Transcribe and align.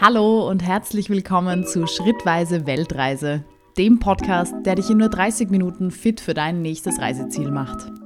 Hallo 0.00 0.48
und 0.48 0.62
herzlich 0.62 1.10
willkommen 1.10 1.64
zu 1.64 1.86
Schrittweise 1.86 2.66
Weltreise, 2.66 3.44
dem 3.76 4.00
Podcast, 4.00 4.54
der 4.64 4.74
dich 4.74 4.90
in 4.90 4.96
nur 4.98 5.10
30 5.10 5.50
Minuten 5.50 5.90
fit 5.90 6.20
für 6.20 6.34
dein 6.34 6.62
nächstes 6.62 6.98
Reiseziel 6.98 7.50
macht. 7.50 8.01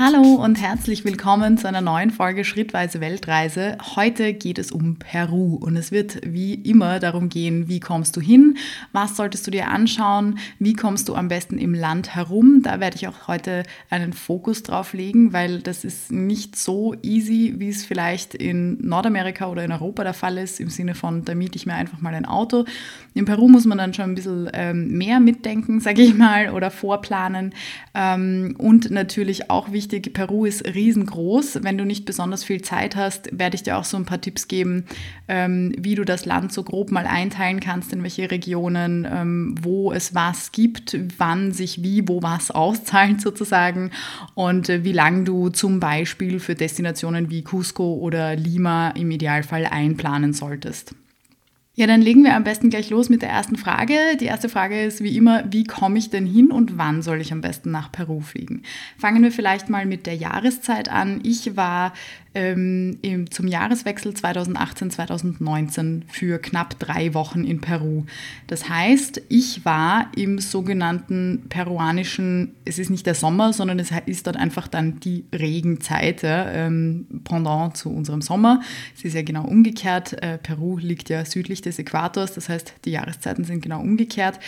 Hallo 0.00 0.36
und 0.36 0.62
herzlich 0.62 1.04
willkommen 1.04 1.58
zu 1.58 1.66
einer 1.66 1.80
neuen 1.80 2.12
Folge 2.12 2.44
Schrittweise 2.44 3.00
Weltreise. 3.00 3.76
Heute 3.96 4.32
geht 4.32 4.60
es 4.60 4.70
um 4.70 4.96
Peru 4.96 5.56
und 5.56 5.74
es 5.74 5.90
wird 5.90 6.20
wie 6.24 6.54
immer 6.54 7.00
darum 7.00 7.28
gehen, 7.28 7.66
wie 7.66 7.80
kommst 7.80 8.16
du 8.16 8.20
hin, 8.20 8.58
was 8.92 9.16
solltest 9.16 9.48
du 9.48 9.50
dir 9.50 9.66
anschauen, 9.66 10.38
wie 10.60 10.74
kommst 10.74 11.08
du 11.08 11.16
am 11.16 11.26
besten 11.26 11.58
im 11.58 11.74
Land 11.74 12.14
herum. 12.14 12.60
Da 12.62 12.78
werde 12.78 12.94
ich 12.94 13.08
auch 13.08 13.26
heute 13.26 13.64
einen 13.90 14.12
Fokus 14.12 14.62
drauf 14.62 14.92
legen, 14.92 15.32
weil 15.32 15.58
das 15.62 15.82
ist 15.82 16.12
nicht 16.12 16.54
so 16.54 16.94
easy, 17.02 17.54
wie 17.56 17.68
es 17.68 17.84
vielleicht 17.84 18.36
in 18.36 18.78
Nordamerika 18.80 19.48
oder 19.48 19.64
in 19.64 19.72
Europa 19.72 20.04
der 20.04 20.14
Fall 20.14 20.38
ist, 20.38 20.60
im 20.60 20.70
Sinne 20.70 20.94
von, 20.94 21.24
da 21.24 21.34
miete 21.34 21.56
ich 21.56 21.66
mir 21.66 21.74
einfach 21.74 22.00
mal 22.00 22.14
ein 22.14 22.24
Auto. 22.24 22.66
In 23.14 23.24
Peru 23.24 23.48
muss 23.48 23.64
man 23.64 23.78
dann 23.78 23.94
schon 23.94 24.04
ein 24.04 24.14
bisschen 24.14 24.48
ähm, 24.52 24.96
mehr 24.96 25.18
mitdenken, 25.18 25.80
sage 25.80 26.02
ich 26.02 26.14
mal, 26.14 26.50
oder 26.50 26.70
vorplanen 26.70 27.52
ähm, 27.96 28.54
und 28.58 28.92
natürlich 28.92 29.50
auch 29.50 29.72
wichtig, 29.72 29.87
wichtig, 29.90 30.12
Peru 30.12 30.44
ist 30.44 30.66
riesengroß. 30.66 31.60
Wenn 31.62 31.78
du 31.78 31.84
nicht 31.84 32.04
besonders 32.04 32.44
viel 32.44 32.60
Zeit 32.60 32.94
hast, 32.94 33.30
werde 33.32 33.54
ich 33.54 33.62
dir 33.62 33.78
auch 33.78 33.84
so 33.84 33.96
ein 33.96 34.04
paar 34.04 34.20
Tipps 34.20 34.46
geben, 34.46 34.84
ähm, 35.28 35.72
wie 35.78 35.94
du 35.94 36.04
das 36.04 36.26
Land 36.26 36.52
so 36.52 36.62
grob 36.62 36.90
mal 36.90 37.06
einteilen 37.06 37.60
kannst, 37.60 37.92
in 37.92 38.02
welche 38.02 38.30
Regionen, 38.30 39.06
ähm, 39.10 39.54
wo 39.60 39.92
es 39.92 40.14
was 40.14 40.52
gibt, 40.52 40.98
wann 41.16 41.52
sich 41.52 41.82
wie, 41.82 42.06
wo 42.06 42.22
was 42.22 42.50
auszahlt 42.50 43.20
sozusagen 43.22 43.90
und 44.34 44.68
äh, 44.68 44.84
wie 44.84 44.92
lange 44.92 45.24
du 45.24 45.48
zum 45.48 45.80
Beispiel 45.80 46.38
für 46.38 46.54
Destinationen 46.54 47.30
wie 47.30 47.42
Cusco 47.42 47.94
oder 47.94 48.36
Lima 48.36 48.90
im 48.90 49.10
Idealfall 49.10 49.64
einplanen 49.64 50.34
solltest. 50.34 50.94
Ja, 51.78 51.86
dann 51.86 52.02
legen 52.02 52.24
wir 52.24 52.34
am 52.34 52.42
besten 52.42 52.70
gleich 52.70 52.90
los 52.90 53.08
mit 53.08 53.22
der 53.22 53.28
ersten 53.28 53.54
Frage. 53.54 53.94
Die 54.20 54.24
erste 54.24 54.48
Frage 54.48 54.82
ist 54.82 55.00
wie 55.00 55.16
immer, 55.16 55.44
wie 55.48 55.62
komme 55.62 55.96
ich 55.96 56.10
denn 56.10 56.26
hin 56.26 56.50
und 56.50 56.76
wann 56.76 57.02
soll 57.02 57.20
ich 57.20 57.32
am 57.32 57.40
besten 57.40 57.70
nach 57.70 57.92
Peru 57.92 58.18
fliegen? 58.18 58.62
Fangen 58.98 59.22
wir 59.22 59.30
vielleicht 59.30 59.68
mal 59.68 59.86
mit 59.86 60.06
der 60.06 60.16
Jahreszeit 60.16 60.88
an. 60.88 61.20
Ich 61.22 61.56
war 61.56 61.92
ähm, 62.34 62.98
im, 63.02 63.30
zum 63.30 63.46
Jahreswechsel 63.46 64.12
2018-2019 64.12 66.02
für 66.08 66.38
knapp 66.38 66.78
drei 66.78 67.14
Wochen 67.14 67.44
in 67.44 67.60
Peru. 67.60 68.04
Das 68.46 68.68
heißt, 68.68 69.22
ich 69.28 69.64
war 69.64 70.10
im 70.16 70.38
sogenannten 70.38 71.46
peruanischen, 71.48 72.54
es 72.64 72.78
ist 72.78 72.90
nicht 72.90 73.06
der 73.06 73.14
Sommer, 73.14 73.52
sondern 73.52 73.78
es 73.78 73.90
ist 74.06 74.26
dort 74.26 74.36
einfach 74.36 74.68
dann 74.68 75.00
die 75.00 75.26
Regenzeit, 75.32 76.20
ähm, 76.24 77.06
pendant 77.24 77.76
zu 77.76 77.90
unserem 77.90 78.22
Sommer. 78.22 78.62
Es 78.96 79.04
ist 79.04 79.14
ja 79.14 79.22
genau 79.22 79.44
umgekehrt. 79.44 80.22
Äh, 80.22 80.38
Peru 80.38 80.78
liegt 80.78 81.08
ja 81.08 81.24
südlich 81.24 81.60
des 81.60 81.67
Äquators, 81.76 82.34
das 82.34 82.48
heißt, 82.48 82.74
die 82.84 82.92
Jahreszeiten 82.92 83.42
sind 83.42 83.62
genau 83.62 83.80
umgekehrt. 83.80 84.38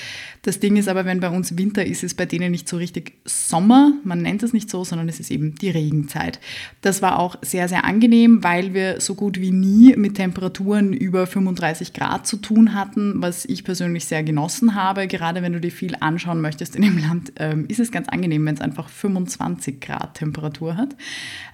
Das 0.43 0.61
Ding 0.61 0.77
ist 0.77 0.89
aber, 0.89 1.05
wenn 1.05 1.19
bei 1.19 1.29
uns 1.29 1.59
Winter 1.59 1.85
ist, 1.85 2.05
ist 2.05 2.17
bei 2.17 2.27
denen 2.27 2.53
nicht 2.53 2.69
so 2.69 2.77
richtig 2.77 3.15
Sommer. 3.25 3.93
Man 4.05 4.23
nennt 4.23 4.45
es 4.45 4.53
nicht 4.53 4.71
so, 4.71 4.85
sondern 4.85 5.09
es 5.09 5.19
ist 5.19 5.31
eben 5.31 5.57
die 5.57 5.71
Regenzeit. 5.71 6.39
Das 6.83 7.03
war 7.03 7.19
auch 7.19 7.37
sehr, 7.43 7.69
sehr 7.69 7.85
angenehm, 7.85 8.45
weil 8.45 8.75
wir 8.75 9.01
so 9.01 9.15
gut 9.17 9.41
wie 9.41 9.51
nie 9.51 9.97
mit 9.97 10.15
Temperaturen 10.15 10.93
über 10.93 11.27
35 11.27 11.93
Grad 11.93 12.27
zu 12.27 12.37
tun 12.37 12.75
hatten, 12.75 13.21
was 13.21 13.45
ich 13.45 13.65
persönlich 13.65 14.05
sehr 14.05 14.23
genossen 14.23 14.75
habe. 14.75 15.09
Gerade 15.09 15.43
wenn 15.43 15.53
du 15.53 15.61
dir 15.61 15.73
viel 15.73 15.97
anschauen 15.99 16.41
möchtest 16.41 16.77
in 16.77 16.83
dem 16.83 16.99
Land, 16.99 17.33
ähm, 17.37 17.67
ist 17.69 17.81
es 17.81 17.91
ganz 17.91 18.09
angenehm, 18.09 18.47
wenn 18.47 18.55
es 18.55 18.61
einfach 18.61 18.89
25 18.89 19.81
Grad 19.81 20.15
Temperatur 20.15 20.77
hat. 20.77 20.97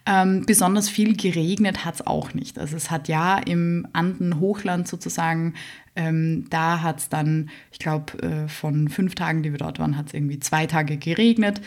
Ähm, 0.07 0.45
besonders 0.47 0.89
viel 0.89 1.17
geregnet 1.17 1.85
hat 1.85 1.97
es 1.97 2.07
auch 2.07 2.35
nicht. 2.35 2.59
Also 2.59 2.77
es 2.77 2.91
hat 2.91 3.09
ja 3.09 3.39
im 3.39 3.89
Anden-Hochland 3.93 4.87
sozusagen 4.87 5.55
ähm, 5.95 6.47
da 6.51 6.83
hat 6.83 6.99
es 6.99 7.09
dann, 7.09 7.51
ich 7.73 7.79
glaube, 7.79 8.19
äh, 8.23 8.49
von 8.49 8.89
fünf 8.89 9.15
Tagen, 9.15 9.43
die 9.43 9.53
wir 9.53 9.59
dort 9.59 9.79
waren, 9.79 9.97
hat 9.97 10.09
es 10.09 10.15
irgendwie 10.15 10.41
zwei 10.41 10.67
Tage 10.67 10.97
geregnet 10.97 11.61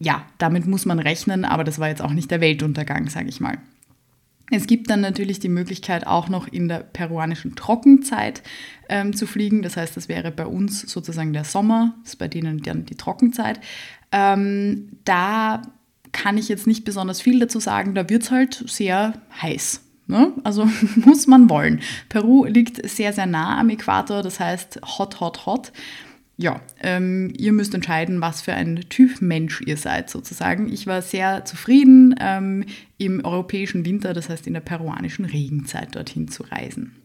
ja, 0.00 0.26
damit 0.38 0.66
muss 0.66 0.86
man 0.86 0.98
rechnen, 0.98 1.44
aber 1.44 1.62
das 1.62 1.78
war 1.78 1.88
jetzt 1.88 2.02
auch 2.02 2.12
nicht 2.12 2.30
der 2.30 2.40
Weltuntergang, 2.40 3.08
sage 3.08 3.28
ich 3.28 3.38
mal. 3.38 3.58
Es 4.50 4.66
gibt 4.66 4.90
dann 4.90 5.00
natürlich 5.00 5.38
die 5.38 5.48
Möglichkeit, 5.48 6.06
auch 6.06 6.28
noch 6.28 6.48
in 6.48 6.66
der 6.66 6.78
peruanischen 6.78 7.54
Trockenzeit 7.54 8.42
ähm, 8.88 9.14
zu 9.14 9.26
fliegen. 9.26 9.62
Das 9.62 9.76
heißt, 9.76 9.96
das 9.96 10.08
wäre 10.08 10.32
bei 10.32 10.46
uns 10.46 10.80
sozusagen 10.80 11.32
der 11.32 11.44
Sommer, 11.44 11.94
das 12.02 12.14
ist 12.14 12.18
bei 12.18 12.26
denen 12.26 12.60
dann 12.62 12.86
die 12.86 12.96
Trockenzeit. 12.96 13.60
Ähm, 14.10 14.88
da 15.04 15.62
kann 16.10 16.36
ich 16.36 16.48
jetzt 16.48 16.66
nicht 16.66 16.84
besonders 16.84 17.20
viel 17.20 17.38
dazu 17.38 17.60
sagen. 17.60 17.94
Da 17.94 18.08
wird 18.08 18.24
es 18.24 18.30
halt 18.32 18.64
sehr 18.66 19.12
heiß. 19.40 19.82
Ne? 20.10 20.32
Also 20.44 20.68
muss 20.96 21.26
man 21.26 21.48
wollen. 21.48 21.80
Peru 22.08 22.44
liegt 22.44 22.88
sehr, 22.88 23.12
sehr 23.12 23.26
nah 23.26 23.58
am 23.58 23.70
Äquator, 23.70 24.22
das 24.22 24.40
heißt 24.40 24.80
hot, 24.98 25.20
hot, 25.20 25.46
hot 25.46 25.72
ja, 26.40 26.62
ähm, 26.82 27.34
ihr 27.36 27.52
müsst 27.52 27.74
entscheiden, 27.74 28.22
was 28.22 28.40
für 28.40 28.54
ein 28.54 28.76
Typ 28.88 29.20
Mensch 29.20 29.60
ihr 29.60 29.76
seid 29.76 30.08
sozusagen. 30.08 30.72
Ich 30.72 30.86
war 30.86 31.02
sehr 31.02 31.44
zufrieden, 31.44 32.14
ähm, 32.18 32.64
im 32.96 33.22
europäischen 33.22 33.84
Winter, 33.84 34.14
das 34.14 34.30
heißt 34.30 34.46
in 34.46 34.54
der 34.54 34.60
peruanischen 34.60 35.26
Regenzeit 35.26 35.94
dorthin 35.94 36.28
zu 36.28 36.44
reisen. 36.44 36.96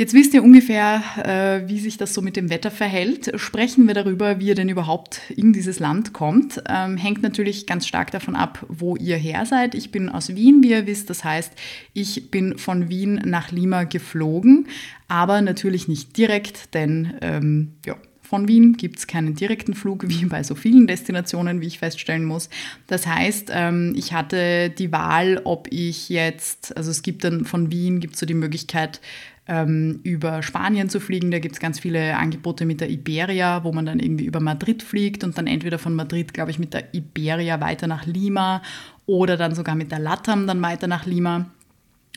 Jetzt 0.00 0.14
wisst 0.14 0.32
ihr 0.32 0.42
ungefähr, 0.42 1.02
äh, 1.22 1.68
wie 1.68 1.78
sich 1.78 1.98
das 1.98 2.14
so 2.14 2.22
mit 2.22 2.34
dem 2.34 2.48
Wetter 2.48 2.70
verhält. 2.70 3.38
Sprechen 3.38 3.86
wir 3.86 3.92
darüber, 3.92 4.40
wie 4.40 4.46
ihr 4.46 4.54
denn 4.54 4.70
überhaupt 4.70 5.20
in 5.28 5.52
dieses 5.52 5.78
Land 5.78 6.14
kommt. 6.14 6.62
Ähm, 6.70 6.96
hängt 6.96 7.22
natürlich 7.22 7.66
ganz 7.66 7.86
stark 7.86 8.10
davon 8.10 8.34
ab, 8.34 8.64
wo 8.70 8.96
ihr 8.96 9.18
her 9.18 9.44
seid. 9.44 9.74
Ich 9.74 9.92
bin 9.92 10.08
aus 10.08 10.34
Wien, 10.34 10.62
wie 10.62 10.70
ihr 10.70 10.86
wisst. 10.86 11.10
Das 11.10 11.22
heißt, 11.22 11.52
ich 11.92 12.30
bin 12.30 12.56
von 12.56 12.88
Wien 12.88 13.20
nach 13.26 13.52
Lima 13.52 13.84
geflogen, 13.84 14.68
aber 15.06 15.42
natürlich 15.42 15.86
nicht 15.86 16.16
direkt, 16.16 16.72
denn 16.72 17.12
ähm, 17.20 17.74
ja, 17.84 17.96
von 18.30 18.46
Wien 18.46 18.76
gibt 18.76 19.00
es 19.00 19.08
keinen 19.08 19.34
direkten 19.34 19.74
Flug, 19.74 20.04
wie 20.08 20.24
bei 20.26 20.44
so 20.44 20.54
vielen 20.54 20.86
Destinationen, 20.86 21.60
wie 21.60 21.66
ich 21.66 21.80
feststellen 21.80 22.24
muss. 22.24 22.48
Das 22.86 23.04
heißt, 23.04 23.50
ähm, 23.52 23.92
ich 23.96 24.12
hatte 24.12 24.70
die 24.70 24.92
Wahl, 24.92 25.40
ob 25.42 25.66
ich 25.72 26.08
jetzt, 26.08 26.76
also 26.76 26.92
es 26.92 27.02
gibt 27.02 27.24
dann 27.24 27.44
von 27.44 27.72
Wien, 27.72 27.98
gibt 27.98 28.14
es 28.14 28.20
so 28.20 28.26
die 28.26 28.34
Möglichkeit, 28.34 29.00
ähm, 29.48 29.98
über 30.04 30.44
Spanien 30.44 30.88
zu 30.88 31.00
fliegen. 31.00 31.32
Da 31.32 31.40
gibt 31.40 31.56
es 31.56 31.60
ganz 31.60 31.80
viele 31.80 32.16
Angebote 32.16 32.66
mit 32.66 32.80
der 32.80 32.88
Iberia, 32.88 33.64
wo 33.64 33.72
man 33.72 33.84
dann 33.84 33.98
irgendwie 33.98 34.26
über 34.26 34.38
Madrid 34.38 34.84
fliegt 34.84 35.24
und 35.24 35.36
dann 35.36 35.48
entweder 35.48 35.80
von 35.80 35.96
Madrid, 35.96 36.32
glaube 36.32 36.52
ich, 36.52 36.60
mit 36.60 36.72
der 36.72 36.94
Iberia 36.94 37.60
weiter 37.60 37.88
nach 37.88 38.06
Lima 38.06 38.62
oder 39.06 39.36
dann 39.36 39.56
sogar 39.56 39.74
mit 39.74 39.90
der 39.90 39.98
Latam 39.98 40.46
dann 40.46 40.62
weiter 40.62 40.86
nach 40.86 41.04
Lima. 41.04 41.50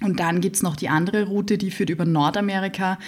Und 0.04 0.20
dann 0.20 0.42
gibt 0.42 0.58
es 0.58 0.64
noch 0.64 0.76
die 0.76 0.90
andere 0.90 1.24
Route, 1.24 1.58
die 1.58 1.72
führt 1.72 1.90
über 1.90 2.06
Nordamerika. 2.06 3.00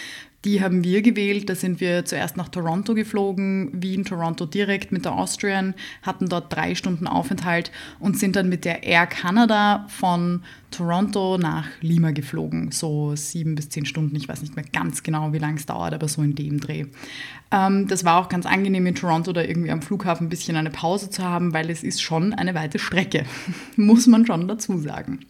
Die 0.45 0.61
haben 0.61 0.83
wir 0.83 1.01
gewählt. 1.01 1.49
Da 1.49 1.55
sind 1.55 1.79
wir 1.79 2.05
zuerst 2.05 2.37
nach 2.37 2.49
Toronto 2.49 2.93
geflogen, 2.93 3.71
Wien, 3.73 4.05
Toronto 4.05 4.45
direkt 4.45 4.91
mit 4.91 5.03
der 5.03 5.13
Austrian, 5.13 5.73
hatten 6.03 6.29
dort 6.29 6.55
drei 6.55 6.75
Stunden 6.75 7.07
Aufenthalt 7.07 7.71
und 7.99 8.17
sind 8.17 8.35
dann 8.35 8.47
mit 8.47 8.63
der 8.63 8.83
Air 8.83 9.07
Canada 9.07 9.87
von 9.89 10.43
Toronto 10.69 11.39
nach 11.39 11.65
Lima 11.81 12.11
geflogen. 12.11 12.71
So 12.71 13.15
sieben 13.15 13.55
bis 13.55 13.69
zehn 13.69 13.87
Stunden. 13.87 14.15
Ich 14.15 14.29
weiß 14.29 14.41
nicht 14.41 14.55
mehr 14.55 14.65
ganz 14.71 15.01
genau, 15.01 15.33
wie 15.33 15.39
lange 15.39 15.57
es 15.57 15.65
dauert, 15.65 15.95
aber 15.95 16.07
so 16.07 16.21
in 16.21 16.35
dem 16.35 16.59
Dreh. 16.59 16.85
Ähm, 17.51 17.87
das 17.87 18.05
war 18.05 18.21
auch 18.21 18.29
ganz 18.29 18.45
angenehm 18.45 18.85
in 18.85 18.95
Toronto, 18.95 19.33
da 19.33 19.41
irgendwie 19.41 19.71
am 19.71 19.81
Flughafen 19.81 20.27
ein 20.27 20.29
bisschen 20.29 20.57
eine 20.57 20.69
Pause 20.69 21.09
zu 21.09 21.23
haben, 21.23 21.53
weil 21.53 21.71
es 21.71 21.83
ist 21.83 22.03
schon 22.03 22.33
eine 22.33 22.53
weite 22.53 22.77
Strecke, 22.77 23.25
muss 23.77 24.05
man 24.05 24.27
schon 24.27 24.47
dazu 24.47 24.77
sagen. 24.77 25.21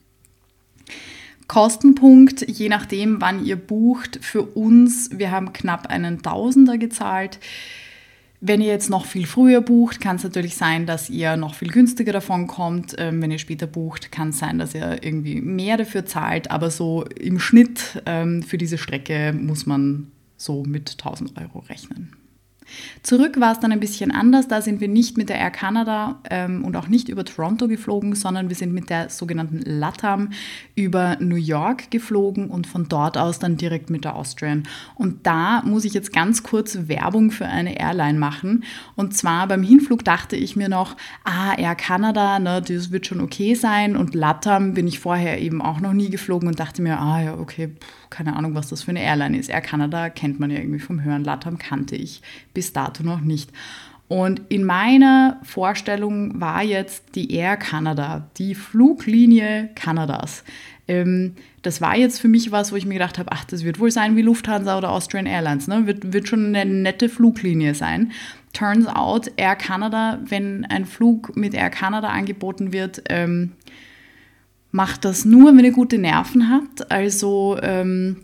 Kostenpunkt, 1.47 2.47
je 2.47 2.69
nachdem, 2.69 3.21
wann 3.21 3.45
ihr 3.45 3.55
bucht, 3.55 4.19
für 4.21 4.41
uns, 4.41 5.09
wir 5.13 5.31
haben 5.31 5.53
knapp 5.53 5.87
einen 5.87 6.21
Tausender 6.21 6.77
gezahlt. 6.77 7.39
Wenn 8.41 8.61
ihr 8.61 8.67
jetzt 8.67 8.89
noch 8.89 9.05
viel 9.05 9.25
früher 9.25 9.61
bucht, 9.61 10.01
kann 10.01 10.17
es 10.17 10.23
natürlich 10.23 10.55
sein, 10.55 10.85
dass 10.85 11.09
ihr 11.09 11.37
noch 11.37 11.55
viel 11.55 11.71
günstiger 11.71 12.13
davon 12.13 12.47
kommt. 12.47 12.95
Ähm, 12.97 13.21
wenn 13.21 13.31
ihr 13.31 13.39
später 13.39 13.65
bucht, 13.65 14.11
kann 14.11 14.29
es 14.29 14.39
sein, 14.39 14.59
dass 14.59 14.75
ihr 14.75 15.03
irgendwie 15.03 15.41
mehr 15.41 15.77
dafür 15.77 16.05
zahlt. 16.05 16.51
Aber 16.51 16.69
so 16.69 17.05
im 17.19 17.39
Schnitt 17.39 18.01
ähm, 18.05 18.43
für 18.43 18.57
diese 18.57 18.77
Strecke 18.77 19.33
muss 19.33 19.65
man 19.65 20.11
so 20.37 20.63
mit 20.63 20.91
1000 20.91 21.39
Euro 21.39 21.59
rechnen. 21.59 22.15
Zurück 23.03 23.39
war 23.39 23.51
es 23.51 23.59
dann 23.59 23.71
ein 23.71 23.79
bisschen 23.79 24.11
anders. 24.11 24.47
Da 24.47 24.61
sind 24.61 24.79
wir 24.81 24.87
nicht 24.87 25.17
mit 25.17 25.29
der 25.29 25.37
Air 25.37 25.51
Canada 25.51 26.19
ähm, 26.29 26.63
und 26.63 26.75
auch 26.75 26.87
nicht 26.87 27.09
über 27.09 27.23
Toronto 27.25 27.67
geflogen, 27.67 28.15
sondern 28.15 28.49
wir 28.49 28.55
sind 28.55 28.73
mit 28.73 28.89
der 28.89 29.09
sogenannten 29.09 29.59
LATAM 29.59 30.31
über 30.75 31.17
New 31.19 31.35
York 31.35 31.91
geflogen 31.91 32.49
und 32.49 32.67
von 32.67 32.87
dort 32.87 33.17
aus 33.17 33.39
dann 33.39 33.57
direkt 33.57 33.89
mit 33.89 34.03
der 34.03 34.15
Austrian. 34.15 34.63
Und 34.95 35.25
da 35.25 35.61
muss 35.63 35.85
ich 35.85 35.93
jetzt 35.93 36.13
ganz 36.13 36.43
kurz 36.43 36.87
Werbung 36.87 37.31
für 37.31 37.45
eine 37.45 37.79
Airline 37.79 38.19
machen. 38.19 38.63
Und 38.95 39.15
zwar 39.15 39.47
beim 39.47 39.63
Hinflug 39.63 40.03
dachte 40.03 40.35
ich 40.35 40.55
mir 40.55 40.69
noch, 40.69 40.95
ah, 41.23 41.53
Air 41.57 41.75
Canada, 41.75 42.39
ne, 42.39 42.61
das 42.61 42.91
wird 42.91 43.05
schon 43.05 43.21
okay 43.21 43.55
sein. 43.55 43.95
Und 43.95 44.15
LATAM 44.15 44.73
bin 44.73 44.87
ich 44.87 44.99
vorher 44.99 45.39
eben 45.41 45.61
auch 45.61 45.79
noch 45.79 45.93
nie 45.93 46.09
geflogen 46.09 46.47
und 46.47 46.59
dachte 46.59 46.81
mir, 46.81 46.99
ah 46.99 47.21
ja, 47.21 47.37
okay, 47.37 47.75
keine 48.15 48.35
Ahnung, 48.35 48.55
was 48.55 48.69
das 48.69 48.83
für 48.83 48.91
eine 48.91 49.03
Airline 49.03 49.37
ist. 49.37 49.49
Air 49.49 49.61
Canada 49.61 50.09
kennt 50.09 50.39
man 50.39 50.49
ja 50.49 50.59
irgendwie 50.59 50.79
vom 50.79 51.03
Hören, 51.03 51.25
LATAM 51.25 51.57
kannte 51.57 51.95
ich 51.95 52.21
bis 52.53 52.71
dato 52.71 53.03
noch 53.03 53.19
nicht. 53.19 53.51
Und 54.07 54.41
in 54.49 54.63
meiner 54.63 55.39
Vorstellung 55.43 56.39
war 56.39 56.63
jetzt 56.63 57.15
die 57.15 57.33
Air 57.33 57.57
Canada, 57.57 58.29
die 58.37 58.55
Fluglinie 58.55 59.69
Kanadas. 59.75 60.43
Ähm, 60.87 61.33
das 61.63 61.81
war 61.81 61.97
jetzt 61.97 62.21
für 62.21 62.27
mich 62.27 62.51
was, 62.51 62.71
wo 62.71 62.75
ich 62.75 62.85
mir 62.85 62.93
gedacht 62.93 63.17
habe, 63.17 63.31
ach, 63.31 63.43
das 63.45 63.63
wird 63.63 63.79
wohl 63.79 63.91
sein 63.91 64.15
wie 64.15 64.21
Lufthansa 64.21 64.77
oder 64.77 64.91
Austrian 64.91 65.25
Airlines, 65.25 65.67
ne? 65.67 65.87
wird, 65.87 66.13
wird 66.13 66.27
schon 66.27 66.55
eine 66.55 66.71
nette 66.71 67.09
Fluglinie 67.09 67.73
sein. 67.73 68.11
Turns 68.53 68.87
out, 68.87 69.31
Air 69.35 69.55
Canada, 69.55 70.19
wenn 70.23 70.63
ein 70.65 70.85
Flug 70.85 71.35
mit 71.35 71.53
Air 71.53 71.71
Canada 71.71 72.09
angeboten 72.09 72.71
wird, 72.71 73.01
ähm, 73.09 73.53
macht 74.75 75.05
das 75.05 75.23
nur, 75.23 75.55
wenn 75.55 75.63
ihr 75.63 75.71
gute 75.71 75.97
Nerven 75.97 76.49
habt. 76.49 76.91
Also 76.91 77.57
ähm, 77.63 78.17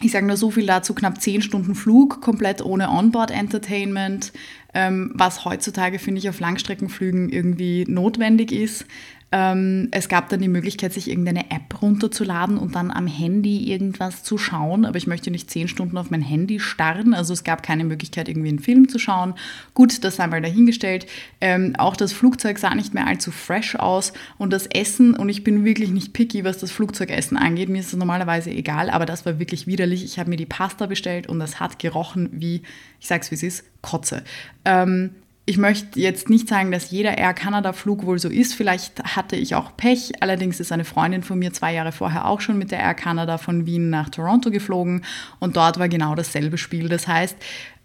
ich 0.00 0.10
sage 0.10 0.26
nur 0.26 0.36
so 0.36 0.50
viel 0.50 0.66
dazu, 0.66 0.94
knapp 0.94 1.20
10 1.20 1.42
Stunden 1.42 1.76
Flug, 1.76 2.20
komplett 2.20 2.60
ohne 2.60 2.90
Onboard-Entertainment, 2.90 4.32
ähm, 4.74 5.12
was 5.14 5.44
heutzutage, 5.44 6.00
finde 6.00 6.18
ich, 6.18 6.28
auf 6.28 6.40
Langstreckenflügen 6.40 7.28
irgendwie 7.28 7.84
notwendig 7.86 8.50
ist. 8.50 8.84
Ähm, 9.32 9.88
es 9.92 10.08
gab 10.10 10.28
dann 10.28 10.40
die 10.40 10.48
Möglichkeit, 10.48 10.92
sich 10.92 11.08
irgendeine 11.08 11.50
App 11.50 11.80
runterzuladen 11.80 12.58
und 12.58 12.74
dann 12.74 12.90
am 12.90 13.06
Handy 13.06 13.70
irgendwas 13.72 14.22
zu 14.22 14.36
schauen. 14.36 14.84
Aber 14.84 14.98
ich 14.98 15.06
möchte 15.06 15.30
nicht 15.30 15.50
zehn 15.50 15.68
Stunden 15.68 15.96
auf 15.96 16.10
mein 16.10 16.20
Handy 16.20 16.60
starren. 16.60 17.14
Also 17.14 17.32
es 17.32 17.42
gab 17.42 17.62
keine 17.62 17.84
Möglichkeit, 17.84 18.28
irgendwie 18.28 18.50
einen 18.50 18.58
Film 18.58 18.90
zu 18.90 18.98
schauen. 18.98 19.34
Gut, 19.72 20.04
das 20.04 20.20
einmal 20.20 20.42
dahingestellt. 20.42 21.06
Ähm, 21.40 21.74
auch 21.78 21.96
das 21.96 22.12
Flugzeug 22.12 22.58
sah 22.58 22.74
nicht 22.74 22.92
mehr 22.92 23.06
allzu 23.06 23.30
fresh 23.30 23.74
aus. 23.76 24.12
Und 24.36 24.52
das 24.52 24.66
Essen, 24.66 25.14
und 25.14 25.30
ich 25.30 25.42
bin 25.42 25.64
wirklich 25.64 25.90
nicht 25.90 26.12
picky, 26.12 26.44
was 26.44 26.58
das 26.58 26.70
Flugzeugessen 26.70 27.38
angeht. 27.38 27.70
Mir 27.70 27.80
ist 27.80 27.94
es 27.94 27.96
normalerweise 27.96 28.50
egal, 28.50 28.90
aber 28.90 29.06
das 29.06 29.24
war 29.24 29.38
wirklich 29.38 29.66
widerlich. 29.66 30.04
Ich 30.04 30.18
habe 30.18 30.28
mir 30.28 30.36
die 30.36 30.46
Pasta 30.46 30.84
bestellt 30.84 31.26
und 31.26 31.38
das 31.38 31.58
hat 31.58 31.78
gerochen 31.78 32.28
wie, 32.32 32.62
ich 33.00 33.06
sag's 33.06 33.30
wie 33.30 33.36
es 33.36 33.42
ist, 33.42 33.64
Kotze. 33.80 34.24
Ähm, 34.66 35.14
ich 35.44 35.58
möchte 35.58 35.98
jetzt 35.98 36.30
nicht 36.30 36.48
sagen, 36.48 36.70
dass 36.70 36.92
jeder 36.92 37.18
Air 37.18 37.34
Canada-Flug 37.34 38.06
wohl 38.06 38.18
so 38.20 38.28
ist. 38.28 38.54
Vielleicht 38.54 39.02
hatte 39.02 39.34
ich 39.34 39.56
auch 39.56 39.76
Pech. 39.76 40.12
Allerdings 40.20 40.60
ist 40.60 40.70
eine 40.70 40.84
Freundin 40.84 41.24
von 41.24 41.38
mir 41.38 41.52
zwei 41.52 41.74
Jahre 41.74 41.90
vorher 41.90 42.26
auch 42.26 42.40
schon 42.40 42.58
mit 42.58 42.70
der 42.70 42.78
Air 42.78 42.94
Canada 42.94 43.38
von 43.38 43.66
Wien 43.66 43.90
nach 43.90 44.08
Toronto 44.08 44.52
geflogen 44.52 45.04
und 45.40 45.56
dort 45.56 45.80
war 45.80 45.88
genau 45.88 46.14
dasselbe 46.14 46.58
Spiel. 46.58 46.88
Das 46.88 47.08
heißt, 47.08 47.36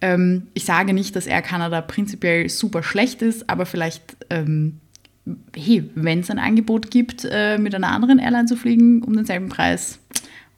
ähm, 0.01 0.48
ich 0.54 0.65
sage 0.65 0.94
nicht, 0.94 1.15
dass 1.15 1.25
Air 1.25 1.42
Canada 1.42 1.81
prinzipiell 1.81 2.48
super 2.48 2.83
schlecht 2.83 3.24
ist, 3.24 3.50
aber 3.50 3.65
vielleicht, 3.65 4.18
ähm, 4.30 4.80
hey, 5.56 5.89
wenn 5.95 6.19
es 6.19 6.30
ein 6.30 6.39
Angebot 6.39 6.92
gibt, 6.92 7.27
äh, 7.30 7.57
mit 7.57 7.74
einer 7.74 7.89
anderen 7.89 8.19
Airline 8.19 8.45
zu 8.45 8.56
fliegen 8.56 9.01
um 9.01 9.15
denselben 9.15 9.50
Preis, 9.50 10.00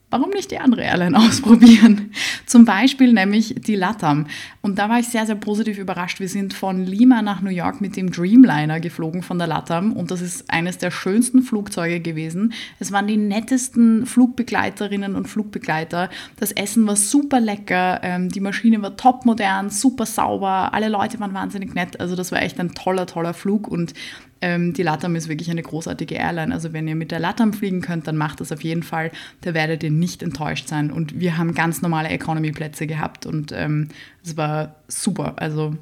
warum 0.09 0.31
nicht 0.31 0.51
die 0.51 0.59
andere 0.59 0.81
Airline 0.81 1.17
ausprobieren? 1.19 2.11
Zum 2.45 2.65
Beispiel 2.65 3.13
nämlich 3.13 3.56
die 3.57 3.75
LATAM. 3.75 4.27
Und 4.61 4.79
da 4.79 4.89
war 4.89 5.00
ich 5.00 5.07
sehr, 5.07 5.25
sehr 5.25 5.35
positiv 5.35 5.77
überrascht. 5.77 6.19
Wir 6.19 6.29
sind 6.29 6.53
von 6.53 6.85
Lima 6.85 7.21
nach 7.21 7.41
New 7.41 7.50
York 7.50 7.81
mit 7.81 7.95
dem 7.95 8.11
Dreamliner 8.11 8.79
geflogen 8.79 9.21
von 9.21 9.38
der 9.38 9.47
LATAM 9.47 9.94
und 9.94 10.11
das 10.11 10.21
ist 10.21 10.50
eines 10.50 10.77
der 10.77 10.91
schönsten 10.91 11.41
Flugzeuge 11.41 12.00
gewesen. 12.00 12.53
Es 12.79 12.91
waren 12.91 13.07
die 13.07 13.17
nettesten 13.17 14.06
Flugbegleiterinnen 14.06 15.15
und 15.15 15.27
Flugbegleiter. 15.27 16.09
Das 16.38 16.51
Essen 16.51 16.85
war 16.88 16.95
super 16.95 17.39
lecker, 17.39 18.00
ähm, 18.03 18.29
die 18.29 18.39
Maschine 18.39 18.81
war 18.81 18.97
top 18.97 19.25
modern, 19.25 19.69
super 19.69 20.06
sauber, 20.06 20.73
alle 20.73 20.89
Leute 20.89 21.19
waren 21.19 21.33
wahnsinnig 21.33 21.73
nett. 21.73 22.00
Also 22.00 22.15
das 22.15 22.31
war 22.31 22.41
echt 22.41 22.59
ein 22.59 22.73
toller, 22.73 23.06
toller 23.06 23.33
Flug 23.33 23.67
und 23.67 23.94
ähm, 24.41 24.73
die 24.73 24.83
LATAM 24.83 25.15
ist 25.15 25.27
wirklich 25.27 25.51
eine 25.51 25.61
großartige 25.61 26.15
Airline. 26.15 26.53
Also 26.53 26.73
wenn 26.73 26.88
ihr 26.88 26.95
mit 26.95 27.11
der 27.11 27.19
LATAM 27.19 27.53
fliegen 27.53 27.81
könnt, 27.81 28.07
dann 28.07 28.17
macht 28.17 28.39
das 28.39 28.51
auf 28.51 28.63
jeden 28.63 28.83
Fall. 28.83 29.11
Da 29.41 29.53
werdet 29.53 29.83
ihr 29.83 29.91
nicht 30.00 30.24
enttäuscht 30.24 30.68
sein. 30.68 30.92
Und 30.92 31.19
wir 31.19 31.38
haben 31.38 31.54
ganz 31.54 31.81
normale 31.81 32.10
Economy-Plätze 32.10 32.88
gehabt 32.88 33.25
und 33.25 33.51
ähm, 33.51 33.90
es 34.24 34.38
war 34.38 34.75
super. 34.88 35.34
Also 35.38 35.75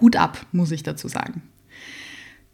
Hut 0.00 0.16
ab, 0.16 0.46
muss 0.52 0.70
ich 0.70 0.82
dazu 0.82 1.08
sagen. 1.08 1.42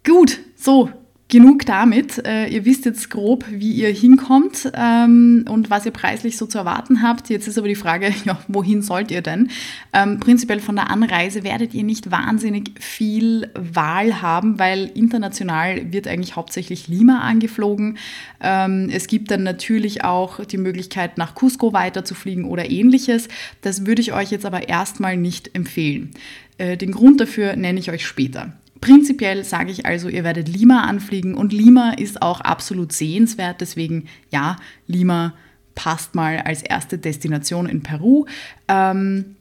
Gut, 0.05 0.41
so, 0.57 0.91
genug 1.32 1.64
damit. 1.64 2.25
Äh, 2.26 2.49
ihr 2.49 2.67
wisst 2.67 2.84
jetzt 2.84 3.08
grob, 3.08 3.46
wie 3.49 3.73
ihr 3.73 3.88
hinkommt 3.88 4.70
ähm, 4.75 5.46
und 5.49 5.70
was 5.70 5.87
ihr 5.87 5.90
preislich 5.90 6.37
so 6.37 6.44
zu 6.44 6.58
erwarten 6.58 7.02
habt. 7.02 7.31
Jetzt 7.31 7.49
ist 7.49 7.56
aber 7.56 7.69
die 7.69 7.75
Frage, 7.75 8.12
ja, 8.26 8.38
wohin 8.49 8.82
sollt 8.82 9.11
ihr 9.11 9.23
denn? 9.23 9.49
Ähm, 9.94 10.20
prinzipiell 10.20 10.61
von 10.61 10.76
der 10.76 10.90
Anreise 10.90 11.43
werdet 11.43 11.73
ihr 11.73 11.84
nicht 11.84 12.11
wahnsinnig 12.11 12.73
viel 12.79 13.50
Wahl 13.55 14.20
haben, 14.20 14.58
weil 14.58 14.90
international 14.94 15.90
wird 15.90 16.06
eigentlich 16.06 16.37
hauptsächlich 16.37 16.87
Lima 16.87 17.20
angeflogen. 17.20 17.96
Ähm, 18.43 18.90
es 18.93 19.06
gibt 19.06 19.31
dann 19.31 19.43
natürlich 19.43 20.05
auch 20.05 20.44
die 20.44 20.58
Möglichkeit, 20.58 21.17
nach 21.17 21.34
Cusco 21.34 21.73
weiterzufliegen 21.73 22.44
oder 22.44 22.70
ähnliches. 22.70 23.29
Das 23.62 23.87
würde 23.87 24.02
ich 24.02 24.12
euch 24.12 24.31
jetzt 24.31 24.44
aber 24.44 24.69
erstmal 24.69 25.17
nicht 25.17 25.56
empfehlen. 25.56 26.11
Äh, 26.58 26.76
den 26.76 26.93
Grund 26.93 27.23
dafür 27.23 27.56
nenne 27.56 27.81
ich 27.81 27.90
euch 27.90 28.06
später. 28.06 28.52
Prinzipiell 28.82 29.44
sage 29.44 29.70
ich 29.70 29.87
also, 29.87 30.08
ihr 30.08 30.25
werdet 30.25 30.49
Lima 30.49 30.82
anfliegen 30.82 31.37
und 31.37 31.52
Lima 31.52 31.93
ist 31.93 32.20
auch 32.20 32.40
absolut 32.40 32.93
sehenswert. 32.93 33.61
Deswegen 33.61 34.08
ja, 34.31 34.56
Lima 34.88 35.34
passt 35.76 36.17
mal 36.17 36.38
als 36.38 36.62
erste 36.62 36.99
Destination 36.99 37.67
in 37.67 37.84
Peru. 37.84 38.26
Ähm, 38.67 39.37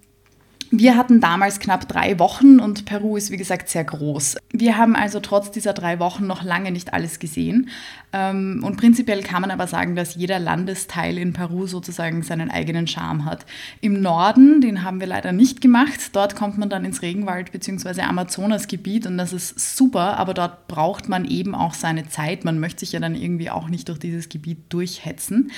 wir 0.73 0.95
hatten 0.95 1.19
damals 1.19 1.59
knapp 1.59 1.89
drei 1.89 2.17
Wochen 2.17 2.61
und 2.61 2.85
Peru 2.85 3.17
ist 3.17 3.29
wie 3.29 3.35
gesagt 3.35 3.67
sehr 3.67 3.83
groß. 3.83 4.37
Wir 4.53 4.77
haben 4.77 4.95
also 4.95 5.19
trotz 5.19 5.51
dieser 5.51 5.73
drei 5.73 5.99
Wochen 5.99 6.25
noch 6.25 6.43
lange 6.43 6.71
nicht 6.71 6.93
alles 6.93 7.19
gesehen. 7.19 7.69
Ähm, 8.13 8.63
und 8.65 8.77
prinzipiell 8.77 9.21
kann 9.21 9.41
man 9.41 9.51
aber 9.51 9.67
sagen, 9.67 9.97
dass 9.97 10.15
jeder 10.15 10.39
Landesteil 10.39 11.17
in 11.17 11.33
Peru 11.33 11.67
sozusagen 11.67 12.23
seinen 12.23 12.49
eigenen 12.49 12.87
Charme 12.87 13.25
hat. 13.25 13.45
Im 13.81 14.01
Norden, 14.01 14.61
den 14.61 14.83
haben 14.83 15.01
wir 15.01 15.07
leider 15.07 15.33
nicht 15.33 15.59
gemacht, 15.59 16.11
dort 16.13 16.37
kommt 16.37 16.57
man 16.57 16.69
dann 16.69 16.85
ins 16.85 17.01
Regenwald 17.01 17.51
bzw. 17.51 18.01
Amazonasgebiet 18.03 19.05
und 19.05 19.17
das 19.17 19.33
ist 19.33 19.77
super, 19.77 20.17
aber 20.17 20.33
dort 20.33 20.69
braucht 20.69 21.09
man 21.09 21.25
eben 21.25 21.53
auch 21.53 21.73
seine 21.73 22.07
Zeit. 22.07 22.45
Man 22.45 22.61
möchte 22.61 22.81
sich 22.81 22.93
ja 22.93 23.01
dann 23.01 23.15
irgendwie 23.15 23.49
auch 23.49 23.67
nicht 23.67 23.89
durch 23.89 23.99
dieses 23.99 24.29
Gebiet 24.29 24.59
durchhetzen. 24.69 25.51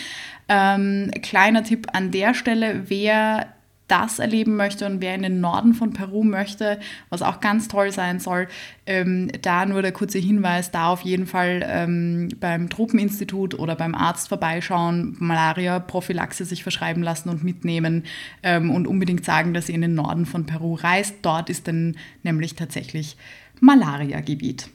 Ähm, 0.49 1.11
kleiner 1.21 1.63
Tipp 1.63 1.87
an 1.93 2.09
der 2.09 2.33
Stelle, 2.33 2.85
wer 2.87 3.47
das 3.87 4.19
erleben 4.19 4.55
möchte 4.55 4.85
und 4.85 5.01
wer 5.01 5.13
in 5.13 5.23
den 5.23 5.41
Norden 5.41 5.73
von 5.73 5.93
Peru 5.93 6.23
möchte, 6.23 6.79
was 7.09 7.21
auch 7.21 7.39
ganz 7.39 7.67
toll 7.67 7.91
sein 7.91 8.19
soll, 8.19 8.47
ähm, 8.85 9.29
da 9.41 9.65
nur 9.65 9.81
der 9.81 9.91
kurze 9.91 10.19
Hinweis, 10.19 10.71
da 10.71 10.87
auf 10.87 11.01
jeden 11.01 11.27
Fall 11.27 11.65
ähm, 11.67 12.29
beim 12.39 12.69
Tropeninstitut 12.69 13.57
oder 13.59 13.75
beim 13.75 13.93
Arzt 13.93 14.29
vorbeischauen, 14.29 15.15
Malaria-Prophylaxe 15.19 16.45
sich 16.45 16.63
verschreiben 16.63 17.03
lassen 17.03 17.29
und 17.29 17.43
mitnehmen 17.43 18.03
ähm, 18.41 18.71
und 18.71 18.87
unbedingt 18.87 19.25
sagen, 19.25 19.53
dass 19.53 19.69
ihr 19.69 19.75
in 19.75 19.81
den 19.81 19.95
Norden 19.95 20.25
von 20.25 20.45
Peru 20.45 20.75
reist. 20.75 21.15
Dort 21.21 21.49
ist 21.49 21.67
dann 21.67 21.97
nämlich 22.23 22.55
tatsächlich 22.55 23.17
Malaria-Gebiet. 23.59 24.69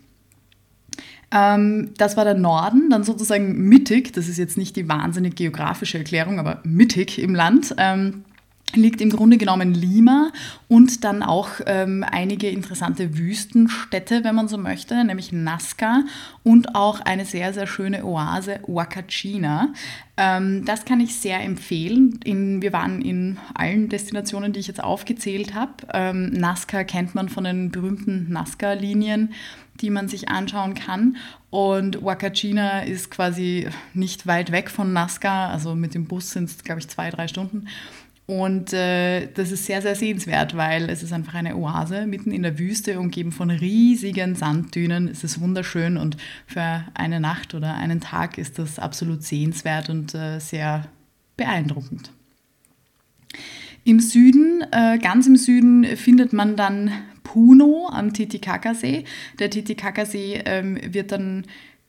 Ähm, 1.30 1.90
das 1.98 2.16
war 2.16 2.24
der 2.24 2.34
Norden, 2.34 2.88
dann 2.90 3.04
sozusagen 3.04 3.68
mittig, 3.68 4.12
das 4.12 4.28
ist 4.28 4.38
jetzt 4.38 4.56
nicht 4.56 4.76
die 4.76 4.88
wahnsinnig 4.88 5.36
geografische 5.36 5.98
Erklärung, 5.98 6.38
aber 6.38 6.60
mittig 6.64 7.18
im 7.18 7.34
Land. 7.34 7.74
Ähm, 7.76 8.24
liegt 8.76 9.00
im 9.00 9.10
Grunde 9.10 9.38
genommen 9.38 9.75
Lima 9.75 10.30
und 10.68 11.04
dann 11.04 11.22
auch 11.22 11.48
ähm, 11.66 12.04
einige 12.08 12.48
interessante 12.48 13.16
Wüstenstädte, 13.16 14.25
wenn 14.25 14.34
man 14.34 14.48
so 14.48 14.58
möchte, 14.58 15.02
nämlich 15.04 15.32
Nazca 15.32 16.04
und 16.42 16.75
auch 16.75 17.00
eine 17.00 17.25
sehr, 17.25 17.52
sehr 17.52 17.66
schöne 17.66 18.04
Oase, 18.04 18.60
Huacachina. 18.66 19.72
Ähm, 20.16 20.64
das 20.64 20.84
kann 20.84 21.00
ich 21.00 21.14
sehr 21.14 21.40
empfehlen. 21.40 22.20
In, 22.25 22.60
wir 22.62 22.72
waren 22.72 23.00
in 23.00 23.38
allen 23.54 23.88
Destinationen, 23.88 24.52
die 24.52 24.60
ich 24.60 24.66
jetzt 24.66 24.82
aufgezählt 24.82 25.54
habe. 25.54 25.72
Ähm, 25.94 26.30
Nazca 26.32 26.84
kennt 26.84 27.14
man 27.14 27.28
von 27.28 27.44
den 27.44 27.70
berühmten 27.70 28.26
Nazca-Linien, 28.30 29.32
die 29.80 29.90
man 29.90 30.08
sich 30.08 30.28
anschauen 30.28 30.75
kann. 30.75 31.16
Und 31.50 32.00
Huacachina 32.00 32.80
ist 32.80 33.10
quasi 33.10 33.68
nicht 33.94 34.26
weit 34.26 34.52
weg 34.52 34.70
von 34.70 34.92
Nazca, 34.92 35.48
also 35.48 35.75
mit 35.75 35.94
dem 35.94 36.06
Bus 36.06 36.32
sind 36.32 36.50
es, 36.50 36.64
glaube 36.64 36.80
ich, 36.80 36.88
zwei, 36.88 37.10
drei 37.10 37.28
Stunden. 37.28 37.68
Und 38.28 38.75
äh, 38.75 39.32
das 39.32 39.52
ist 39.52 39.64
sehr, 39.64 39.80
sehr 39.80 39.94
sehenswert, 39.94 40.54
weil 40.54 40.90
es 40.90 41.02
ist 41.02 41.14
einfach 41.14 41.32
eine 41.32 41.56
Oase 41.56 42.06
mitten 42.06 42.30
in 42.30 42.42
der 42.42 42.58
Wüste, 42.58 43.00
umgeben 43.00 43.32
von 43.32 43.49
riesigen 43.49 44.35
Sanddünen. 44.35 45.08
Es 45.08 45.25
ist 45.25 45.40
wunderschön 45.40 45.97
und 45.97 46.18
für 46.47 46.85
eine 46.92 47.20
Nacht 47.20 47.54
oder 47.54 47.75
einen 47.75 48.02
Tag 48.02 48.37
ist 48.37 48.58
das 48.58 48.78
absolut 48.78 49.23
sehenswert 49.23 49.88
und 49.88 50.14
äh, 50.14 50.40
sehr 50.40 50.88
beeindruckend. 51.38 52.12
Im 53.85 53.99
Süden, 53.99 54.62
äh, 54.73 54.99
ganz 54.99 55.26
im 55.26 55.37
Süden, 55.37 55.97
findet 55.97 56.35
man 56.35 56.54
dann 56.54 56.90
Puno 57.23 57.88
am 57.90 58.12
Titicacasee. 58.12 59.04
Der 59.38 59.49
Titicacasee 59.49 60.42
ähm, 60.44 60.78
wird 60.92 61.12
dann 61.12 61.47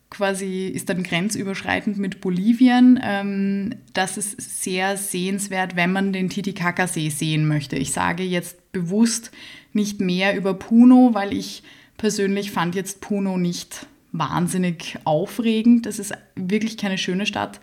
quasi 0.10 0.68
ist 0.68 0.90
dann 0.90 1.04
grenzüberschreitend 1.04 1.98
mit 1.98 2.22
Bolivien. 2.22 3.00
Ähm, 3.04 3.76
das 3.94 4.18
ist 4.18 4.64
sehr 4.64 4.98
sehenswert, 4.98 5.76
wenn 5.76 5.92
man 5.92 6.14
den 6.14 6.30
Titicaca-See 6.30 7.10
sehen 7.10 7.48
möchte. 7.48 7.76
Ich 7.76 7.92
sage 7.92 8.24
jetzt 8.24 8.72
bewusst 8.72 9.32
nicht 9.74 10.02
mehr 10.02 10.36
über 10.36 10.54
Puno, 10.54 11.12
weil 11.14 11.34
ich 11.34 11.64
persönlich 11.98 12.52
fand 12.52 12.76
jetzt 12.76 13.02
Puno 13.02 13.38
nicht 13.38 13.86
wahnsinnig 14.12 14.98
aufregend. 15.04 15.86
Das 15.86 16.00
ist 16.00 16.14
wirklich 16.36 16.78
keine 16.78 16.98
schöne 16.98 17.26
Stadt. 17.26 17.60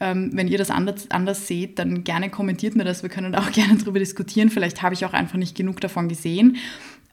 Ähm, 0.00 0.30
wenn 0.32 0.46
ihr 0.46 0.58
das 0.58 0.70
anders, 0.70 1.10
anders 1.10 1.48
seht, 1.48 1.80
dann 1.80 2.04
gerne 2.04 2.30
kommentiert 2.30 2.76
mir 2.76 2.84
das. 2.84 3.02
Wir 3.02 3.10
können 3.10 3.34
auch 3.34 3.50
gerne 3.52 3.76
darüber 3.76 3.98
diskutieren. 3.98 4.50
Vielleicht 4.50 4.82
habe 4.82 4.94
ich 4.94 5.04
auch 5.04 5.12
einfach 5.12 5.38
nicht 5.38 5.56
genug 5.56 5.80
davon 5.80 6.08
gesehen. 6.08 6.56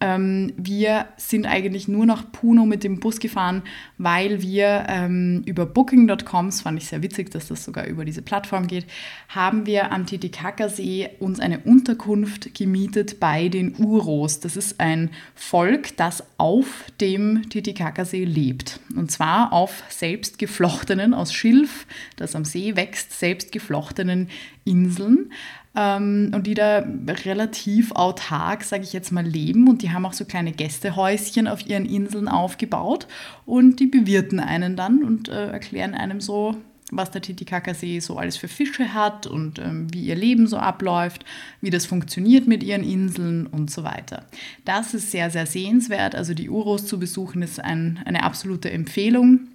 Ähm, 0.02 0.52
wir 0.58 1.08
sind 1.16 1.46
eigentlich 1.46 1.88
nur 1.88 2.06
nach 2.06 2.30
Puno 2.32 2.66
mit 2.66 2.84
dem 2.84 3.00
Bus 3.00 3.20
gefahren, 3.20 3.64
weil 3.98 4.42
wir 4.42 4.86
ähm, 4.90 5.42
über 5.46 5.66
Booking.com, 5.66 6.48
das 6.48 6.62
fand 6.62 6.78
ich 6.78 6.88
sehr 6.88 7.02
witzig, 7.02 7.32
dass 7.32 7.48
das 7.48 7.64
sogar 7.64 7.86
über 7.86 8.04
diese 8.04 8.22
Plattform 8.22 8.68
geht, 8.68 8.86
haben 9.30 9.66
wir 9.66 9.94
am 9.94 10.06
Titicacasee 10.06 11.12
uns 11.20 11.40
eine 11.40 11.60
Unterkunft 11.60 12.54
gemietet 12.54 13.22
bei 13.22 13.48
den 13.48 13.74
Uros. 13.78 14.42
Das 14.42 14.58
ist 14.58 14.82
ein 14.82 15.12
Volk, 15.34 15.96
das 15.96 16.24
auf 16.38 16.86
dem 17.00 17.50
Titicacasee 17.50 18.26
lebt. 18.26 18.82
Und 18.98 19.12
zwar 19.12 19.54
auf 19.54 19.84
selbst 19.88 20.38
geflochtenen, 20.40 21.14
aus 21.14 21.34
Schilf, 21.34 21.88
das 22.18 22.36
am 22.36 22.44
See 22.44 22.76
wächst, 22.76 23.18
selbst 23.18 23.54
geflochtenen 23.54 24.28
Inseln 24.66 25.32
ähm, 25.76 26.32
und 26.34 26.48
die 26.48 26.54
da 26.54 26.86
relativ 27.26 27.92
autark, 27.92 28.64
sage 28.64 28.84
ich 28.84 28.94
jetzt 28.94 29.12
mal, 29.12 29.26
leben. 29.26 29.68
Und 29.68 29.82
die 29.82 29.92
haben 29.92 30.06
auch 30.06 30.14
so 30.14 30.26
kleine 30.26 30.52
Gästehäuschen 30.52 31.48
auf 31.48 31.66
ihren 31.68 31.86
Inseln 31.86 32.28
aufgebaut 32.28 33.08
und 33.46 33.80
die 33.80 33.88
bewirten 33.88 34.40
einen 34.40 34.76
dann 34.76 35.04
und 35.04 35.30
äh, 35.30 35.48
erklären 35.48 35.94
einem 35.94 36.22
so, 36.22 36.58
was 36.92 37.12
der 37.12 37.22
Titicacasee 37.22 38.00
so 38.00 38.18
alles 38.18 38.38
für 38.38 38.48
Fische 38.48 38.94
hat 38.94 39.26
und 39.26 39.60
ähm, 39.60 39.92
wie 39.92 40.02
ihr 40.02 40.16
Leben 40.16 40.48
so 40.48 40.58
abläuft, 40.58 41.26
wie 41.62 41.72
das 41.72 41.86
funktioniert 41.86 42.48
mit 42.48 42.64
ihren 42.64 42.84
Inseln 42.84 43.48
und 43.48 43.72
so 43.72 43.84
weiter. 43.84 44.26
Das 44.66 44.94
ist 44.94 45.12
sehr, 45.12 45.32
sehr 45.32 45.46
sehenswert. 45.46 46.16
Also 46.16 46.34
die 46.34 46.50
Uros 46.50 46.86
zu 46.86 47.00
besuchen 47.00 47.42
ist 47.42 47.60
ein, 47.60 48.00
eine 48.06 48.24
absolute 48.24 48.70
Empfehlung. 48.70 49.48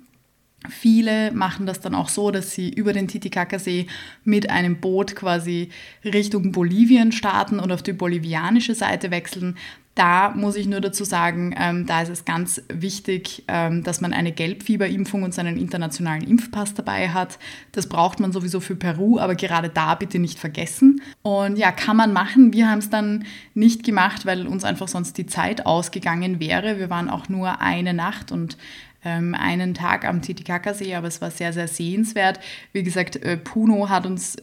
Viele 0.69 1.33
machen 1.33 1.65
das 1.65 1.81
dann 1.81 1.95
auch 1.95 2.11
so, 2.11 2.31
dass 2.31 2.53
sie 2.53 2.69
über 2.69 2.93
den 2.93 3.09
Titicacasee 3.09 3.87
mit 4.25 4.51
einem 4.51 4.79
Boot 4.81 5.17
quasi 5.17 5.71
Richtung 6.05 6.53
Bolivien 6.53 7.13
starten 7.13 7.59
und 7.59 7.73
auf 7.73 7.83
die 7.83 7.95
bolivianische 7.95 8.75
Seite 8.75 9.11
wechseln. 9.11 9.57
Da 9.97 10.31
muss 10.31 10.55
ich 10.55 10.67
nur 10.67 10.81
dazu 10.81 11.05
sagen, 11.05 11.55
ähm, 11.59 11.85
da 11.85 12.03
ist 12.03 12.09
es 12.11 12.25
ganz 12.25 12.63
wichtig, 12.73 13.45
ähm, 13.49 13.83
dass 13.83 14.01
man 14.01 14.13
eine 14.13 14.31
Gelbfieberimpfung 14.31 15.25
und 15.25 15.35
seinen 15.35 15.57
internationalen 15.57 16.23
Impfpass 16.23 16.75
dabei 16.75 17.11
hat. 17.11 17.39
Das 17.73 17.89
braucht 17.89 18.21
man 18.21 18.33
sowieso 18.33 18.61
für 18.61 18.77
Peru, 18.77 19.19
aber 19.19 19.35
gerade 19.35 19.69
da 19.69 19.97
bitte 19.97 20.21
nicht 20.21 20.39
vergessen. 20.39 21.03
Und 21.23 21.59
ja, 21.59 21.73
kann 21.73 21.97
man 21.97 22.13
machen. 22.13 22.53
Wir 22.53 22.71
haben 22.71 22.79
es 22.79 22.89
dann 22.89 23.25
nicht 23.55 23.83
gemacht, 23.85 24.27
weil 24.27 24.47
uns 24.47 24.65
einfach 24.65 24.89
sonst 24.89 25.19
die 25.19 25.27
Zeit 25.27 25.67
ausgegangen 25.67 26.39
wäre. 26.39 26.79
Wir 26.79 26.89
waren 26.89 27.11
auch 27.11 27.29
nur 27.29 27.61
eine 27.61 27.93
Nacht 27.93 28.31
und 28.31 28.57
ähm, 29.05 29.35
einen 29.35 29.75
Tag 29.75 30.05
am 30.07 30.23
Titicacasee, 30.23 30.95
aber 30.95 31.09
es 31.09 31.21
war 31.21 31.31
sehr, 31.31 31.53
sehr 31.53 31.69
sehenswert. 31.69 32.39
Wie 32.73 32.83
gesagt, 32.83 33.17
äh, 33.17 33.37
Puno 33.37 33.89
hat 33.89 34.07
uns 34.07 34.37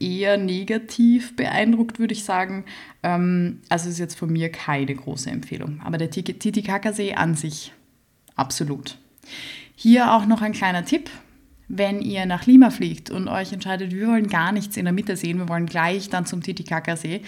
eher 0.00 0.36
negativ 0.36 1.36
beeindruckt, 1.36 1.98
würde 1.98 2.14
ich 2.14 2.24
sagen. 2.24 2.64
Ähm, 3.02 3.60
also 3.68 3.88
ist 3.88 3.98
jetzt 3.98 4.18
von 4.18 4.32
mir 4.32 4.50
keine 4.50 4.93
große 4.96 5.30
Empfehlung. 5.30 5.80
Aber 5.84 5.98
der 5.98 6.10
Titicacasee 6.10 7.14
an 7.14 7.34
sich 7.34 7.72
absolut. 8.36 8.98
Hier 9.76 10.12
auch 10.12 10.26
noch 10.26 10.42
ein 10.42 10.52
kleiner 10.52 10.84
Tipp. 10.84 11.10
Wenn 11.66 12.02
ihr 12.02 12.26
nach 12.26 12.46
Lima 12.46 12.70
fliegt 12.70 13.10
und 13.10 13.26
euch 13.26 13.52
entscheidet, 13.52 13.92
wir 13.92 14.08
wollen 14.08 14.28
gar 14.28 14.52
nichts 14.52 14.76
in 14.76 14.84
der 14.84 14.92
Mitte 14.92 15.16
sehen, 15.16 15.38
wir 15.38 15.48
wollen 15.48 15.66
gleich 15.66 16.10
dann 16.10 16.26
zum 16.26 16.42
Titicacasee, 16.42 17.22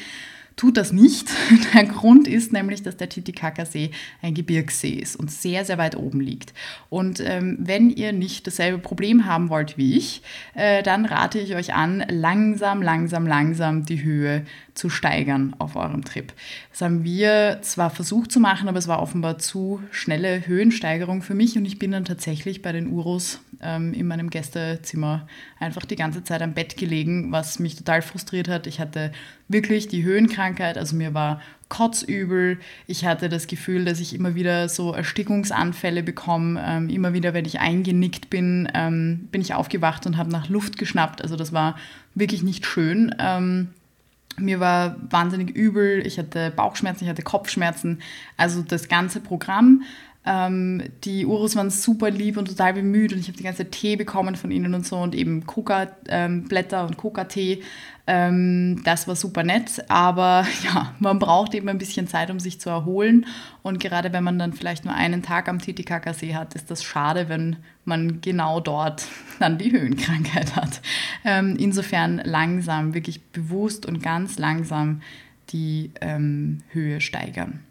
tut 0.57 0.77
das 0.77 0.93
nicht. 0.93 1.29
Der 1.75 1.85
Grund 1.85 2.27
ist 2.27 2.53
nämlich, 2.53 2.83
dass 2.83 2.97
der 2.97 3.09
Titicacasee 3.09 3.91
ein 4.23 4.35
Gebirgssee 4.35 4.95
ist 4.95 5.17
und 5.17 5.31
sehr, 5.31 5.65
sehr 5.65 5.79
weit 5.79 5.97
oben 5.97 6.21
liegt. 6.21 6.55
Und 6.89 7.21
ähm, 7.21 7.57
wenn 7.61 7.91
ihr 7.91 8.13
nicht 8.13 8.47
dasselbe 8.47 8.79
Problem 8.79 9.27
haben 9.27 9.51
wollt 9.51 9.77
wie 9.77 9.97
ich, 9.97 10.23
äh, 10.55 10.83
dann 10.83 11.05
rate 11.05 11.39
ich 11.39 11.55
euch 11.55 11.75
an, 11.75 12.05
langsam, 12.09 12.83
langsam, 12.83 13.27
langsam 13.27 13.85
die 13.85 14.03
Höhe 14.03 14.45
zu 14.77 14.91
steigern 14.91 15.57
auf 15.59 15.75
eurem 15.75 16.05
Trip. 16.05 16.33
Das 16.71 16.83
haben 16.83 17.03
wir 17.03 17.59
zwar 17.63 17.91
versucht 17.91 18.31
zu 18.31 18.41
machen, 18.41 18.69
aber 18.69 18.79
es 18.79 18.89
war 18.89 19.01
offenbar 19.01 19.39
zu 19.39 19.81
schnelle 19.91 20.47
Höhensteigerung 20.47 21.23
für 21.23 21.35
mich 21.35 21.57
und 21.57 21.65
ich 21.65 21.79
bin 21.79 21.91
dann 21.91 22.05
tatsächlich 22.05 22.63
bei 22.63 22.73
den 22.73 22.89
Uros 22.89 23.41
ähm, 23.61 23.95
in 23.95 24.07
meinem 24.07 24.31
Gästezimmer 24.31 25.27
einfach 25.59 25.85
die 25.85 25.97
ganze 25.97 26.23
Zeit 26.25 26.43
am 26.43 26.55
Bett 26.55 26.77
gelegen, 26.77 27.33
was 27.33 27.59
mich 27.59 27.77
total 27.77 28.03
frustriert 28.03 28.49
hat. 28.49 28.67
Ich 28.67 28.81
hatte 28.81 29.13
wirklich 29.49 29.89
die 29.89 30.05
Höhenkrankheit, 30.05 30.77
also 30.77 30.95
mir 30.95 31.15
war 31.15 31.41
kotzübel. 31.69 32.59
Ich 32.87 33.05
hatte 33.05 33.29
das 33.29 33.47
Gefühl, 33.47 33.85
dass 33.85 34.01
ich 34.01 34.15
immer 34.15 34.35
wieder 34.35 34.69
so 34.69 34.93
Erstickungsanfälle 34.93 36.03
bekomme. 36.03 36.63
Ähm, 36.65 36.89
immer 36.89 37.13
wieder, 37.13 37.35
wenn 37.35 37.45
ich 37.45 37.59
eingenickt 37.61 38.31
bin, 38.31 38.69
ähm, 38.75 39.29
bin 39.33 39.41
ich 39.41 39.55
aufgewacht 39.55 40.07
und 40.07 40.17
habe 40.17 40.31
nach 40.31 40.49
Luft 40.49 40.79
geschnappt. 40.79 41.23
Also 41.23 41.37
das 41.37 41.53
war 41.53 41.77
wirklich 42.15 42.43
nicht 42.43 42.67
schön. 42.67 43.15
Ähm, 43.19 43.69
mir 44.39 44.61
war 44.61 44.97
wahnsinnig 45.11 45.51
übel, 45.51 46.07
ich 46.07 46.19
hatte 46.19 46.51
Bauchschmerzen, 46.51 47.05
ich 47.05 47.11
hatte 47.11 47.23
Kopfschmerzen. 47.23 48.01
Also 48.37 48.63
das 48.63 48.89
ganze 48.89 49.21
Programm. 49.21 49.83
Ähm, 50.27 50.83
die 51.05 51.25
Urus 51.25 51.55
waren 51.55 51.71
super 51.71 52.11
lieb 52.11 52.37
und 52.37 52.49
total 52.49 52.75
bemüht 52.75 53.13
und 53.13 53.21
ich 53.21 53.29
habe 53.29 53.39
die 53.39 53.45
ganze 53.45 53.71
Tee 53.71 53.95
bekommen 53.95 54.35
von 54.35 54.51
ihnen 54.51 54.75
und 54.75 54.85
so 54.85 54.97
und 54.97 55.15
eben 55.15 55.47
Coca-Blätter 55.47 56.81
ähm, 56.81 56.87
und 56.87 56.97
Coca-Tee. 56.97 57.63
Ähm, 58.09 58.83
das 58.85 59.07
war 59.07 59.15
super 59.15 59.45
nett, 59.45 59.85
aber 59.89 60.45
ja, 60.65 60.95
man 60.99 61.21
braucht 61.21 61.55
eben 61.55 61.69
ein 61.69 61.79
bisschen 61.79 62.09
Zeit, 62.09 62.31
um 62.31 62.41
sich 62.41 62.61
zu 62.61 62.71
erholen. 62.71 63.27
Und 63.63 63.79
gerade 63.79 64.13
wenn 64.13 64.25
man 64.25 64.39
dann 64.39 64.53
vielleicht 64.53 64.85
nur 64.85 64.95
einen 64.95 65.23
Tag 65.23 65.49
am 65.49 65.61
Titicacasee 65.61 66.35
hat, 66.35 66.55
ist 66.55 66.71
das 66.71 66.83
schade, 66.83 67.29
wenn 67.29 67.57
man 67.85 68.21
genau 68.21 68.61
dort 68.61 69.07
dann 69.39 69.59
die 69.59 69.71
Höhenkrankheit 69.71 70.57
hat. 70.57 70.81
Ähm, 71.25 71.57
insofern 71.57 72.21
langsam, 72.25 72.95
wirklich 72.95 73.23
bewusst 73.23 73.87
und 73.87 74.03
ganz 74.03 74.39
langsam 74.39 75.03
die 75.51 75.93
ähm, 76.01 76.63
Höhe 76.71 77.01
steigern. 77.01 77.66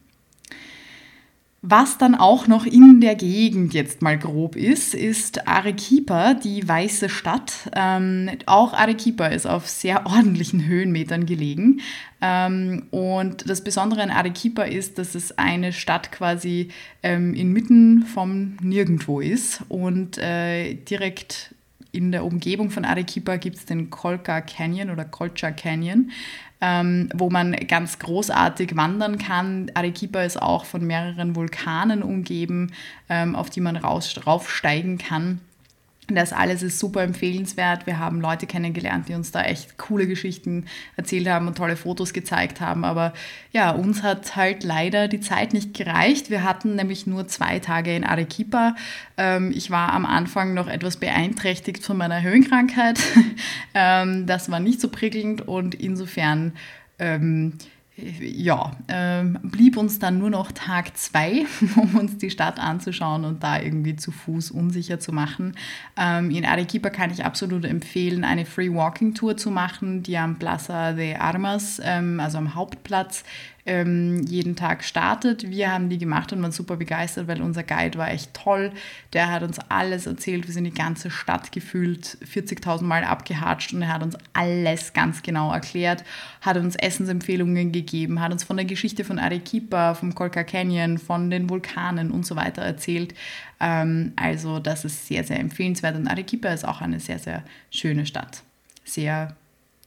Was 1.67 1.98
dann 1.98 2.13
auch 2.13 2.45
noch 2.45 2.67
in 2.67 3.01
der 3.01 3.15
Gegend 3.15 3.74
jetzt 3.74 4.03
mal 4.03 4.19
grob 4.19 4.55
ist, 4.55 4.93
ist 4.93 5.48
Arequipa, 5.48 6.36
die 6.36 6.67
weiße 6.67 7.10
Stadt. 7.10 7.72
Ähm, 7.75 8.29
auch 8.45 8.74
Arequipa 8.74 9.25
ist 9.25 9.48
auf 9.48 9.67
sehr 9.67 10.05
ordentlichen 10.05 10.67
Höhenmetern 10.67 11.25
gelegen. 11.25 11.81
Ähm, 12.22 12.84
und 12.91 13.50
das 13.50 13.63
Besondere 13.63 14.03
an 14.03 14.12
Arequipa 14.12 14.62
ist, 14.62 15.00
dass 15.00 15.15
es 15.15 15.39
eine 15.39 15.74
Stadt 15.74 16.12
quasi 16.12 16.67
ähm, 17.01 17.34
inmitten 17.34 18.03
vom 18.03 18.57
Nirgendwo 18.62 19.19
ist 19.19 19.63
und 19.67 20.19
äh, 20.19 20.75
direkt 20.75 21.55
in 21.95 22.12
der 22.12 22.25
Umgebung 22.25 22.69
von 22.69 22.86
Arequipa 22.86 23.38
gibt 23.38 23.55
es 23.55 23.65
den 23.65 23.89
Colca 23.89 24.41
Canyon 24.41 24.89
oder 24.89 25.05
Colcha 25.05 25.51
Canyon 25.51 26.12
ähm, 26.65 27.10
wo 27.13 27.29
man 27.29 27.51
ganz 27.67 28.00
großartig 28.00 28.75
wandern 28.75 29.19
kann. 29.19 29.69
Arequipa 29.75 30.24
ist 30.24 30.41
auch 30.41 30.65
von 30.65 30.86
mehreren 30.86 31.36
Vulkanen 31.36 32.01
umgeben, 32.01 32.72
ähm, 33.07 33.36
auf 33.36 33.51
die 33.51 33.62
man 33.62 33.75
raus, 33.75 34.15
raufsteigen 34.25 34.98
kann. 34.98 35.41
Das 36.07 36.33
alles 36.33 36.62
ist 36.62 36.77
super 36.77 37.01
empfehlenswert. 37.01 37.88
Wir 37.88 37.97
haben 37.97 38.21
Leute 38.21 38.45
kennengelernt, 38.45 39.09
die 39.09 39.15
uns 39.15 39.31
da 39.31 39.41
echt 39.41 39.77
coole 39.77 40.05
Geschichten 40.05 40.65
erzählt 40.97 41.27
haben 41.27 41.47
und 41.47 41.57
tolle 41.57 41.75
Fotos 41.75 42.13
gezeigt 42.13 42.62
haben. 42.62 42.85
Aber 42.85 43.13
ja, 43.51 43.71
uns 43.71 44.03
hat 44.03 44.35
halt 44.35 44.63
leider 44.63 45.07
die 45.07 45.19
Zeit 45.19 45.53
nicht 45.53 45.74
gereicht. 45.74 46.29
Wir 46.29 46.43
hatten 46.43 46.75
nämlich 46.75 47.07
nur 47.07 47.27
zwei 47.27 47.57
Tage 47.57 47.95
in 47.95 48.03
Arequipa. 48.03 48.75
Ähm, 49.17 49.51
ich 49.55 49.71
war 49.71 49.93
am 49.93 50.05
Anfang 50.05 50.53
noch 50.53 50.67
etwas 50.67 50.97
beeinträchtigt 50.97 51.83
von 51.83 51.97
meiner 51.97 52.21
Höhenkrankheit. 52.21 53.00
Ähm, 53.77 54.25
das 54.25 54.50
war 54.50 54.62
nicht 54.62 54.79
so 54.79 54.88
prickelnd 54.88 55.45
und 55.50 55.75
insofern 55.75 56.53
ähm, 56.97 57.57
ja, 57.97 58.71
ähm, 58.89 59.39
blieb 59.41 59.77
uns 59.77 59.99
dann 59.99 60.17
nur 60.17 60.29
noch 60.29 60.51
Tag 60.51 60.97
zwei, 60.97 61.45
um 61.77 61.95
uns 61.95 62.17
die 62.17 62.29
Stadt 62.29 62.59
anzuschauen 62.59 63.23
und 63.23 63.41
da 63.41 63.61
irgendwie 63.61 63.95
zu 63.95 64.11
Fuß 64.11 64.51
unsicher 64.51 64.99
zu 64.99 65.13
machen. 65.13 65.55
Ähm, 65.95 66.29
in 66.29 66.45
Arequipa 66.45 66.89
kann 66.89 67.11
ich 67.11 67.23
absolut 67.23 67.63
empfehlen, 67.63 68.25
eine 68.25 68.45
Free 68.45 68.69
Walking 68.69 69.13
Tour 69.13 69.37
zu 69.37 69.49
machen, 69.49 70.03
die 70.03 70.17
am 70.17 70.37
Plaza 70.37 70.91
de 70.91 71.15
Armas, 71.15 71.79
ähm, 71.83 72.19
also 72.19 72.37
am 72.37 72.53
Hauptplatz, 72.53 73.23
ähm, 73.65 74.22
jeden 74.27 74.55
Tag 74.55 74.84
startet. 74.84 75.50
Wir 75.50 75.72
haben 75.72 75.89
die 75.89 75.98
gemacht 75.98 76.31
und 76.31 76.41
waren 76.41 76.51
super 76.51 76.77
begeistert, 76.77 77.27
weil 77.27 77.41
unser 77.41 77.63
Guide 77.63 77.98
war 77.98 78.12
echt 78.12 78.34
toll. 78.34 78.72
Der 79.13 79.31
hat 79.31 79.41
uns 79.41 79.57
alles 79.69 80.05
erzählt. 80.05 80.45
Wir 80.45 80.53
sind 80.53 80.65
die 80.65 80.74
ganze 80.74 81.10
Stadt 81.10 81.51
gefühlt 81.51 82.17
40.000 82.24 82.84
Mal 82.84 83.03
abgehatscht 83.03 83.74
und 83.74 83.81
er 83.81 83.91
hat 83.91 84.03
uns 84.03 84.15
alles 84.34 84.93
ganz 84.93 85.24
genau 85.24 85.51
erklärt, 85.51 86.03
hat 86.41 86.57
uns 86.57 86.75
Essensempfehlungen 86.75 87.72
gegeben, 87.72 88.22
hat 88.22 88.31
uns 88.31 88.43
von 88.43 88.57
der 88.57 88.65
Geschichte 88.65 89.03
von 89.03 89.17
Arequipa, 89.17 89.95
vom 89.95 90.13
Colca 90.13 90.43
Canyon, 90.43 91.00
von 91.00 91.31
den 91.31 91.50
Vulkanen 91.50 92.12
und 92.12 92.25
so 92.25 92.36
weiter 92.36 92.62
erzählt. 92.62 93.15
Ähm, 93.60 94.13
also 94.15 94.60
das 94.60 94.86
ist 94.86 95.07
sehr, 95.07 95.24
sehr 95.24 95.39
empfehlenswert 95.39 95.95
und 95.95 96.07
Arequipa 96.07 96.50
ist 96.50 96.67
auch 96.67 96.81
eine 96.81 97.00
sehr, 97.00 97.17
sehr 97.17 97.43
schöne 97.72 98.05
Stadt. 98.05 98.43
Sehr, 98.84 99.36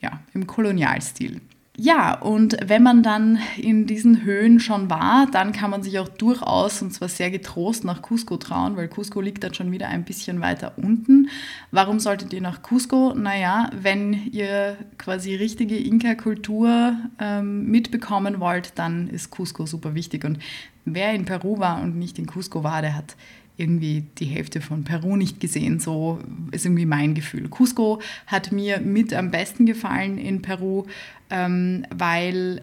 ja, 0.01 0.21
im 0.35 0.49
Kolonialstil 0.49 1.41
ja, 1.81 2.19
und 2.19 2.57
wenn 2.67 2.83
man 2.83 3.05
dann 3.05 3.39
in 3.57 3.87
diesen 3.87 4.25
Höhen 4.25 4.59
schon 4.59 4.91
war, 4.91 5.29
dann 5.31 5.53
kann 5.53 5.71
man 5.71 5.85
sich 5.85 6.01
auch 6.01 6.09
durchaus, 6.09 6.83
und 6.83 6.93
zwar 6.93 7.09
sehr 7.09 7.31
getrost, 7.31 7.85
nach 7.85 8.03
Cusco 8.03 8.37
trauen, 8.37 8.77
weil 8.77 8.89
Cusco 8.89 9.21
liegt 9.21 9.45
dann 9.45 9.55
schon 9.55 9.71
wieder 9.71 9.87
ein 9.87 10.05
bisschen 10.05 10.41
weiter 10.41 10.73
unten. 10.77 11.29
Warum 11.71 12.01
solltet 12.01 12.33
ihr 12.33 12.41
nach 12.41 12.63
Cusco? 12.63 13.15
Naja, 13.15 13.71
wenn 13.81 14.13
ihr 14.33 14.77
quasi 14.99 15.37
richtige 15.37 15.79
Inka-Kultur 15.79 16.97
ähm, 17.21 17.67
mitbekommen 17.67 18.41
wollt, 18.41 18.73
dann 18.75 19.07
ist 19.07 19.31
Cusco 19.31 19.65
super 19.65 19.95
wichtig. 19.95 20.25
Und 20.25 20.41
wer 20.85 21.15
in 21.15 21.27
Peru 21.27 21.61
war 21.61 21.81
und 21.81 21.97
nicht 21.97 22.19
in 22.19 22.27
Cusco 22.27 22.65
war, 22.65 22.83
der 22.83 22.97
hat 22.97 23.15
irgendwie 23.59 24.05
die 24.19 24.25
Hälfte 24.25 24.61
von 24.61 24.85
Peru 24.85 25.17
nicht 25.17 25.41
gesehen. 25.41 25.81
So 25.81 26.21
ist 26.53 26.65
irgendwie 26.65 26.87
mein 26.87 27.15
Gefühl. 27.15 27.49
Cusco 27.49 28.01
hat 28.27 28.53
mir 28.53 28.81
mit 28.81 29.13
am 29.13 29.31
besten 29.31 29.67
gefallen 29.67 30.17
in 30.17 30.41
Peru, 30.41 30.87
ähm, 31.29 31.85
weil 31.91 32.63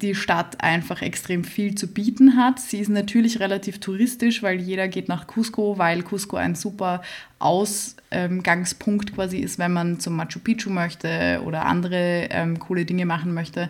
die 0.00 0.14
Stadt 0.14 0.62
einfach 0.62 1.02
extrem 1.02 1.42
viel 1.42 1.74
zu 1.74 1.88
bieten 1.88 2.36
hat. 2.36 2.60
Sie 2.60 2.78
ist 2.78 2.88
natürlich 2.88 3.40
relativ 3.40 3.80
touristisch, 3.80 4.42
weil 4.44 4.60
jeder 4.60 4.86
geht 4.86 5.08
nach 5.08 5.26
Cusco, 5.26 5.76
weil 5.76 6.02
Cusco 6.02 6.36
ein 6.36 6.54
super 6.54 7.02
Ausgangspunkt 7.40 9.14
quasi 9.14 9.38
ist, 9.38 9.58
wenn 9.58 9.72
man 9.72 9.98
zum 9.98 10.14
Machu 10.14 10.38
Picchu 10.38 10.70
möchte 10.70 11.42
oder 11.44 11.66
andere 11.66 12.28
ähm, 12.30 12.60
coole 12.60 12.84
Dinge 12.84 13.06
machen 13.06 13.34
möchte. 13.34 13.68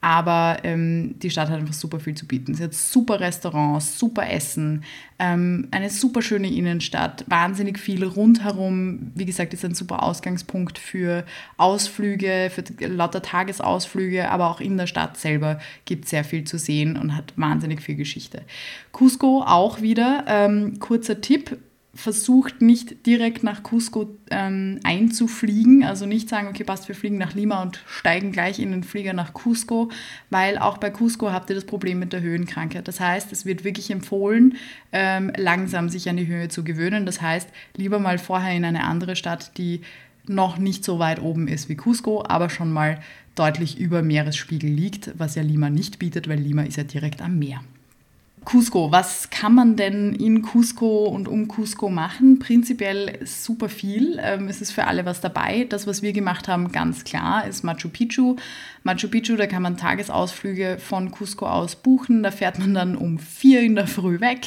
Aber 0.00 0.58
ähm, 0.62 1.18
die 1.18 1.30
Stadt 1.30 1.48
hat 1.48 1.58
einfach 1.58 1.74
super 1.74 1.98
viel 2.00 2.14
zu 2.14 2.26
bieten. 2.26 2.54
Sie 2.54 2.62
hat 2.62 2.74
super 2.74 3.18
Restaurants, 3.18 3.98
super 3.98 4.30
Essen, 4.30 4.84
ähm, 5.18 5.68
eine 5.70 5.88
super 5.90 6.20
schöne 6.22 6.52
Innenstadt, 6.52 7.24
wahnsinnig 7.28 7.78
viel 7.78 8.04
rundherum. 8.04 9.12
Wie 9.14 9.24
gesagt, 9.24 9.54
ist 9.54 9.64
ein 9.64 9.74
super 9.74 10.02
Ausgangspunkt 10.02 10.78
für 10.78 11.24
Ausflüge, 11.56 12.50
für 12.54 12.62
lauter 12.86 13.22
Tagesausflüge, 13.22 14.30
aber 14.30 14.50
auch 14.50 14.60
in 14.60 14.76
der 14.76 14.86
Stadt 14.86 15.16
selber 15.16 15.58
gibt 15.86 16.04
es 16.04 16.10
sehr 16.10 16.24
viel 16.24 16.44
zu 16.44 16.58
sehen 16.58 16.96
und 16.96 17.16
hat 17.16 17.32
wahnsinnig 17.36 17.80
viel 17.80 17.96
Geschichte. 17.96 18.42
Cusco 18.92 19.42
auch 19.42 19.80
wieder, 19.80 20.24
ähm, 20.28 20.78
kurzer 20.78 21.20
Tipp, 21.20 21.58
versucht 21.96 22.62
nicht 22.62 23.06
direkt 23.06 23.42
nach 23.42 23.62
Cusco 23.62 24.16
ähm, 24.30 24.78
einzufliegen, 24.84 25.82
also 25.82 26.06
nicht 26.06 26.28
sagen, 26.28 26.48
okay, 26.48 26.62
passt, 26.62 26.88
wir 26.88 26.94
fliegen 26.94 27.18
nach 27.18 27.34
Lima 27.34 27.62
und 27.62 27.82
steigen 27.86 28.32
gleich 28.32 28.58
in 28.58 28.70
den 28.70 28.84
Flieger 28.84 29.12
nach 29.12 29.32
Cusco, 29.32 29.90
weil 30.30 30.58
auch 30.58 30.78
bei 30.78 30.90
Cusco 30.90 31.32
habt 31.32 31.50
ihr 31.50 31.56
das 31.56 31.64
Problem 31.64 31.98
mit 31.98 32.12
der 32.12 32.20
Höhenkrankheit. 32.20 32.86
Das 32.86 33.00
heißt, 33.00 33.32
es 33.32 33.46
wird 33.46 33.64
wirklich 33.64 33.90
empfohlen, 33.90 34.56
ähm, 34.92 35.32
langsam 35.36 35.88
sich 35.88 36.08
an 36.08 36.16
die 36.16 36.26
Höhe 36.26 36.48
zu 36.48 36.64
gewöhnen. 36.64 37.06
Das 37.06 37.20
heißt, 37.22 37.48
lieber 37.76 37.98
mal 37.98 38.18
vorher 38.18 38.54
in 38.54 38.64
eine 38.64 38.84
andere 38.84 39.16
Stadt, 39.16 39.56
die 39.58 39.80
noch 40.28 40.58
nicht 40.58 40.84
so 40.84 40.98
weit 40.98 41.20
oben 41.20 41.48
ist 41.48 41.68
wie 41.68 41.76
Cusco, 41.76 42.24
aber 42.26 42.50
schon 42.50 42.72
mal 42.72 43.00
deutlich 43.34 43.78
über 43.78 44.02
Meeresspiegel 44.02 44.70
liegt, 44.70 45.12
was 45.18 45.34
ja 45.34 45.42
Lima 45.42 45.70
nicht 45.70 45.98
bietet, 45.98 46.28
weil 46.28 46.38
Lima 46.38 46.62
ist 46.62 46.76
ja 46.76 46.84
direkt 46.84 47.22
am 47.22 47.38
Meer. 47.38 47.60
Cusco, 48.46 48.92
was 48.92 49.28
kann 49.30 49.54
man 49.56 49.74
denn 49.74 50.14
in 50.14 50.40
Cusco 50.40 51.06
und 51.06 51.26
um 51.26 51.48
Cusco 51.48 51.90
machen? 51.90 52.38
Prinzipiell 52.38 53.18
super 53.26 53.68
viel. 53.68 54.20
Ähm, 54.22 54.46
es 54.46 54.60
ist 54.60 54.70
für 54.70 54.86
alle 54.86 55.04
was 55.04 55.20
dabei. 55.20 55.66
Das, 55.68 55.88
was 55.88 56.00
wir 56.00 56.12
gemacht 56.12 56.46
haben, 56.46 56.70
ganz 56.70 57.02
klar, 57.02 57.44
ist 57.48 57.64
Machu 57.64 57.88
Picchu. 57.88 58.36
Machu 58.84 59.08
Picchu, 59.08 59.34
da 59.34 59.48
kann 59.48 59.62
man 59.62 59.76
Tagesausflüge 59.76 60.78
von 60.78 61.10
Cusco 61.10 61.46
aus 61.46 61.74
buchen. 61.74 62.22
Da 62.22 62.30
fährt 62.30 62.60
man 62.60 62.72
dann 62.72 62.96
um 62.96 63.18
vier 63.18 63.62
in 63.62 63.74
der 63.74 63.88
Früh 63.88 64.20
weg. 64.20 64.46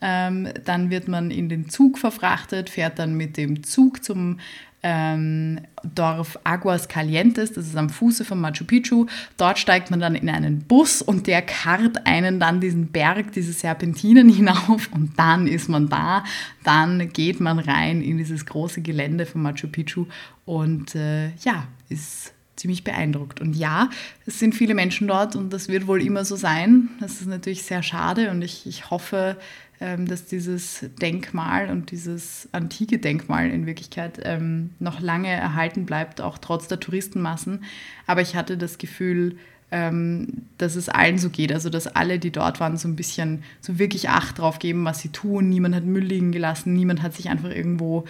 Ähm, 0.00 0.48
dann 0.64 0.88
wird 0.88 1.06
man 1.08 1.30
in 1.30 1.50
den 1.50 1.68
Zug 1.68 1.98
verfrachtet, 1.98 2.70
fährt 2.70 2.98
dann 2.98 3.14
mit 3.14 3.36
dem 3.36 3.62
Zug 3.62 4.02
zum 4.02 4.38
ähm, 4.84 5.60
Dorf 5.82 6.38
Aguas 6.44 6.88
Calientes, 6.88 7.52
das 7.54 7.66
ist 7.66 7.76
am 7.76 7.88
Fuße 7.88 8.24
von 8.24 8.38
Machu 8.38 8.64
Picchu. 8.64 9.06
Dort 9.38 9.58
steigt 9.58 9.90
man 9.90 9.98
dann 9.98 10.14
in 10.14 10.28
einen 10.28 10.60
Bus 10.60 11.00
und 11.00 11.26
der 11.26 11.40
karrt 11.40 12.06
einen 12.06 12.38
dann 12.38 12.60
diesen 12.60 12.88
Berg, 12.88 13.32
diese 13.32 13.54
Serpentinen 13.54 14.28
hinauf 14.34 14.90
und 14.92 15.18
dann 15.18 15.46
ist 15.46 15.70
man 15.70 15.88
da. 15.88 16.22
Dann 16.62 17.10
geht 17.12 17.40
man 17.40 17.58
rein 17.58 18.02
in 18.02 18.18
dieses 18.18 18.44
große 18.44 18.82
Gelände 18.82 19.24
von 19.24 19.42
Machu 19.42 19.68
Picchu 19.68 20.04
und 20.44 20.94
äh, 20.94 21.30
ja, 21.36 21.66
ist 21.88 22.33
ziemlich 22.56 22.84
beeindruckt. 22.84 23.40
Und 23.40 23.54
ja, 23.54 23.90
es 24.26 24.38
sind 24.38 24.54
viele 24.54 24.74
Menschen 24.74 25.08
dort 25.08 25.36
und 25.36 25.52
das 25.52 25.68
wird 25.68 25.86
wohl 25.86 26.02
immer 26.02 26.24
so 26.24 26.36
sein. 26.36 26.88
Das 27.00 27.20
ist 27.20 27.26
natürlich 27.26 27.62
sehr 27.62 27.82
schade 27.82 28.30
und 28.30 28.42
ich, 28.42 28.66
ich 28.66 28.90
hoffe, 28.90 29.36
ähm, 29.80 30.06
dass 30.06 30.26
dieses 30.26 30.86
Denkmal 31.02 31.68
und 31.68 31.90
dieses 31.90 32.48
antike 32.52 32.98
Denkmal 32.98 33.50
in 33.50 33.66
Wirklichkeit 33.66 34.20
ähm, 34.22 34.70
noch 34.78 35.00
lange 35.00 35.28
erhalten 35.28 35.84
bleibt, 35.84 36.20
auch 36.20 36.38
trotz 36.38 36.68
der 36.68 36.78
Touristenmassen. 36.78 37.64
Aber 38.06 38.22
ich 38.22 38.36
hatte 38.36 38.56
das 38.56 38.78
Gefühl, 38.78 39.36
ähm, 39.72 40.28
dass 40.58 40.76
es 40.76 40.88
allen 40.88 41.18
so 41.18 41.28
geht, 41.28 41.52
also 41.52 41.70
dass 41.70 41.88
alle, 41.88 42.20
die 42.20 42.30
dort 42.30 42.60
waren, 42.60 42.76
so 42.76 42.86
ein 42.86 42.94
bisschen 42.94 43.42
so 43.60 43.78
wirklich 43.80 44.08
Acht 44.08 44.38
drauf 44.38 44.60
geben, 44.60 44.84
was 44.84 45.00
sie 45.00 45.08
tun. 45.08 45.48
Niemand 45.48 45.74
hat 45.74 45.84
Müll 45.84 46.04
liegen 46.04 46.30
gelassen, 46.30 46.72
niemand 46.74 47.02
hat 47.02 47.14
sich 47.14 47.28
einfach 47.28 47.50
irgendwo, 47.50 48.04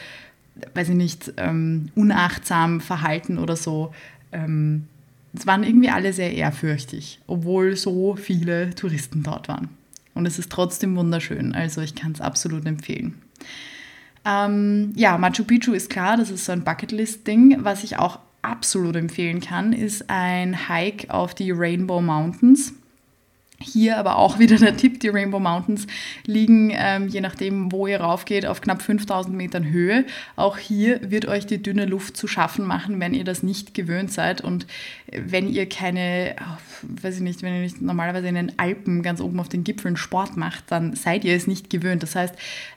weiß 0.74 0.90
ich 0.90 0.96
nicht, 0.96 1.32
unachtsam 1.94 2.80
verhalten 2.82 3.38
oder 3.38 3.56
so. 3.56 3.92
Es 5.36 5.46
waren 5.46 5.64
irgendwie 5.64 5.90
alle 5.90 6.12
sehr 6.12 6.32
ehrfürchtig, 6.32 7.20
obwohl 7.26 7.76
so 7.76 8.16
viele 8.16 8.74
Touristen 8.74 9.22
dort 9.22 9.48
waren. 9.48 9.68
Und 10.14 10.26
es 10.26 10.38
ist 10.38 10.50
trotzdem 10.50 10.96
wunderschön. 10.96 11.54
Also 11.54 11.80
ich 11.80 11.94
kann 11.94 12.12
es 12.12 12.20
absolut 12.20 12.66
empfehlen. 12.66 13.14
Ähm, 14.24 14.92
ja, 14.94 15.18
Machu 15.18 15.44
Picchu 15.44 15.72
ist 15.72 15.90
klar, 15.90 16.16
das 16.16 16.30
ist 16.30 16.44
so 16.44 16.52
ein 16.52 16.64
Bucketlist-Ding. 16.64 17.58
Was 17.64 17.84
ich 17.84 17.98
auch 17.98 18.20
absolut 18.42 18.96
empfehlen 18.96 19.40
kann, 19.40 19.72
ist 19.72 20.08
ein 20.08 20.68
Hike 20.68 21.12
auf 21.12 21.34
die 21.34 21.50
Rainbow 21.50 22.00
Mountains. 22.00 22.74
Hier 23.60 23.98
aber 23.98 24.16
auch 24.16 24.38
wieder 24.38 24.56
der 24.56 24.76
Tipp, 24.76 25.00
die 25.00 25.08
Rainbow 25.08 25.38
Mountains 25.38 25.86
liegen, 26.26 26.72
ähm, 26.74 27.08
je 27.08 27.20
nachdem, 27.20 27.70
wo 27.70 27.86
ihr 27.86 28.00
raufgeht, 28.00 28.46
auf 28.46 28.60
knapp 28.60 28.82
5000 28.82 29.34
Metern 29.34 29.70
Höhe. 29.70 30.04
Auch 30.34 30.58
hier 30.58 31.10
wird 31.10 31.26
euch 31.26 31.46
die 31.46 31.62
dünne 31.62 31.86
Luft 31.86 32.16
zu 32.16 32.26
schaffen 32.26 32.66
machen, 32.66 33.00
wenn 33.00 33.14
ihr 33.14 33.24
das 33.24 33.42
nicht 33.42 33.72
gewöhnt 33.72 34.12
seid. 34.12 34.40
Und 34.40 34.66
wenn 35.12 35.48
ihr 35.48 35.68
keine, 35.68 36.34
weiß 36.82 37.16
ich 37.16 37.22
nicht, 37.22 37.42
wenn 37.42 37.54
ihr 37.54 37.60
nicht 37.60 37.80
normalerweise 37.80 38.26
in 38.26 38.34
den 38.34 38.58
Alpen 38.58 39.02
ganz 39.02 39.20
oben 39.20 39.38
auf 39.38 39.48
den 39.48 39.62
Gipfeln 39.64 39.96
Sport 39.96 40.36
macht, 40.36 40.64
dann 40.68 40.94
seid 40.94 41.24
ihr 41.24 41.34
es 41.34 41.46
nicht 41.46 41.70
gewöhnt. 41.70 42.02
Das 42.02 42.16
heißt, 42.16 42.34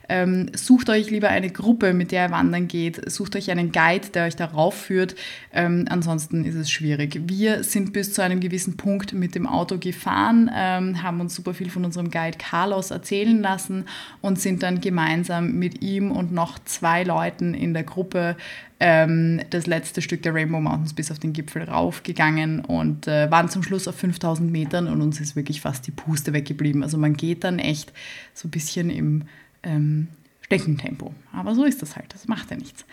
ähm, 0.08 0.50
sucht 0.54 0.88
euch 0.88 1.10
lieber 1.10 1.28
eine 1.28 1.50
Gruppe, 1.50 1.92
mit 1.92 2.12
der 2.12 2.26
ihr 2.26 2.30
wandern 2.30 2.68
geht. 2.68 3.10
Sucht 3.10 3.36
euch 3.36 3.50
einen 3.50 3.72
Guide, 3.72 4.08
der 4.14 4.26
euch 4.26 4.36
darauf 4.36 4.74
führt. 4.74 5.14
Ähm, 5.52 5.86
ansonsten 5.90 6.44
ist 6.44 6.54
es 6.54 6.70
schwierig. 6.70 7.20
Wir 7.26 7.62
sind 7.64 7.92
bis 7.92 8.14
zu 8.14 8.22
einem 8.22 8.40
gewissen 8.40 8.76
Punkt 8.76 9.12
mit 9.12 9.34
dem 9.34 9.46
Auto 9.46 9.78
gefahren. 9.78 10.50
Ähm, 10.78 11.02
haben 11.02 11.20
uns 11.20 11.34
super 11.34 11.54
viel 11.54 11.70
von 11.70 11.84
unserem 11.84 12.10
Guide 12.10 12.38
Carlos 12.38 12.90
erzählen 12.90 13.40
lassen 13.40 13.86
und 14.20 14.40
sind 14.40 14.62
dann 14.62 14.80
gemeinsam 14.80 15.52
mit 15.52 15.82
ihm 15.82 16.10
und 16.10 16.32
noch 16.32 16.58
zwei 16.64 17.02
Leuten 17.02 17.54
in 17.54 17.74
der 17.74 17.84
Gruppe 17.84 18.36
ähm, 18.80 19.40
das 19.50 19.66
letzte 19.66 20.02
Stück 20.02 20.22
der 20.22 20.34
Rainbow 20.34 20.60
Mountains 20.60 20.94
bis 20.94 21.10
auf 21.10 21.18
den 21.18 21.32
Gipfel 21.32 21.64
raufgegangen 21.64 22.64
und 22.64 23.08
äh, 23.08 23.30
waren 23.30 23.48
zum 23.48 23.62
Schluss 23.62 23.88
auf 23.88 23.96
5000 23.96 24.50
Metern 24.50 24.88
und 24.88 25.02
uns 25.02 25.20
ist 25.20 25.36
wirklich 25.36 25.60
fast 25.60 25.86
die 25.86 25.90
Puste 25.90 26.32
weggeblieben. 26.32 26.82
Also 26.82 26.98
man 26.98 27.14
geht 27.14 27.44
dann 27.44 27.58
echt 27.58 27.92
so 28.34 28.48
ein 28.48 28.50
bisschen 28.50 28.90
im 28.90 29.22
ähm, 29.62 30.08
Steckentempo. 30.42 31.14
Aber 31.32 31.54
so 31.54 31.64
ist 31.64 31.82
das 31.82 31.96
halt, 31.96 32.14
das 32.14 32.28
macht 32.28 32.50
ja 32.50 32.56
nichts. 32.56 32.86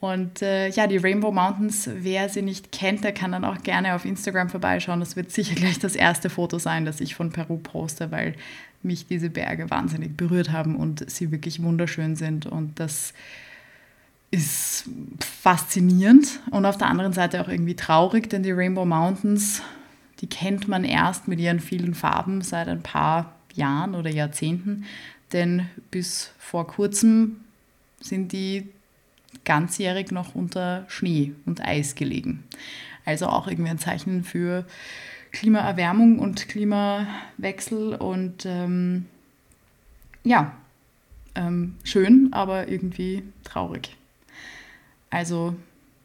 Und 0.00 0.42
äh, 0.42 0.68
ja, 0.68 0.86
die 0.86 0.96
Rainbow 0.96 1.32
Mountains, 1.32 1.90
wer 1.92 2.28
sie 2.28 2.42
nicht 2.42 2.70
kennt, 2.70 3.02
der 3.02 3.12
kann 3.12 3.32
dann 3.32 3.44
auch 3.44 3.62
gerne 3.62 3.94
auf 3.94 4.04
Instagram 4.04 4.48
vorbeischauen. 4.48 5.00
Das 5.00 5.16
wird 5.16 5.32
sicher 5.32 5.54
gleich 5.56 5.78
das 5.80 5.96
erste 5.96 6.30
Foto 6.30 6.58
sein, 6.58 6.84
das 6.84 7.00
ich 7.00 7.16
von 7.16 7.30
Peru 7.30 7.56
poste, 7.56 8.12
weil 8.12 8.34
mich 8.82 9.06
diese 9.06 9.28
Berge 9.28 9.70
wahnsinnig 9.70 10.16
berührt 10.16 10.52
haben 10.52 10.76
und 10.76 11.10
sie 11.10 11.32
wirklich 11.32 11.60
wunderschön 11.62 12.14
sind. 12.14 12.46
Und 12.46 12.78
das 12.78 13.12
ist 14.30 14.88
faszinierend 15.20 16.40
und 16.50 16.66
auf 16.66 16.76
der 16.76 16.88
anderen 16.88 17.12
Seite 17.12 17.40
auch 17.40 17.48
irgendwie 17.48 17.76
traurig, 17.76 18.28
denn 18.28 18.42
die 18.42 18.52
Rainbow 18.52 18.84
Mountains, 18.84 19.62
die 20.20 20.28
kennt 20.28 20.68
man 20.68 20.84
erst 20.84 21.28
mit 21.28 21.40
ihren 21.40 21.60
vielen 21.60 21.94
Farben 21.94 22.42
seit 22.42 22.68
ein 22.68 22.82
paar 22.82 23.34
Jahren 23.54 23.94
oder 23.94 24.10
Jahrzehnten. 24.10 24.84
Denn 25.32 25.68
bis 25.90 26.30
vor 26.38 26.66
kurzem 26.66 27.40
sind 28.00 28.32
die 28.32 28.68
ganzjährig 29.44 30.10
noch 30.10 30.34
unter 30.34 30.84
Schnee 30.88 31.32
und 31.46 31.60
Eis 31.64 31.94
gelegen. 31.94 32.44
Also 33.04 33.26
auch 33.26 33.46
irgendwie 33.48 33.70
ein 33.70 33.78
Zeichen 33.78 34.24
für 34.24 34.66
Klimaerwärmung 35.32 36.18
und 36.18 36.48
Klimawechsel 36.48 37.94
und 37.94 38.44
ähm, 38.46 39.06
ja, 40.24 40.52
ähm, 41.34 41.76
schön, 41.84 42.28
aber 42.32 42.68
irgendwie 42.68 43.22
traurig. 43.44 43.96
Also 45.10 45.56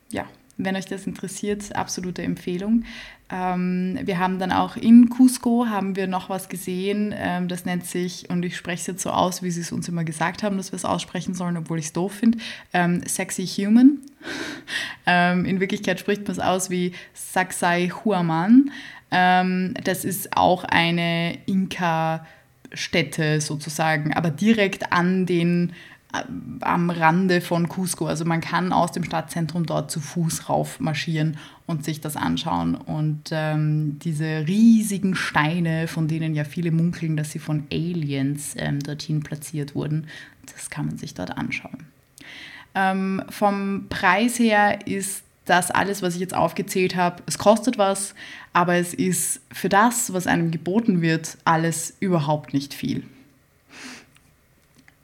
ja, 0.09 0.25
wenn 0.57 0.75
euch 0.75 0.85
das 0.85 1.07
interessiert, 1.07 1.75
absolute 1.75 2.21
Empfehlung. 2.21 2.83
Ähm, 3.29 3.97
wir 4.03 4.19
haben 4.19 4.37
dann 4.37 4.51
auch 4.51 4.75
in 4.75 5.09
Cusco 5.09 5.65
haben 5.67 5.95
wir 5.95 6.07
noch 6.07 6.29
was 6.29 6.49
gesehen, 6.49 7.13
ähm, 7.17 7.47
das 7.47 7.65
nennt 7.65 7.85
sich, 7.85 8.29
und 8.29 8.43
ich 8.45 8.55
spreche 8.55 8.81
es 8.81 8.87
jetzt 8.87 9.01
so 9.01 9.09
aus, 9.09 9.41
wie 9.41 9.49
sie 9.49 9.61
es 9.61 9.71
uns 9.71 9.87
immer 9.87 10.03
gesagt 10.03 10.43
haben, 10.43 10.57
dass 10.57 10.71
wir 10.71 10.77
es 10.77 10.85
aussprechen 10.85 11.33
sollen, 11.33 11.57
obwohl 11.57 11.79
ich 11.79 11.85
es 11.85 11.93
doof 11.93 12.13
finde, 12.13 12.37
ähm, 12.73 13.01
Sexy 13.07 13.45
Human. 13.47 13.99
Ähm, 15.05 15.43
in 15.43 15.59
Wirklichkeit 15.59 15.99
spricht 15.99 16.23
man 16.23 16.31
es 16.31 16.39
aus 16.39 16.69
wie 16.69 16.93
Saksai 17.13 17.89
Huaman. 17.89 18.71
Ähm, 19.11 19.73
das 19.83 20.05
ist 20.05 20.37
auch 20.37 20.63
eine 20.63 21.37
Inka-Stätte 21.45 23.41
sozusagen, 23.41 24.13
aber 24.13 24.29
direkt 24.29 24.93
an 24.93 25.25
den 25.25 25.73
am 26.61 26.89
Rande 26.89 27.41
von 27.41 27.67
Cusco. 27.67 28.05
Also 28.05 28.23
man 28.23 28.39
kann 28.39 28.71
aus 28.71 28.91
dem 28.91 29.03
Stadtzentrum 29.03 29.65
dort 29.65 29.89
zu 29.89 29.99
Fuß 29.99 30.47
raufmarschieren 30.47 31.37
und 31.65 31.83
sich 31.83 32.01
das 32.01 32.15
anschauen. 32.15 32.75
Und 32.75 33.29
ähm, 33.31 33.99
diese 33.99 34.45
riesigen 34.47 35.15
Steine, 35.15 35.87
von 35.87 36.07
denen 36.07 36.35
ja 36.35 36.43
viele 36.43 36.71
munkeln, 36.71 37.17
dass 37.17 37.31
sie 37.31 37.39
von 37.39 37.63
Aliens 37.71 38.53
ähm, 38.57 38.79
dorthin 38.79 39.23
platziert 39.23 39.75
wurden, 39.75 40.07
das 40.53 40.69
kann 40.69 40.85
man 40.85 40.97
sich 40.97 41.13
dort 41.13 41.35
anschauen. 41.37 41.87
Ähm, 42.75 43.23
vom 43.29 43.87
Preis 43.89 44.37
her 44.39 44.85
ist 44.87 45.23
das 45.45 45.71
alles, 45.71 46.01
was 46.01 46.15
ich 46.15 46.21
jetzt 46.21 46.35
aufgezählt 46.35 46.95
habe, 46.95 47.21
es 47.25 47.37
kostet 47.37 47.77
was, 47.77 48.15
aber 48.53 48.75
es 48.75 48.93
ist 48.93 49.41
für 49.51 49.67
das, 49.67 50.13
was 50.13 50.27
einem 50.27 50.51
geboten 50.51 51.01
wird, 51.01 51.37
alles 51.43 51.95
überhaupt 51.99 52.53
nicht 52.53 52.73
viel. 52.73 53.03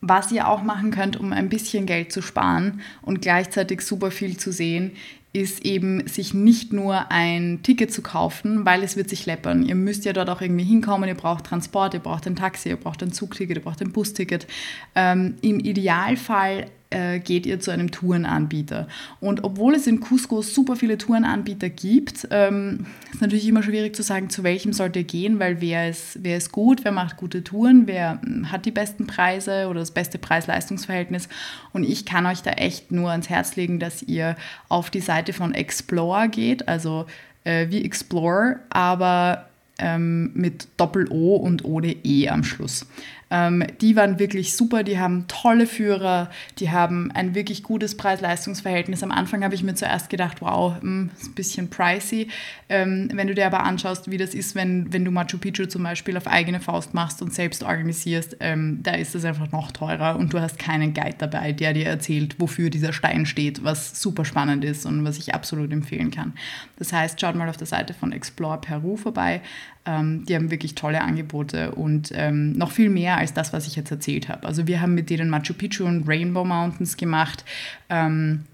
Was 0.01 0.31
ihr 0.31 0.47
auch 0.47 0.63
machen 0.63 0.91
könnt, 0.91 1.17
um 1.17 1.33
ein 1.33 1.49
bisschen 1.49 1.85
Geld 1.85 2.11
zu 2.11 2.21
sparen 2.21 2.81
und 3.01 3.21
gleichzeitig 3.21 3.81
super 3.81 4.11
viel 4.11 4.37
zu 4.37 4.51
sehen, 4.51 4.91
ist 5.31 5.63
eben 5.63 6.07
sich 6.07 6.33
nicht 6.33 6.73
nur 6.73 7.11
ein 7.11 7.61
Ticket 7.61 7.93
zu 7.93 8.01
kaufen, 8.01 8.65
weil 8.65 8.81
es 8.81 8.97
wird 8.97 9.09
sich 9.09 9.25
läppern. 9.25 9.63
Ihr 9.63 9.75
müsst 9.75 10.05
ja 10.05 10.13
dort 10.13 10.29
auch 10.29 10.41
irgendwie 10.41 10.63
hinkommen, 10.63 11.07
ihr 11.07 11.15
braucht 11.15 11.45
Transport, 11.45 11.93
ihr 11.93 11.99
braucht 11.99 12.25
ein 12.25 12.35
Taxi, 12.35 12.69
ihr 12.69 12.77
braucht 12.77 13.03
ein 13.03 13.11
Zugticket, 13.11 13.57
ihr 13.57 13.63
braucht 13.63 13.81
ein 13.81 13.91
Busticket. 13.91 14.47
Ähm, 14.95 15.35
Im 15.41 15.59
Idealfall 15.59 16.65
äh, 16.89 17.19
geht 17.19 17.45
ihr 17.45 17.59
zu 17.59 17.71
einem 17.71 17.91
Tourenanbieter. 17.91 18.87
Und 19.19 19.43
obwohl 19.43 19.75
es 19.75 19.87
in 19.87 19.99
Cusco 19.99 20.41
super 20.41 20.75
viele 20.75 20.97
Tourenanbieter 20.97 21.69
gibt, 21.69 22.27
ähm, 22.31 22.85
ist 23.11 23.21
natürlich 23.21 23.47
immer 23.47 23.63
schwierig 23.63 23.95
zu 23.95 24.03
sagen, 24.03 24.29
zu 24.29 24.43
welchem 24.43 24.73
sollt 24.73 24.95
ihr 24.95 25.03
gehen, 25.03 25.39
weil 25.39 25.61
wer 25.61 25.89
ist, 25.89 26.19
wer 26.23 26.37
ist 26.37 26.51
gut, 26.51 26.83
wer 26.83 26.91
macht 26.91 27.17
gute 27.17 27.43
Touren, 27.43 27.85
wer 27.85 28.19
hm, 28.21 28.51
hat 28.51 28.65
die 28.65 28.71
besten 28.71 29.07
Preise 29.07 29.67
oder 29.67 29.81
das 29.81 29.91
beste 29.91 30.17
Preis-Leistungs-Verhältnis. 30.17 31.29
Und 31.73 31.83
ich 31.83 32.05
kann 32.05 32.25
euch 32.25 32.41
da 32.41 32.51
echt 32.51 32.91
nur 32.91 33.11
ans 33.11 33.29
Herz 33.29 33.55
legen, 33.55 33.79
dass 33.79 34.01
ihr 34.01 34.35
auf 34.67 34.89
die 34.89 35.01
Seite 35.01 35.33
von 35.33 35.53
Explore 35.53 36.29
geht, 36.29 36.67
also 36.67 37.05
äh, 37.43 37.67
wie 37.69 37.85
Explore, 37.85 38.61
aber 38.69 39.45
ähm, 39.77 40.31
mit 40.33 40.67
Doppel-O 40.77 41.35
und 41.35 41.63
ohne 41.65 41.95
E 42.03 42.29
am 42.29 42.43
Schluss. 42.43 42.85
Ähm, 43.31 43.63
die 43.81 43.95
waren 43.95 44.19
wirklich 44.19 44.55
super, 44.55 44.83
die 44.83 44.99
haben 44.99 45.25
tolle 45.27 45.67
Führer, 45.67 46.29
die 46.57 46.71
haben 46.71 47.11
ein 47.11 47.35
wirklich 47.35 47.63
gutes 47.63 47.95
Preis-Leistungs-Verhältnis. 47.95 49.03
Am 49.03 49.11
Anfang 49.11 49.43
habe 49.43 49.53
ich 49.53 49.63
mir 49.63 49.75
zuerst 49.75 50.09
gedacht, 50.09 50.41
wow, 50.41 50.73
mh, 50.73 50.81
hm, 50.81 51.11
ist 51.19 51.27
ein 51.27 51.33
bisschen 51.35 51.69
pricey. 51.69 52.27
Ähm, 52.69 53.09
wenn 53.13 53.27
du 53.27 53.35
dir 53.35 53.45
aber 53.45 53.63
anschaust, 53.63 54.09
wie 54.09 54.17
das 54.17 54.33
ist, 54.33 54.55
wenn, 54.55 54.91
wenn 54.91 55.05
du 55.05 55.11
Machu 55.11 55.37
Picchu 55.37 55.65
zum 55.65 55.83
Beispiel 55.83 56.17
auf 56.17 56.27
eigene 56.27 56.59
Faust 56.59 56.93
machst 56.93 57.21
und 57.21 57.33
selbst 57.33 57.63
organisierst, 57.63 58.37
ähm, 58.39 58.79
da 58.81 58.91
ist 58.91 59.15
es 59.15 59.25
einfach 59.25 59.51
noch 59.51 59.71
teurer 59.71 60.17
und 60.17 60.33
du 60.33 60.39
hast 60.39 60.57
keinen 60.57 60.93
Guide 60.93 61.15
dabei, 61.17 61.51
der 61.51 61.73
dir 61.73 61.85
erzählt, 61.85 62.35
wofür 62.39 62.69
dieser 62.69 62.93
Stein 62.93 63.25
steht, 63.25 63.63
was 63.63 64.01
super 64.01 64.25
spannend 64.25 64.63
ist 64.63 64.85
und 64.85 65.03
was 65.05 65.17
ich 65.17 65.35
absolut 65.35 65.71
empfehlen 65.71 66.11
kann. 66.11 66.33
Das 66.77 66.93
heißt, 66.93 67.19
schaut 67.21 67.35
mal 67.35 67.49
auf 67.49 67.57
der 67.57 67.67
Seite 67.67 67.93
von 67.93 68.11
Explore 68.11 68.59
Peru 68.59 68.97
vorbei. 68.97 69.41
Ähm, 69.85 70.25
die 70.25 70.35
haben 70.35 70.51
wirklich 70.51 70.75
tolle 70.75 71.01
Angebote 71.01 71.71
und 71.71 72.11
ähm, 72.13 72.53
noch 72.53 72.71
viel 72.71 72.89
mehr 72.89 73.18
als 73.19 73.33
das, 73.33 73.53
was 73.53 73.67
ich 73.67 73.75
jetzt 73.75 73.91
erzählt 73.91 74.29
habe. 74.29 74.47
Also 74.47 74.67
wir 74.67 74.81
haben 74.81 74.95
mit 74.95 75.09
denen 75.09 75.29
Machu 75.29 75.53
Picchu 75.53 75.85
und 75.85 76.07
Rainbow 76.07 76.43
Mountains 76.43 76.97
gemacht. 76.97 77.45
Ähm, 77.89 78.45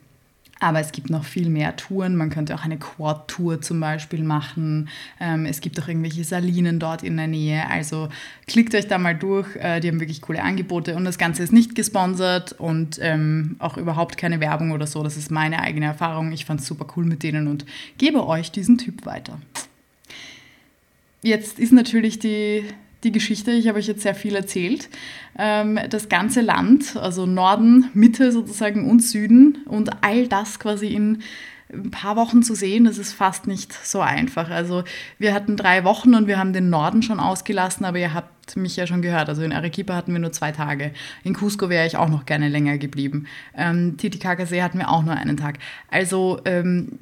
aber 0.59 0.79
es 0.79 0.91
gibt 0.91 1.09
noch 1.09 1.25
viel 1.25 1.49
mehr 1.49 1.75
Touren. 1.75 2.15
Man 2.15 2.29
könnte 2.29 2.55
auch 2.55 2.63
eine 2.63 2.77
Quad-Tour 2.77 3.61
zum 3.61 3.79
Beispiel 3.81 4.23
machen. 4.23 4.89
Ähm, 5.19 5.45
es 5.45 5.59
gibt 5.59 5.79
auch 5.81 5.87
irgendwelche 5.87 6.23
Salinen 6.23 6.79
dort 6.79 7.03
in 7.03 7.17
der 7.17 7.27
Nähe. 7.27 7.69
Also 7.69 8.07
klickt 8.47 8.73
euch 8.73 8.87
da 8.87 8.97
mal 8.97 9.15
durch. 9.15 9.53
Äh, 9.57 9.81
die 9.81 9.89
haben 9.89 9.99
wirklich 9.99 10.21
coole 10.21 10.41
Angebote. 10.41 10.95
Und 10.95 11.03
das 11.03 11.17
Ganze 11.17 11.43
ist 11.43 11.51
nicht 11.51 11.75
gesponsert 11.75 12.53
und 12.53 12.99
ähm, 13.01 13.57
auch 13.59 13.77
überhaupt 13.77 14.17
keine 14.17 14.39
Werbung 14.39 14.71
oder 14.71 14.87
so. 14.87 15.03
Das 15.03 15.17
ist 15.17 15.29
meine 15.29 15.59
eigene 15.59 15.87
Erfahrung. 15.87 16.31
Ich 16.31 16.45
fand 16.45 16.61
es 16.61 16.67
super 16.67 16.87
cool 16.95 17.05
mit 17.05 17.21
denen 17.21 17.47
und 17.47 17.65
gebe 17.97 18.25
euch 18.25 18.51
diesen 18.51 18.77
Typ 18.77 19.05
weiter. 19.05 19.39
Jetzt 21.21 21.59
ist 21.59 21.73
natürlich 21.73 22.19
die, 22.19 22.63
die 23.03 23.11
Geschichte, 23.11 23.51
ich 23.51 23.67
habe 23.67 23.79
euch 23.79 23.87
jetzt 23.87 24.01
sehr 24.01 24.15
viel 24.15 24.35
erzählt. 24.35 24.89
Ähm, 25.37 25.79
das 25.89 26.09
ganze 26.09 26.41
Land, 26.41 26.95
also 26.95 27.25
Norden, 27.25 27.89
Mitte 27.93 28.31
sozusagen 28.31 28.89
und 28.89 29.01
Süden 29.01 29.59
und 29.65 30.03
all 30.03 30.27
das 30.27 30.59
quasi 30.59 30.87
in 30.87 31.21
ein 31.73 31.91
paar 31.91 32.15
Wochen 32.15 32.43
zu 32.43 32.53
sehen, 32.53 32.85
das 32.85 32.97
ist 32.97 33.13
fast 33.13 33.47
nicht 33.47 33.73
so 33.73 33.99
einfach. 33.99 34.49
Also 34.49 34.83
wir 35.17 35.33
hatten 35.33 35.57
drei 35.57 35.83
Wochen 35.83 36.13
und 36.13 36.27
wir 36.27 36.37
haben 36.37 36.53
den 36.53 36.69
Norden 36.69 37.01
schon 37.01 37.19
ausgelassen, 37.19 37.85
aber 37.85 37.97
ihr 37.97 38.13
habt 38.13 38.55
mich 38.55 38.75
ja 38.75 38.85
schon 38.85 39.01
gehört. 39.01 39.29
Also 39.29 39.41
in 39.41 39.51
Arequipa 39.51 39.95
hatten 39.95 40.13
wir 40.13 40.19
nur 40.19 40.31
zwei 40.31 40.51
Tage. 40.51 40.91
In 41.23 41.33
Cusco 41.33 41.69
wäre 41.69 41.87
ich 41.87 41.97
auch 41.97 42.09
noch 42.09 42.25
gerne 42.25 42.49
länger 42.49 42.77
geblieben. 42.77 43.25
Ähm, 43.55 43.97
Titicaca-See 43.97 44.61
hatten 44.61 44.77
wir 44.77 44.89
auch 44.89 45.03
nur 45.03 45.15
einen 45.15 45.37
Tag. 45.37 45.57
Also 45.89 46.39
ähm, 46.45 46.99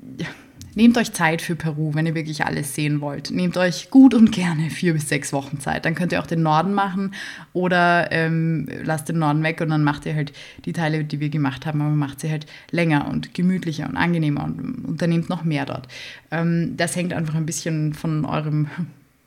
Nehmt 0.76 0.98
euch 0.98 1.14
Zeit 1.14 1.44
für 1.44 1.56
Peru, 1.56 1.94
wenn 1.94 2.08
ihr 2.08 2.16
wirklich 2.16 2.46
alles 2.46 2.74
sehen 2.74 3.00
wollt. 3.00 3.30
Nehmt 3.30 3.58
euch 3.58 3.92
gut 3.92 4.16
und 4.16 4.32
gerne 4.32 4.72
vier 4.72 4.94
bis 4.94 5.08
sechs 5.08 5.32
Wochen 5.32 5.60
Zeit. 5.60 5.86
Dann 5.86 5.94
könnt 5.94 6.12
ihr 6.12 6.20
auch 6.20 6.28
den 6.28 6.42
Norden 6.42 6.74
machen 6.74 7.14
oder 7.54 8.12
ähm, 8.12 8.68
lasst 8.84 9.08
den 9.08 9.20
Norden 9.20 9.44
weg 9.44 9.62
und 9.62 9.70
dann 9.70 9.84
macht 9.84 10.08
ihr 10.08 10.16
halt 10.16 10.34
die 10.66 10.74
Teile, 10.74 11.04
die 11.04 11.20
wir 11.20 11.30
gemacht 11.30 11.68
haben, 11.68 11.82
aber 11.82 11.92
macht 11.92 12.22
sie 12.22 12.32
halt 12.32 12.48
länger 12.72 13.08
und 13.08 13.36
gemütlicher 13.36 13.88
und 13.88 13.98
angenehmer 13.98 14.44
und 14.46 14.86
unternehmt 14.86 15.30
noch 15.30 15.44
mehr 15.44 15.66
dort. 15.66 15.88
Ähm, 16.32 16.76
das 16.76 16.96
hängt 16.96 17.14
einfach 17.14 17.36
ein 17.36 17.46
bisschen 17.46 17.94
von 17.94 18.26
eurem, 18.26 18.68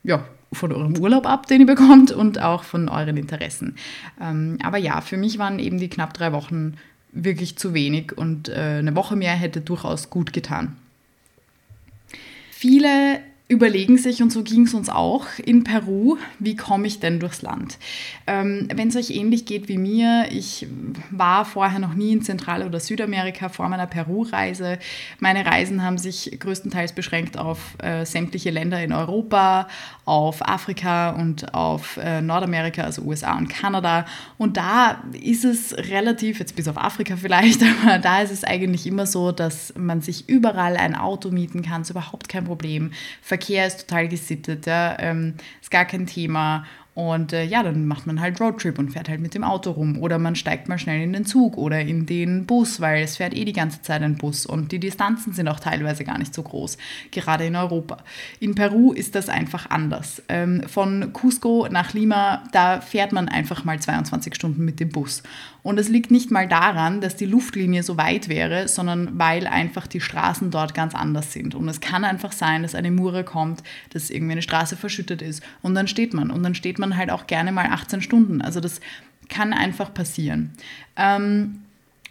ja, 0.02 0.24
von 0.52 0.72
eurem 0.72 0.96
Urlaub 0.98 1.26
ab, 1.26 1.46
den 1.46 1.60
ihr 1.60 1.66
bekommt 1.66 2.10
und 2.10 2.40
auch 2.40 2.64
von 2.64 2.88
euren 2.88 3.16
Interessen. 3.16 3.76
Ähm, 4.20 4.58
aber 4.64 4.78
ja, 4.78 5.00
für 5.00 5.16
mich 5.16 5.38
waren 5.38 5.60
eben 5.60 5.78
die 5.78 5.88
knapp 5.88 6.12
drei 6.12 6.32
Wochen 6.32 6.74
wirklich 7.12 7.56
zu 7.56 7.72
wenig 7.72 8.18
und 8.18 8.48
äh, 8.48 8.78
eine 8.78 8.96
Woche 8.96 9.14
mehr 9.14 9.34
hätte 9.34 9.60
durchaus 9.60 10.10
gut 10.10 10.32
getan. 10.32 10.76
Viele 12.66 13.20
überlegen 13.48 13.96
sich, 13.96 14.22
und 14.22 14.32
so 14.32 14.42
ging 14.42 14.62
es 14.62 14.74
uns 14.74 14.88
auch 14.88 15.26
in 15.44 15.62
Peru, 15.62 16.16
wie 16.40 16.56
komme 16.56 16.88
ich 16.88 16.98
denn 16.98 17.20
durchs 17.20 17.42
Land? 17.42 17.78
Ähm, 18.26 18.68
Wenn 18.74 18.88
es 18.88 18.96
euch 18.96 19.10
ähnlich 19.10 19.46
geht 19.46 19.68
wie 19.68 19.78
mir, 19.78 20.26
ich 20.30 20.66
war 21.10 21.44
vorher 21.44 21.78
noch 21.78 21.94
nie 21.94 22.12
in 22.12 22.22
Zentral- 22.22 22.64
oder 22.64 22.80
Südamerika 22.80 23.48
vor 23.48 23.68
meiner 23.68 23.86
Peru-Reise. 23.86 24.78
Meine 25.20 25.46
Reisen 25.46 25.84
haben 25.84 25.96
sich 25.96 26.36
größtenteils 26.40 26.92
beschränkt 26.92 27.38
auf 27.38 27.76
äh, 27.78 28.04
sämtliche 28.04 28.50
Länder 28.50 28.82
in 28.82 28.92
Europa, 28.92 29.68
auf 30.06 30.46
Afrika 30.46 31.10
und 31.10 31.54
auf 31.54 31.98
äh, 31.98 32.20
Nordamerika, 32.20 32.82
also 32.82 33.02
USA 33.02 33.38
und 33.38 33.48
Kanada. 33.48 34.06
Und 34.38 34.56
da 34.56 35.02
ist 35.12 35.44
es 35.44 35.72
relativ, 35.76 36.40
jetzt 36.40 36.56
bis 36.56 36.66
auf 36.66 36.78
Afrika 36.78 37.16
vielleicht, 37.16 37.62
aber 37.84 37.98
da 37.98 38.22
ist 38.22 38.32
es 38.32 38.42
eigentlich 38.42 38.88
immer 38.88 39.06
so, 39.06 39.30
dass 39.30 39.72
man 39.76 40.00
sich 40.00 40.28
überall 40.28 40.76
ein 40.76 40.96
Auto 40.96 41.30
mieten 41.30 41.62
kann, 41.62 41.82
ist 41.82 41.90
überhaupt 41.90 42.28
kein 42.28 42.44
Problem. 42.44 42.90
Verkehr 43.36 43.66
ist 43.66 43.86
total 43.86 44.08
gesittet, 44.08 44.64
ja, 44.64 44.96
ähm, 44.98 45.34
ist 45.60 45.70
gar 45.70 45.84
kein 45.84 46.06
Thema. 46.06 46.64
Und 46.94 47.34
äh, 47.34 47.44
ja, 47.44 47.62
dann 47.62 47.86
macht 47.86 48.06
man 48.06 48.22
halt 48.22 48.40
Roadtrip 48.40 48.78
und 48.78 48.88
fährt 48.88 49.10
halt 49.10 49.20
mit 49.20 49.34
dem 49.34 49.44
Auto 49.44 49.72
rum. 49.72 49.98
Oder 49.98 50.18
man 50.18 50.34
steigt 50.34 50.66
mal 50.66 50.78
schnell 50.78 51.02
in 51.02 51.12
den 51.12 51.26
Zug 51.26 51.58
oder 51.58 51.78
in 51.78 52.06
den 52.06 52.46
Bus, 52.46 52.80
weil 52.80 53.02
es 53.02 53.18
fährt 53.18 53.34
eh 53.34 53.44
die 53.44 53.52
ganze 53.52 53.82
Zeit 53.82 54.00
ein 54.00 54.16
Bus. 54.16 54.46
Und 54.46 54.72
die 54.72 54.78
Distanzen 54.78 55.34
sind 55.34 55.46
auch 55.48 55.60
teilweise 55.60 56.04
gar 56.04 56.16
nicht 56.16 56.34
so 56.34 56.42
groß, 56.42 56.78
gerade 57.10 57.44
in 57.44 57.54
Europa. 57.54 57.98
In 58.40 58.54
Peru 58.54 58.92
ist 58.92 59.14
das 59.14 59.28
einfach 59.28 59.68
anders. 59.68 60.22
Ähm, 60.30 60.62
von 60.66 61.12
Cusco 61.12 61.68
nach 61.70 61.92
Lima, 61.92 62.42
da 62.52 62.80
fährt 62.80 63.12
man 63.12 63.28
einfach 63.28 63.64
mal 63.64 63.78
22 63.78 64.34
Stunden 64.34 64.64
mit 64.64 64.80
dem 64.80 64.88
Bus. 64.88 65.22
Und 65.66 65.80
es 65.80 65.88
liegt 65.88 66.12
nicht 66.12 66.30
mal 66.30 66.46
daran, 66.46 67.00
dass 67.00 67.16
die 67.16 67.26
Luftlinie 67.26 67.82
so 67.82 67.96
weit 67.96 68.28
wäre, 68.28 68.68
sondern 68.68 69.18
weil 69.18 69.48
einfach 69.48 69.88
die 69.88 70.00
Straßen 70.00 70.52
dort 70.52 70.74
ganz 70.74 70.94
anders 70.94 71.32
sind. 71.32 71.56
Und 71.56 71.68
es 71.68 71.80
kann 71.80 72.04
einfach 72.04 72.30
sein, 72.30 72.62
dass 72.62 72.76
eine 72.76 72.92
Mure 72.92 73.24
kommt, 73.24 73.64
dass 73.90 74.10
irgendwie 74.10 74.32
eine 74.32 74.42
Straße 74.42 74.76
verschüttet 74.76 75.22
ist 75.22 75.42
und 75.62 75.74
dann 75.74 75.88
steht 75.88 76.14
man. 76.14 76.30
Und 76.30 76.44
dann 76.44 76.54
steht 76.54 76.78
man 76.78 76.96
halt 76.96 77.10
auch 77.10 77.26
gerne 77.26 77.50
mal 77.50 77.66
18 77.66 78.00
Stunden. 78.00 78.42
Also 78.42 78.60
das 78.60 78.80
kann 79.28 79.52
einfach 79.52 79.92
passieren. 79.92 80.52
Ähm, 80.94 81.62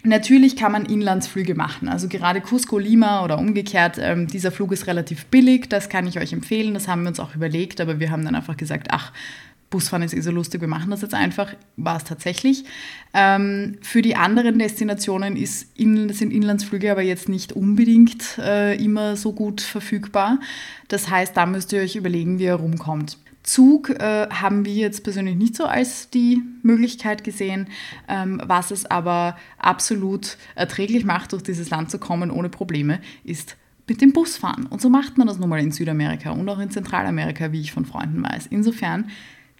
Natürlich 0.02 0.54
kann 0.54 0.70
man 0.70 0.84
Inlandsflüge 0.86 1.56
machen. 1.56 1.88
Also 1.88 2.06
gerade 2.06 2.40
Cusco 2.40 2.78
Lima 2.78 3.24
oder 3.24 3.38
umgekehrt, 3.38 3.98
ähm, 3.98 4.28
dieser 4.28 4.52
Flug 4.52 4.70
ist 4.70 4.86
relativ 4.86 5.24
billig, 5.26 5.68
das 5.68 5.88
kann 5.88 6.06
ich 6.06 6.20
euch 6.20 6.32
empfehlen, 6.32 6.74
das 6.74 6.86
haben 6.86 7.02
wir 7.02 7.08
uns 7.08 7.18
auch 7.18 7.34
überlegt, 7.34 7.80
aber 7.80 7.98
wir 7.98 8.12
haben 8.12 8.24
dann 8.24 8.36
einfach 8.36 8.56
gesagt, 8.56 8.88
ach, 8.90 9.12
Busfahren 9.76 10.00
ist 10.00 10.14
eh 10.14 10.22
so 10.22 10.30
lustig, 10.30 10.62
wir 10.62 10.68
machen 10.68 10.90
das 10.90 11.02
jetzt 11.02 11.12
einfach, 11.12 11.52
war 11.76 11.98
es 11.98 12.04
tatsächlich. 12.04 12.64
Ähm, 13.12 13.76
für 13.82 14.00
die 14.00 14.16
anderen 14.16 14.58
Destinationen 14.58 15.36
ist 15.36 15.78
in, 15.78 16.10
sind 16.14 16.32
Inlandsflüge 16.32 16.90
aber 16.90 17.02
jetzt 17.02 17.28
nicht 17.28 17.52
unbedingt 17.52 18.38
äh, 18.38 18.82
immer 18.82 19.16
so 19.16 19.34
gut 19.34 19.60
verfügbar. 19.60 20.40
Das 20.88 21.10
heißt, 21.10 21.36
da 21.36 21.44
müsst 21.44 21.74
ihr 21.74 21.82
euch 21.82 21.94
überlegen, 21.94 22.38
wie 22.38 22.44
ihr 22.44 22.54
rumkommt. 22.54 23.18
Zug 23.42 23.90
äh, 23.90 24.28
haben 24.30 24.64
wir 24.64 24.72
jetzt 24.72 25.04
persönlich 25.04 25.36
nicht 25.36 25.56
so 25.56 25.66
als 25.66 26.08
die 26.08 26.42
Möglichkeit 26.62 27.22
gesehen, 27.22 27.68
ähm, 28.08 28.40
was 28.46 28.70
es 28.70 28.86
aber 28.86 29.36
absolut 29.58 30.38
erträglich 30.54 31.04
macht, 31.04 31.34
durch 31.34 31.42
dieses 31.42 31.68
Land 31.68 31.90
zu 31.90 31.98
kommen 31.98 32.30
ohne 32.30 32.48
Probleme, 32.48 32.98
ist 33.24 33.58
mit 33.86 34.00
dem 34.00 34.14
Bus 34.14 34.38
fahren. 34.38 34.64
Und 34.64 34.80
so 34.80 34.88
macht 34.88 35.18
man 35.18 35.26
das 35.26 35.38
nun 35.38 35.50
mal 35.50 35.60
in 35.60 35.70
Südamerika 35.70 36.30
und 36.30 36.48
auch 36.48 36.60
in 36.60 36.70
Zentralamerika, 36.70 37.52
wie 37.52 37.60
ich 37.60 37.72
von 37.72 37.84
Freunden 37.84 38.22
weiß. 38.22 38.46
Insofern 38.48 39.10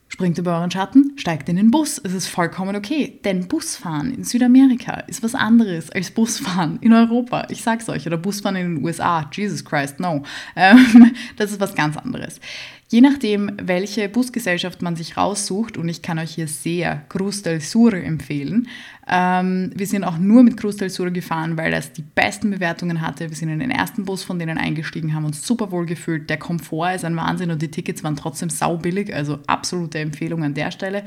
springt 0.09 0.39
über 0.39 0.57
euren 0.57 0.71
Schatten, 0.71 1.13
steigt 1.17 1.49
in 1.49 1.57
den 1.57 1.71
Bus. 1.71 2.01
Es 2.03 2.13
ist 2.13 2.29
vollkommen 2.29 2.77
okay. 2.77 3.19
Denn 3.25 3.49
Busfahren 3.49 4.15
in 4.15 4.25
Südamerika 4.25 5.01
ist 5.09 5.23
was 5.23 5.35
anderes 5.35 5.91
als 5.91 6.11
Busfahren 6.11 6.79
in 6.81 6.93
Europa. 6.93 7.47
Ich 7.51 7.63
sag's 7.63 7.89
euch. 7.89 8.07
Oder 8.07 8.17
Busfahren 8.17 8.57
in 8.57 8.77
den 8.77 8.85
USA. 8.85 9.29
Jesus 9.33 9.65
Christ, 9.65 10.01
no. 10.01 10.23
Ähm, 10.55 11.13
das 11.37 11.53
ist 11.53 11.61
was 11.61 11.75
ganz 11.75 11.97
anderes. 11.97 12.41
Je 12.89 13.01
nachdem, 13.01 13.51
welche 13.61 14.09
Busgesellschaft 14.09 14.81
man 14.81 14.95
sich 14.95 15.17
raussucht, 15.17 15.77
und 15.77 15.89
ich 15.89 16.03
kann 16.03 16.21
euch 16.21 16.37
hier 16.37 16.47
sehr 16.47 17.03
Cruz 17.09 17.43
del 17.43 17.61
Sur 17.61 17.93
empfehlen. 17.95 18.69
Ähm, 19.09 19.73
wir 19.75 19.89
sind 19.89 20.05
auch 20.05 20.19
nur 20.19 20.45
mit 20.45 20.57
Cruz 20.57 20.77
del 20.77 20.89
Sur 20.89 21.11
gefahren, 21.11 21.57
weil 21.57 21.73
das 21.73 21.93
die 21.93 22.03
besten 22.03 22.51
Bewertungen 22.51 23.01
hatte. 23.01 23.29
Wir 23.29 23.37
sind 23.37 23.49
in 23.49 23.59
den 23.59 23.73
ersten 23.73 24.05
Bus 24.05 24.23
von 24.23 24.39
denen 24.39 24.57
eingestiegen, 24.57 25.15
haben 25.15 25.25
uns 25.25 25.45
super 25.45 25.73
wohl 25.73 25.85
gefühlt. 25.85 26.31
Der 26.31 26.37
Komfort 26.37 26.95
ist 26.95 27.05
ein 27.05 27.17
Wahnsinn 27.17 27.51
und 27.51 27.61
die 27.61 27.71
Tickets 27.73 28.05
waren 28.05 28.15
trotzdem 28.15 28.51
saubillig, 28.51 29.13
also 29.13 29.41
absolute 29.49 29.99
Empfehlung 29.99 30.45
an 30.45 30.55
der 30.55 30.71
Stelle. 30.71 31.05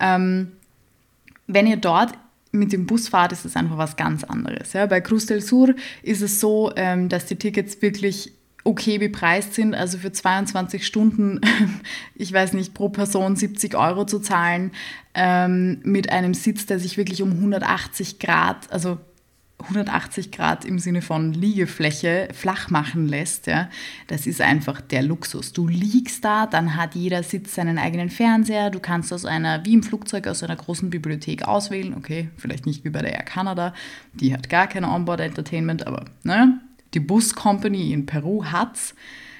Ähm, 0.00 0.52
wenn 1.46 1.66
ihr 1.66 1.76
dort 1.76 2.12
mit 2.52 2.72
dem 2.72 2.86
Bus 2.86 3.08
fahrt, 3.08 3.32
ist 3.32 3.46
es 3.46 3.56
einfach 3.56 3.78
was 3.78 3.96
ganz 3.96 4.24
anderes. 4.24 4.74
Ja? 4.74 4.84
Bei 4.84 5.00
Cruz 5.00 5.24
del 5.24 5.40
Sur 5.40 5.74
ist 6.02 6.20
es 6.20 6.38
so, 6.38 6.70
ähm, 6.76 7.08
dass 7.08 7.24
die 7.26 7.36
Tickets 7.36 7.80
wirklich 7.80 8.32
okay 8.64 8.98
bepreist 8.98 9.54
sind. 9.54 9.74
Also 9.74 9.98
für 9.98 10.10
22 10.10 10.86
Stunden, 10.86 11.40
ich 12.14 12.32
weiß 12.32 12.54
nicht, 12.54 12.74
pro 12.74 12.88
Person 12.88 13.36
70 13.36 13.76
Euro 13.76 14.04
zu 14.06 14.18
zahlen, 14.18 14.72
ähm, 15.14 15.80
mit 15.84 16.10
einem 16.10 16.34
Sitz, 16.34 16.66
der 16.66 16.80
sich 16.80 16.96
wirklich 16.96 17.22
um 17.22 17.30
180 17.30 18.18
Grad, 18.18 18.72
also 18.72 18.98
180 19.62 20.32
Grad 20.32 20.64
im 20.64 20.78
Sinne 20.78 21.00
von 21.00 21.32
Liegefläche 21.32 22.28
flach 22.32 22.70
machen 22.70 23.06
lässt, 23.06 23.46
ja, 23.46 23.70
das 24.08 24.26
ist 24.26 24.40
einfach 24.40 24.80
der 24.80 25.02
Luxus. 25.02 25.52
Du 25.52 25.68
liegst 25.68 26.24
da, 26.24 26.46
dann 26.46 26.76
hat 26.76 26.94
jeder 26.94 27.22
Sitz 27.22 27.54
seinen 27.54 27.78
eigenen 27.78 28.10
Fernseher, 28.10 28.70
du 28.70 28.80
kannst 28.80 29.12
aus 29.12 29.24
einer, 29.24 29.64
wie 29.64 29.74
im 29.74 29.82
Flugzeug, 29.82 30.26
aus 30.26 30.42
einer 30.42 30.56
großen 30.56 30.90
Bibliothek 30.90 31.46
auswählen, 31.46 31.94
okay, 31.96 32.28
vielleicht 32.36 32.66
nicht 32.66 32.84
wie 32.84 32.90
bei 32.90 33.00
der 33.00 33.14
Air 33.14 33.24
Canada, 33.24 33.74
die 34.12 34.34
hat 34.34 34.48
gar 34.50 34.66
kein 34.66 34.84
Onboard 34.84 35.20
Entertainment, 35.20 35.86
aber 35.86 36.04
ne, 36.24 36.60
die 36.94 37.00
Bus 37.00 37.34
Company 37.34 37.92
in 37.92 38.06
Peru 38.06 38.44
hat's. 38.44 38.94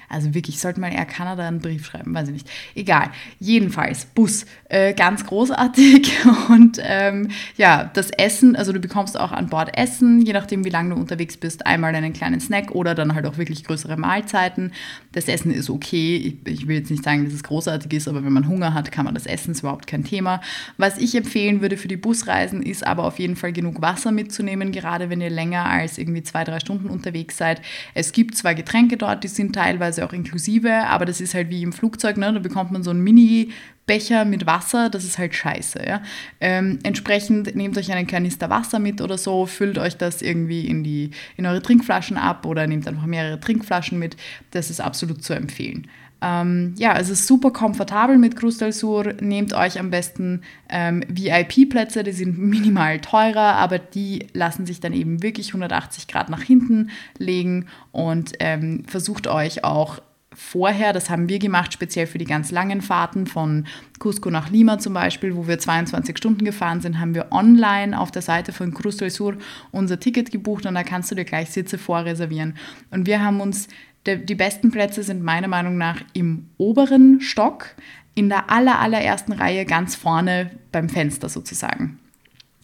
Also 0.09 0.33
wirklich, 0.33 0.59
sollte 0.59 0.79
mal 0.79 0.91
Air 0.91 1.05
Canada 1.05 1.47
einen 1.47 1.59
Brief 1.59 1.85
schreiben, 1.85 2.13
weiß 2.13 2.27
ich 2.29 2.33
nicht. 2.33 2.49
Egal. 2.75 3.09
Jedenfalls, 3.39 4.05
Bus, 4.05 4.45
äh, 4.69 4.93
ganz 4.93 5.25
großartig. 5.25 6.11
Und 6.49 6.79
ähm, 6.81 7.29
ja, 7.57 7.89
das 7.93 8.09
Essen, 8.11 8.55
also 8.55 8.73
du 8.73 8.79
bekommst 8.79 9.19
auch 9.19 9.31
an 9.31 9.47
Bord 9.47 9.77
Essen, 9.77 10.21
je 10.21 10.33
nachdem, 10.33 10.65
wie 10.65 10.69
lange 10.69 10.93
du 10.93 10.99
unterwegs 10.99 11.37
bist, 11.37 11.65
einmal 11.65 11.95
einen 11.95 12.13
kleinen 12.13 12.39
Snack 12.39 12.71
oder 12.71 12.95
dann 12.95 13.15
halt 13.15 13.25
auch 13.25 13.37
wirklich 13.37 13.63
größere 13.63 13.97
Mahlzeiten. 13.97 14.71
Das 15.11 15.27
Essen 15.27 15.51
ist 15.51 15.69
okay. 15.69 16.39
Ich, 16.45 16.51
ich 16.51 16.67
will 16.67 16.77
jetzt 16.77 16.91
nicht 16.91 17.03
sagen, 17.03 17.25
dass 17.25 17.33
es 17.33 17.43
großartig 17.43 17.93
ist, 17.93 18.07
aber 18.07 18.23
wenn 18.23 18.33
man 18.33 18.47
Hunger 18.47 18.73
hat, 18.73 18.91
kann 18.91 19.05
man 19.05 19.13
das 19.13 19.25
essen, 19.25 19.51
ist 19.51 19.61
überhaupt 19.61 19.87
kein 19.87 20.03
Thema. 20.03 20.41
Was 20.77 20.97
ich 20.97 21.15
empfehlen 21.15 21.61
würde 21.61 21.77
für 21.77 21.87
die 21.87 21.97
Busreisen, 21.97 22.61
ist 22.61 22.85
aber 22.85 23.05
auf 23.05 23.19
jeden 23.19 23.35
Fall 23.35 23.53
genug 23.53 23.81
Wasser 23.81 24.11
mitzunehmen, 24.11 24.71
gerade 24.71 25.09
wenn 25.09 25.21
ihr 25.21 25.29
länger 25.29 25.65
als 25.65 25.97
irgendwie 25.97 26.23
zwei, 26.23 26.43
drei 26.43 26.59
Stunden 26.59 26.89
unterwegs 26.89 27.37
seid. 27.37 27.61
Es 27.93 28.11
gibt 28.11 28.35
zwei 28.35 28.53
Getränke 28.53 28.97
dort, 28.97 29.23
die 29.23 29.27
sind 29.27 29.53
teilweise 29.53 29.94
teilweise 29.95 30.05
auch 30.05 30.13
inklusive, 30.13 30.71
aber 30.87 31.05
das 31.05 31.21
ist 31.21 31.33
halt 31.33 31.49
wie 31.49 31.63
im 31.63 31.73
Flugzeug, 31.73 32.17
ne? 32.17 32.33
da 32.33 32.39
bekommt 32.39 32.71
man 32.71 32.83
so 32.83 32.91
einen 32.91 33.01
Mini-Becher 33.01 34.25
mit 34.25 34.45
Wasser, 34.45 34.89
das 34.89 35.03
ist 35.03 35.17
halt 35.17 35.35
scheiße. 35.35 35.85
Ja? 35.85 36.01
Ähm, 36.39 36.79
entsprechend 36.83 37.55
nehmt 37.55 37.77
euch 37.77 37.91
einen 37.91 38.07
Kanister 38.07 38.49
Wasser 38.49 38.79
mit 38.79 39.01
oder 39.01 39.17
so, 39.17 39.45
füllt 39.45 39.77
euch 39.77 39.97
das 39.97 40.21
irgendwie 40.21 40.67
in, 40.67 40.83
die, 40.83 41.11
in 41.37 41.45
eure 41.45 41.61
Trinkflaschen 41.61 42.17
ab 42.17 42.45
oder 42.45 42.67
nehmt 42.67 42.87
einfach 42.87 43.05
mehrere 43.05 43.39
Trinkflaschen 43.39 43.97
mit, 43.97 44.17
das 44.51 44.69
ist 44.69 44.81
absolut 44.81 45.23
zu 45.23 45.33
empfehlen. 45.33 45.87
Ähm, 46.25 46.73
ja, 46.77 46.97
es 46.97 47.09
ist 47.09 47.27
super 47.27 47.51
komfortabel 47.51 48.17
mit 48.17 48.35
Cruz 48.35 48.57
del 48.57 48.71
Sur. 48.71 49.13
Nehmt 49.21 49.53
euch 49.53 49.79
am 49.79 49.91
besten 49.91 50.41
ähm, 50.69 51.03
VIP-Plätze, 51.07 52.01
die 52.01 52.13
sind 52.13 52.39
minimal 52.39 52.99
teurer, 52.99 53.55
aber 53.55 53.77
die 53.77 54.27
lassen 54.33 54.65
sich 54.65 54.79
dann 54.79 54.93
eben 54.93 55.21
wirklich 55.21 55.49
180 55.49 56.07
Grad 56.07 56.29
nach 56.29 56.41
hinten 56.41 56.89
legen 57.19 57.67
und 57.91 58.33
ähm, 58.39 58.85
versucht 58.87 59.27
euch 59.27 59.63
auch 59.63 59.99
vorher, 60.33 60.93
das 60.93 61.11
haben 61.11 61.29
wir 61.29 61.37
gemacht, 61.37 61.73
speziell 61.73 62.07
für 62.07 62.17
die 62.17 62.25
ganz 62.25 62.51
langen 62.51 62.81
Fahrten 62.81 63.27
von 63.27 63.67
Cusco 63.99 64.31
nach 64.31 64.49
Lima 64.49 64.79
zum 64.79 64.93
Beispiel, 64.93 65.35
wo 65.35 65.47
wir 65.47 65.59
22 65.59 66.17
Stunden 66.17 66.43
gefahren 66.43 66.81
sind, 66.81 66.99
haben 66.99 67.13
wir 67.13 67.31
online 67.31 67.97
auf 67.97 68.09
der 68.09 68.23
Seite 68.23 68.51
von 68.51 68.73
Cruz 68.73 68.97
del 68.97 69.11
Sur 69.11 69.37
unser 69.71 69.99
Ticket 69.99 70.31
gebucht 70.31 70.65
und 70.65 70.73
da 70.73 70.83
kannst 70.83 71.11
du 71.11 71.15
dir 71.15 71.23
gleich 71.23 71.51
Sitze 71.51 71.77
vorreservieren. 71.77 72.55
Und 72.89 73.05
wir 73.05 73.23
haben 73.23 73.39
uns 73.39 73.67
der, 74.05 74.17
die 74.17 74.35
besten 74.35 74.71
Plätze 74.71 75.03
sind 75.03 75.23
meiner 75.23 75.47
Meinung 75.47 75.77
nach 75.77 76.01
im 76.13 76.49
oberen 76.57 77.21
Stock, 77.21 77.75
in 78.13 78.29
der 78.29 78.49
aller, 78.49 78.79
allerersten 78.79 79.33
Reihe 79.33 79.65
ganz 79.65 79.95
vorne 79.95 80.51
beim 80.71 80.89
Fenster 80.89 81.29
sozusagen. 81.29 81.99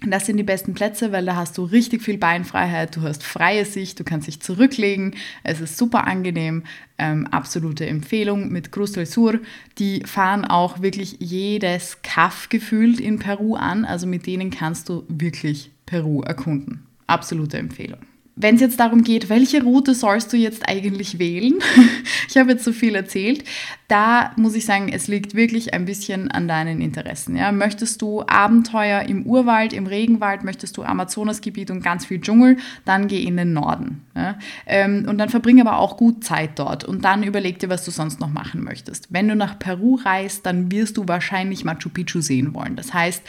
das 0.05 0.25
sind 0.25 0.37
die 0.37 0.43
besten 0.43 0.73
Plätze, 0.73 1.11
weil 1.11 1.25
da 1.25 1.35
hast 1.35 1.57
du 1.57 1.63
richtig 1.63 2.01
viel 2.01 2.17
Beinfreiheit, 2.17 2.95
du 2.95 3.01
hast 3.01 3.23
freie 3.23 3.65
Sicht, 3.65 3.99
du 3.99 4.03
kannst 4.03 4.27
dich 4.27 4.39
zurücklegen, 4.39 5.15
es 5.43 5.61
ist 5.61 5.77
super 5.77 6.07
angenehm, 6.07 6.63
ähm, 6.97 7.27
absolute 7.27 7.85
Empfehlung 7.85 8.49
mit 8.51 8.71
Cruz 8.71 8.93
del 8.93 9.05
Sur. 9.05 9.39
Die 9.77 10.01
fahren 10.05 10.45
auch 10.45 10.81
wirklich 10.81 11.17
jedes 11.19 12.01
Kaff 12.01 12.49
gefühlt 12.49 12.99
in 12.99 13.19
Peru 13.19 13.55
an, 13.55 13.85
also 13.85 14.07
mit 14.07 14.25
denen 14.25 14.49
kannst 14.49 14.89
du 14.89 15.03
wirklich 15.07 15.69
Peru 15.85 16.21
erkunden. 16.21 16.87
Absolute 17.05 17.57
Empfehlung 17.57 17.99
wenn 18.35 18.55
es 18.55 18.61
jetzt 18.61 18.79
darum 18.79 19.03
geht, 19.03 19.29
welche 19.29 19.63
Route 19.63 19.93
sollst 19.93 20.31
du 20.31 20.37
jetzt 20.37 20.67
eigentlich 20.67 21.19
wählen? 21.19 21.55
ich 22.29 22.37
habe 22.37 22.51
jetzt 22.51 22.63
so 22.63 22.71
viel 22.71 22.95
erzählt. 22.95 23.43
Da 23.87 24.31
muss 24.37 24.55
ich 24.55 24.65
sagen, 24.65 24.89
es 24.91 25.07
liegt 25.07 25.35
wirklich 25.35 25.73
ein 25.73 25.85
bisschen 25.85 26.31
an 26.31 26.47
deinen 26.47 26.79
Interessen. 26.79 27.35
Ja? 27.35 27.51
Möchtest 27.51 28.01
du 28.01 28.23
Abenteuer 28.25 29.01
im 29.01 29.25
Urwald, 29.25 29.73
im 29.73 29.85
Regenwald, 29.85 30.43
möchtest 30.43 30.77
du 30.77 30.83
Amazonasgebiet 30.83 31.71
und 31.71 31.83
ganz 31.83 32.05
viel 32.05 32.21
Dschungel, 32.21 32.57
dann 32.85 33.07
geh 33.07 33.21
in 33.21 33.35
den 33.35 33.51
Norden. 33.51 34.01
Ja? 34.15 34.39
Ähm, 34.65 35.05
und 35.07 35.17
dann 35.17 35.29
verbring 35.29 35.59
aber 35.59 35.77
auch 35.77 35.97
gut 35.97 36.23
Zeit 36.23 36.57
dort 36.57 36.85
und 36.85 37.03
dann 37.03 37.23
überleg 37.23 37.59
dir, 37.59 37.69
was 37.69 37.83
du 37.83 37.91
sonst 37.91 38.21
noch 38.21 38.29
machen 38.29 38.63
möchtest. 38.63 39.11
Wenn 39.11 39.27
du 39.27 39.35
nach 39.35 39.59
Peru 39.59 39.95
reist, 39.95 40.45
dann 40.45 40.71
wirst 40.71 40.95
du 40.95 41.07
wahrscheinlich 41.07 41.65
Machu 41.65 41.89
Picchu 41.89 42.21
sehen 42.21 42.53
wollen. 42.53 42.77
Das 42.77 42.93
heißt, 42.93 43.23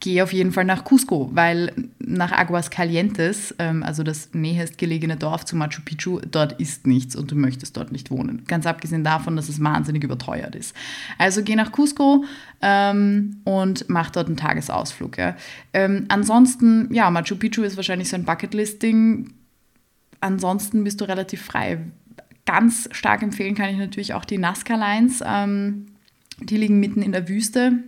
gehe 0.00 0.24
auf 0.24 0.32
jeden 0.32 0.50
Fall 0.50 0.64
nach 0.64 0.84
Cusco, 0.84 1.30
weil 1.32 1.72
nach 1.98 2.32
Aguas 2.32 2.70
Calientes, 2.70 3.54
ähm, 3.58 3.82
also 3.82 4.02
das 4.02 4.30
nächstgelegene 4.32 5.16
Dorf 5.16 5.44
zu 5.44 5.56
Machu 5.56 5.82
Picchu, 5.84 6.20
dort 6.30 6.58
ist 6.58 6.86
nichts 6.86 7.14
und 7.14 7.30
du 7.30 7.36
möchtest 7.36 7.76
dort 7.76 7.92
nicht 7.92 8.10
wohnen. 8.10 8.44
Ganz 8.46 8.66
abgesehen 8.66 9.04
davon, 9.04 9.36
dass 9.36 9.50
es 9.50 9.62
wahnsinnig 9.62 10.02
überteuert 10.02 10.54
ist. 10.54 10.74
Also 11.18 11.42
geh 11.42 11.54
nach 11.54 11.70
Cusco 11.70 12.24
ähm, 12.62 13.42
und 13.44 13.88
mach 13.88 14.10
dort 14.10 14.28
einen 14.28 14.38
Tagesausflug. 14.38 15.18
Ja. 15.18 15.36
Ähm, 15.74 16.06
ansonsten, 16.08 16.92
ja, 16.92 17.10
Machu 17.10 17.36
Picchu 17.36 17.62
ist 17.62 17.76
wahrscheinlich 17.76 18.08
so 18.08 18.16
ein 18.16 18.24
Bucketlist-Ding. 18.24 19.34
Ansonsten 20.20 20.82
bist 20.82 21.00
du 21.02 21.04
relativ 21.04 21.42
frei. 21.42 21.78
Ganz 22.46 22.88
stark 22.92 23.22
empfehlen 23.22 23.54
kann 23.54 23.68
ich 23.68 23.76
natürlich 23.76 24.14
auch 24.14 24.24
die 24.24 24.38
Nazca 24.38 24.76
Lines. 24.76 25.22
Ähm, 25.24 25.86
die 26.40 26.56
liegen 26.56 26.80
mitten 26.80 27.02
in 27.02 27.12
der 27.12 27.28
Wüste 27.28 27.84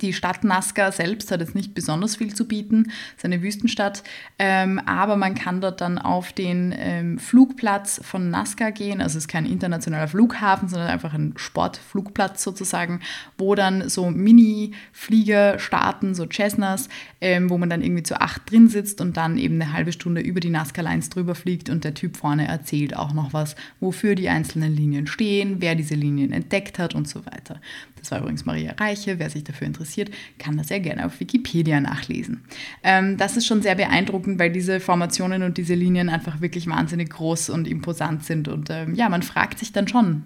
die 0.00 0.12
Stadt 0.12 0.44
Nazca 0.44 0.92
selbst 0.92 1.30
hat 1.30 1.40
jetzt 1.40 1.54
nicht 1.54 1.74
besonders 1.74 2.16
viel 2.16 2.34
zu 2.34 2.46
bieten, 2.46 2.92
ist 3.16 3.24
eine 3.24 3.42
Wüstenstadt, 3.42 4.02
ähm, 4.38 4.80
aber 4.84 5.16
man 5.16 5.34
kann 5.34 5.60
dort 5.60 5.80
dann 5.80 5.98
auf 5.98 6.32
den 6.32 6.74
ähm, 6.76 7.18
Flugplatz 7.18 8.00
von 8.02 8.30
Nazca 8.30 8.70
gehen. 8.70 9.00
Also 9.00 9.18
es 9.18 9.24
ist 9.24 9.28
kein 9.28 9.46
internationaler 9.46 10.08
Flughafen, 10.08 10.68
sondern 10.68 10.88
einfach 10.88 11.14
ein 11.14 11.34
Sportflugplatz 11.36 12.42
sozusagen, 12.42 13.00
wo 13.38 13.54
dann 13.54 13.88
so 13.88 14.10
Mini-Flieger 14.10 15.58
starten, 15.58 16.14
so 16.14 16.26
Cessnas, 16.26 16.88
ähm, 17.20 17.50
wo 17.50 17.58
man 17.58 17.70
dann 17.70 17.82
irgendwie 17.82 18.02
zu 18.02 18.20
acht 18.20 18.50
drin 18.50 18.68
sitzt 18.68 19.00
und 19.00 19.16
dann 19.16 19.38
eben 19.38 19.60
eine 19.60 19.72
halbe 19.72 19.92
Stunde 19.92 20.20
über 20.20 20.40
die 20.40 20.50
Nazca 20.50 20.82
Lines 20.82 21.10
drüber 21.10 21.34
fliegt 21.34 21.70
und 21.70 21.84
der 21.84 21.94
Typ 21.94 22.16
vorne 22.16 22.46
erzählt 22.48 22.96
auch 22.96 23.12
noch 23.12 23.32
was, 23.32 23.56
wofür 23.80 24.14
die 24.14 24.28
einzelnen 24.28 24.74
Linien 24.74 25.06
stehen, 25.06 25.56
wer 25.60 25.74
diese 25.74 25.94
Linien 25.94 26.32
entdeckt 26.32 26.78
hat 26.78 26.94
und 26.94 27.08
so 27.08 27.24
weiter. 27.26 27.60
Das 28.06 28.12
war 28.12 28.20
übrigens 28.20 28.44
Maria 28.44 28.72
Reiche. 28.78 29.18
Wer 29.18 29.30
sich 29.30 29.42
dafür 29.42 29.66
interessiert, 29.66 30.12
kann 30.38 30.56
das 30.56 30.68
sehr 30.68 30.78
gerne 30.78 31.06
auf 31.06 31.18
Wikipedia 31.18 31.80
nachlesen. 31.80 32.42
Ähm, 32.84 33.16
das 33.16 33.36
ist 33.36 33.46
schon 33.46 33.62
sehr 33.62 33.74
beeindruckend, 33.74 34.38
weil 34.38 34.52
diese 34.52 34.78
Formationen 34.78 35.42
und 35.42 35.58
diese 35.58 35.74
Linien 35.74 36.08
einfach 36.08 36.40
wirklich 36.40 36.68
wahnsinnig 36.68 37.10
groß 37.10 37.50
und 37.50 37.66
imposant 37.66 38.24
sind. 38.24 38.46
Und 38.46 38.70
ähm, 38.70 38.94
ja, 38.94 39.08
man 39.08 39.22
fragt 39.22 39.58
sich 39.58 39.72
dann 39.72 39.88
schon, 39.88 40.22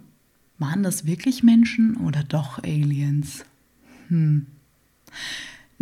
waren 0.58 0.82
das 0.82 1.06
wirklich 1.06 1.42
Menschen 1.42 1.96
oder 1.96 2.22
doch 2.22 2.62
Aliens? 2.62 3.46
Hm. 4.08 4.44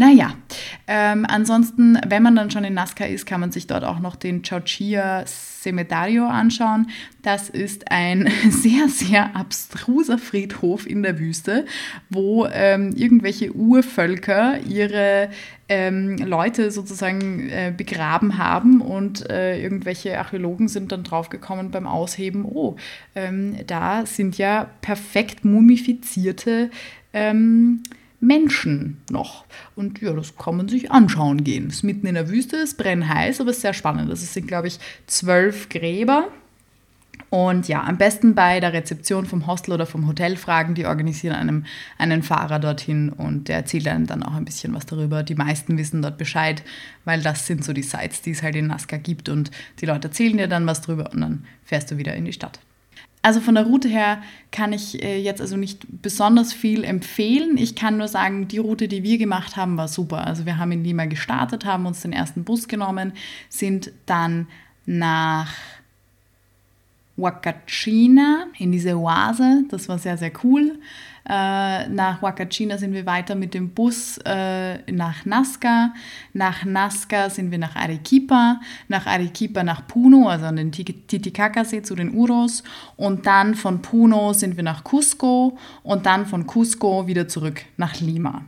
Naja, 0.01 0.33
ähm, 0.87 1.27
ansonsten, 1.29 1.99
wenn 2.07 2.23
man 2.23 2.37
dann 2.37 2.53
schon 2.53 2.63
in 2.63 2.75
Nazca 2.75 3.05
ist, 3.05 3.27
kann 3.27 3.41
man 3.41 3.51
sich 3.51 3.67
dort 3.67 3.83
auch 3.83 3.99
noch 3.99 4.15
den 4.15 4.45
Chauchia 4.45 5.25
Cemeterio 5.27 6.29
anschauen. 6.29 6.89
Das 7.23 7.49
ist 7.49 7.91
ein 7.91 8.31
sehr, 8.49 8.89
sehr 8.89 9.35
abstruser 9.35 10.17
Friedhof 10.17 10.87
in 10.87 11.03
der 11.03 11.19
Wüste, 11.19 11.67
wo 12.11 12.47
ähm, 12.47 12.93
irgendwelche 12.95 13.53
Urvölker 13.53 14.61
ihre 14.61 15.31
ähm, 15.69 16.17
Leute 16.19 16.71
sozusagen 16.71 17.49
äh, 17.51 17.75
begraben 17.77 18.39
haben 18.39 18.81
und 18.81 19.29
äh, 19.29 19.61
irgendwelche 19.61 20.17
Archäologen 20.17 20.69
sind 20.69 20.93
dann 20.93 21.03
draufgekommen 21.03 21.73
beim 21.73 21.89
Ausheben, 21.89 22.45
oh, 22.45 22.77
ähm, 23.17 23.57
da 23.67 24.07
sind 24.07 24.39
ja 24.39 24.71
perfekt 24.81 25.45
mumifizierte 25.45 26.71
ähm, 27.13 27.83
Menschen 28.21 28.99
noch. 29.11 29.45
Und 29.77 30.01
ja, 30.01 30.13
das 30.13 30.37
kann 30.37 30.57
man 30.57 30.69
sich 30.69 30.91
anschauen 30.91 31.45
gehen. 31.45 31.69
Es 31.69 31.77
ist 31.77 31.83
mitten 31.85 32.07
in 32.07 32.15
der 32.15 32.29
Wüste, 32.29 32.57
es 32.57 32.75
brennt 32.75 33.09
heiß, 33.09 33.41
aber 33.41 33.51
es 33.51 33.57
ist 33.57 33.63
sehr 33.63 33.75
spannend. 33.75 34.11
Das 34.11 34.33
sind, 34.33 34.49
glaube 34.49 34.69
ich, 34.69 34.79
zwölf 35.07 35.69
Gräber. 35.69 36.29
Und 37.31 37.69
ja, 37.69 37.85
am 37.85 37.99
besten 37.99 38.35
bei 38.35 38.59
der 38.59 38.73
Rezeption 38.73 39.27
vom 39.27 39.47
Hostel 39.47 39.73
oder 39.73 39.87
vom 39.87 40.07
Hotel 40.07 40.37
fragen. 40.37 40.75
Die 40.75 40.87
organisieren 40.87 41.37
einem 41.37 41.67
einen 41.99 42.23
Fahrer 42.23 42.59
dorthin 42.59 43.11
und 43.11 43.49
der 43.49 43.57
erzählt 43.57 43.87
einem 43.87 44.07
dann 44.07 44.23
auch 44.23 44.35
ein 44.35 44.47
bisschen 44.47 44.75
was 44.75 44.87
darüber. 44.87 45.23
Die 45.23 45.35
meisten 45.35 45.77
wissen 45.77 46.01
dort 46.01 46.17
Bescheid, 46.17 46.63
weil 47.05 47.21
das 47.21 47.47
sind 47.47 47.65
so 47.65 47.73
die 47.73 47.83
Sites, 47.83 48.23
die 48.23 48.31
es 48.31 48.43
halt 48.43 48.57
in 48.57 48.69
Nazca 48.69 48.97
gibt 48.97 49.29
und 49.29 49.51
die 49.81 49.87
Leute 49.87 50.09
erzählen 50.09 50.39
dir 50.39 50.49
dann 50.49 50.67
was 50.67 50.81
drüber 50.81 51.11
und 51.13 51.21
dann 51.21 51.45
fährst 51.65 51.91
du 51.91 51.99
wieder 51.99 52.15
in 52.15 52.25
die 52.25 52.33
Stadt. 52.33 52.61
Also 53.21 53.41
von 53.41 53.55
der 53.57 53.65
Route 53.65 53.89
her 53.89 54.23
kann 54.53 54.73
ich 54.73 55.03
äh, 55.03 55.21
jetzt 55.21 55.41
also 55.41 55.57
nicht 55.57 55.87
besonders 56.03 56.53
viel 56.53 56.85
empfehlen. 56.85 57.57
Ich 57.57 57.75
kann 57.75 57.99
nur 57.99 58.09
sagen, 58.09 58.49
die 58.49 58.59
Route, 58.59 58.87
die 58.87 59.03
wir 59.03 59.19
gemacht 59.19 59.57
haben, 59.57 59.77
war 59.77 59.89
super. 59.89 60.27
Also 60.27 60.47
wir 60.47 60.59
haben 60.59 60.73
in 60.73 60.85
Lima 60.85 61.07
gestartet, 61.07 61.65
haben 61.65 61.87
uns 61.87 62.03
den 62.03 62.13
ersten 62.13 62.45
Bus 62.45 62.69
genommen, 62.69 63.13
sind 63.49 63.91
dann 64.07 64.47
nach 64.87 65.53
Huacachina 67.17 68.47
in 68.59 68.71
diese 68.71 68.97
Oase. 68.97 69.65
Das 69.69 69.89
war 69.89 69.99
sehr, 69.99 70.17
sehr 70.17 70.33
cool. 70.45 70.79
Äh, 71.29 71.89
nach 71.89 72.23
Huacachina 72.23 72.79
sind 72.79 72.95
wir 72.95 73.05
weiter 73.05 73.35
mit 73.35 73.53
dem 73.53 73.71
Bus 73.71 74.19
äh, 74.25 74.79
nach 74.91 75.27
Nazca. 75.27 75.93
Nach 76.33 76.65
Nazca 76.65 77.29
sind 77.29 77.51
wir 77.51 77.59
nach 77.59 77.77
Arequipa. 77.77 78.61
Nach 78.89 79.07
Arequipa 79.07 79.63
nach 79.63 79.87
Puno, 79.87 80.29
also 80.29 80.47
an 80.47 80.57
den 80.57 80.73
Titicacasee 80.73 81.83
zu 81.83 81.95
den 81.95 82.15
Uros. 82.15 82.63
Und 82.97 83.27
dann 83.27 83.55
von 83.55 83.83
Puno 83.83 84.33
sind 84.33 84.57
wir 84.57 84.65
nach 84.65 84.85
Cusco 84.85 85.59
und 85.83 86.07
dann 86.07 86.25
von 86.25 86.47
Cusco 86.47 87.07
wieder 87.07 87.29
zurück 87.29 87.63
nach 87.77 88.01
Lima. 88.01 88.43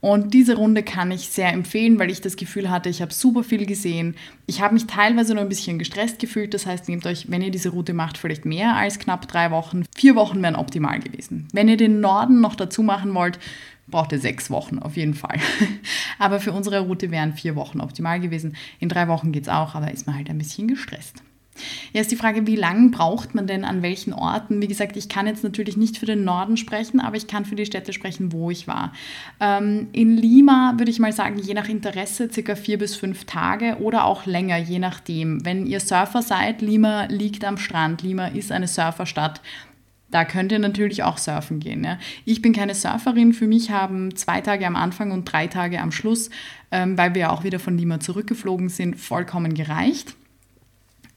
Und 0.00 0.34
diese 0.34 0.56
Runde 0.56 0.82
kann 0.82 1.10
ich 1.10 1.28
sehr 1.30 1.52
empfehlen, 1.52 1.98
weil 1.98 2.10
ich 2.10 2.20
das 2.20 2.36
Gefühl 2.36 2.70
hatte, 2.70 2.88
ich 2.88 3.00
habe 3.00 3.12
super 3.12 3.42
viel 3.42 3.66
gesehen. 3.66 4.14
Ich 4.46 4.60
habe 4.60 4.74
mich 4.74 4.86
teilweise 4.86 5.34
nur 5.34 5.42
ein 5.42 5.48
bisschen 5.48 5.78
gestresst 5.78 6.18
gefühlt. 6.18 6.52
Das 6.52 6.66
heißt, 6.66 6.88
nehmt 6.88 7.06
euch, 7.06 7.30
wenn 7.30 7.42
ihr 7.42 7.50
diese 7.50 7.70
Route 7.70 7.94
macht, 7.94 8.18
vielleicht 8.18 8.44
mehr 8.44 8.76
als 8.76 8.98
knapp 8.98 9.26
drei 9.28 9.50
Wochen. 9.50 9.84
Vier 9.96 10.14
Wochen 10.14 10.42
wären 10.42 10.56
optimal 10.56 11.00
gewesen. 11.00 11.48
Wenn 11.52 11.68
ihr 11.68 11.76
den 11.76 12.00
Norden 12.00 12.23
noch 12.28 12.54
dazu 12.54 12.82
machen 12.82 13.14
wollt, 13.14 13.38
braucht 13.86 14.12
ihr 14.12 14.18
sechs 14.18 14.50
Wochen 14.50 14.78
auf 14.78 14.96
jeden 14.96 15.14
Fall. 15.14 15.38
aber 16.18 16.40
für 16.40 16.52
unsere 16.52 16.80
Route 16.80 17.10
wären 17.10 17.34
vier 17.34 17.56
Wochen 17.56 17.80
optimal 17.80 18.20
gewesen. 18.20 18.56
In 18.80 18.88
drei 18.88 19.08
Wochen 19.08 19.32
geht 19.32 19.44
es 19.44 19.48
auch, 19.48 19.74
aber 19.74 19.92
ist 19.92 20.06
man 20.06 20.16
halt 20.16 20.30
ein 20.30 20.38
bisschen 20.38 20.68
gestresst. 20.68 21.22
Ja, 21.92 22.00
ist 22.00 22.10
die 22.10 22.16
Frage, 22.16 22.46
wie 22.46 22.56
lange 22.56 22.90
braucht 22.90 23.34
man 23.34 23.46
denn 23.46 23.64
an 23.64 23.82
welchen 23.82 24.12
Orten? 24.12 24.60
Wie 24.60 24.66
gesagt, 24.66 24.96
ich 24.96 25.08
kann 25.08 25.26
jetzt 25.26 25.44
natürlich 25.44 25.76
nicht 25.76 25.98
für 25.98 26.06
den 26.06 26.24
Norden 26.24 26.56
sprechen, 26.56 27.00
aber 27.00 27.16
ich 27.16 27.28
kann 27.28 27.44
für 27.44 27.54
die 27.54 27.66
Städte 27.66 27.92
sprechen, 27.92 28.32
wo 28.32 28.50
ich 28.50 28.66
war. 28.66 28.92
Ähm, 29.38 29.88
in 29.92 30.16
Lima 30.16 30.74
würde 30.76 30.90
ich 30.90 30.98
mal 30.98 31.12
sagen, 31.12 31.38
je 31.38 31.54
nach 31.54 31.68
Interesse 31.68 32.28
circa 32.30 32.56
vier 32.56 32.78
bis 32.78 32.96
fünf 32.96 33.24
Tage 33.24 33.76
oder 33.80 34.04
auch 34.04 34.26
länger, 34.26 34.56
je 34.56 34.80
nachdem. 34.80 35.44
Wenn 35.44 35.66
ihr 35.66 35.80
Surfer 35.80 36.22
seid, 36.22 36.60
Lima 36.60 37.04
liegt 37.04 37.44
am 37.44 37.56
Strand, 37.56 38.02
Lima 38.02 38.26
ist 38.26 38.50
eine 38.50 38.66
Surferstadt. 38.66 39.40
Da 40.14 40.24
könnt 40.24 40.52
ihr 40.52 40.60
natürlich 40.60 41.02
auch 41.02 41.18
surfen 41.18 41.58
gehen. 41.58 41.82
Ja. 41.82 41.98
Ich 42.24 42.40
bin 42.40 42.52
keine 42.52 42.76
Surferin. 42.76 43.32
Für 43.32 43.48
mich 43.48 43.72
haben 43.72 44.14
zwei 44.14 44.40
Tage 44.40 44.64
am 44.64 44.76
Anfang 44.76 45.10
und 45.10 45.24
drei 45.24 45.48
Tage 45.48 45.80
am 45.80 45.90
Schluss, 45.90 46.30
ähm, 46.70 46.96
weil 46.96 47.16
wir 47.16 47.32
auch 47.32 47.42
wieder 47.42 47.58
von 47.58 47.76
Lima 47.76 47.98
zurückgeflogen 47.98 48.68
sind, 48.68 48.94
vollkommen 48.94 49.54
gereicht. 49.54 50.14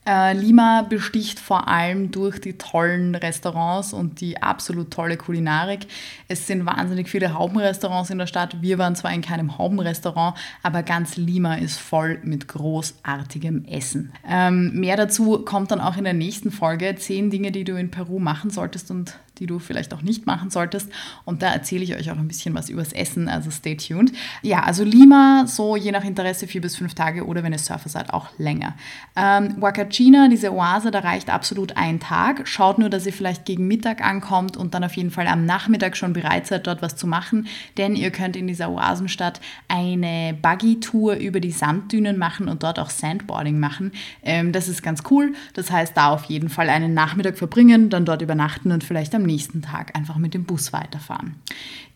Äh, 0.08 0.32
Lima 0.32 0.86
besticht 0.88 1.38
vor 1.38 1.68
allem 1.68 2.10
durch 2.10 2.40
die 2.40 2.56
tollen 2.56 3.14
Restaurants 3.14 3.92
und 3.92 4.22
die 4.22 4.40
absolut 4.40 4.90
tolle 4.90 5.18
Kulinarik. 5.18 5.80
Es 6.28 6.46
sind 6.46 6.64
wahnsinnig 6.64 7.10
viele 7.10 7.34
Haubenrestaurants 7.34 8.08
in 8.08 8.16
der 8.16 8.26
Stadt. 8.26 8.62
Wir 8.62 8.78
waren 8.78 8.96
zwar 8.96 9.12
in 9.12 9.20
keinem 9.20 9.58
Haubenrestaurant, 9.58 10.34
aber 10.62 10.82
ganz 10.82 11.18
Lima 11.18 11.56
ist 11.56 11.78
voll 11.78 12.20
mit 12.22 12.48
großartigem 12.48 13.66
Essen. 13.66 14.14
Ähm, 14.26 14.80
mehr 14.80 14.96
dazu 14.96 15.40
kommt 15.44 15.72
dann 15.72 15.80
auch 15.80 15.98
in 15.98 16.04
der 16.04 16.14
nächsten 16.14 16.50
Folge. 16.50 16.94
Zehn 16.96 17.28
Dinge, 17.28 17.52
die 17.52 17.64
du 17.64 17.76
in 17.76 17.90
Peru 17.90 18.18
machen 18.18 18.48
solltest 18.48 18.90
und 18.90 19.12
die 19.38 19.46
du 19.46 19.58
vielleicht 19.58 19.94
auch 19.94 20.02
nicht 20.02 20.26
machen 20.26 20.50
solltest. 20.50 20.90
Und 21.24 21.42
da 21.42 21.52
erzähle 21.52 21.84
ich 21.84 21.94
euch 21.94 22.10
auch 22.10 22.18
ein 22.18 22.28
bisschen 22.28 22.54
was 22.54 22.68
übers 22.68 22.92
Essen, 22.92 23.28
also 23.28 23.50
stay 23.50 23.76
tuned. 23.76 24.12
Ja, 24.42 24.62
also 24.62 24.84
Lima, 24.84 25.44
so 25.46 25.76
je 25.76 25.92
nach 25.92 26.04
Interesse 26.04 26.46
vier 26.46 26.60
bis 26.60 26.76
fünf 26.76 26.94
Tage 26.94 27.26
oder 27.26 27.42
wenn 27.42 27.52
ihr 27.52 27.58
Surfer 27.58 27.88
seid, 27.88 28.12
auch 28.12 28.28
länger. 28.38 28.74
Ähm, 29.16 29.56
Huacachina, 29.60 30.28
diese 30.28 30.52
Oase, 30.52 30.90
da 30.90 31.00
reicht 31.00 31.30
absolut 31.30 31.76
ein 31.76 32.00
Tag. 32.00 32.46
Schaut 32.48 32.78
nur, 32.78 32.90
dass 32.90 33.06
ihr 33.06 33.12
vielleicht 33.12 33.44
gegen 33.44 33.66
Mittag 33.66 34.04
ankommt 34.04 34.56
und 34.56 34.74
dann 34.74 34.84
auf 34.84 34.94
jeden 34.94 35.10
Fall 35.10 35.26
am 35.26 35.44
Nachmittag 35.44 35.96
schon 35.96 36.12
bereit 36.12 36.46
seid, 36.46 36.66
dort 36.66 36.82
was 36.82 36.96
zu 36.96 37.06
machen, 37.06 37.46
denn 37.76 37.96
ihr 37.96 38.10
könnt 38.10 38.36
in 38.36 38.46
dieser 38.46 38.70
Oasenstadt 38.70 39.40
eine 39.68 40.36
Buggy-Tour 40.40 41.16
über 41.16 41.40
die 41.40 41.52
Sanddünen 41.52 42.18
machen 42.18 42.48
und 42.48 42.62
dort 42.62 42.78
auch 42.78 42.90
Sandboarding 42.90 43.58
machen. 43.58 43.92
Ähm, 44.22 44.52
das 44.52 44.68
ist 44.68 44.82
ganz 44.82 45.02
cool. 45.10 45.34
Das 45.54 45.70
heißt, 45.70 45.96
da 45.96 46.08
auf 46.08 46.24
jeden 46.24 46.48
Fall 46.48 46.68
einen 46.68 46.94
Nachmittag 46.94 47.38
verbringen, 47.38 47.90
dann 47.90 48.04
dort 48.04 48.22
übernachten 48.22 48.72
und 48.72 48.84
vielleicht 48.84 49.14
am 49.14 49.22
nächsten 49.28 49.62
Tag 49.62 49.96
einfach 49.96 50.16
mit 50.16 50.34
dem 50.34 50.44
Bus 50.44 50.72
weiterfahren. 50.72 51.36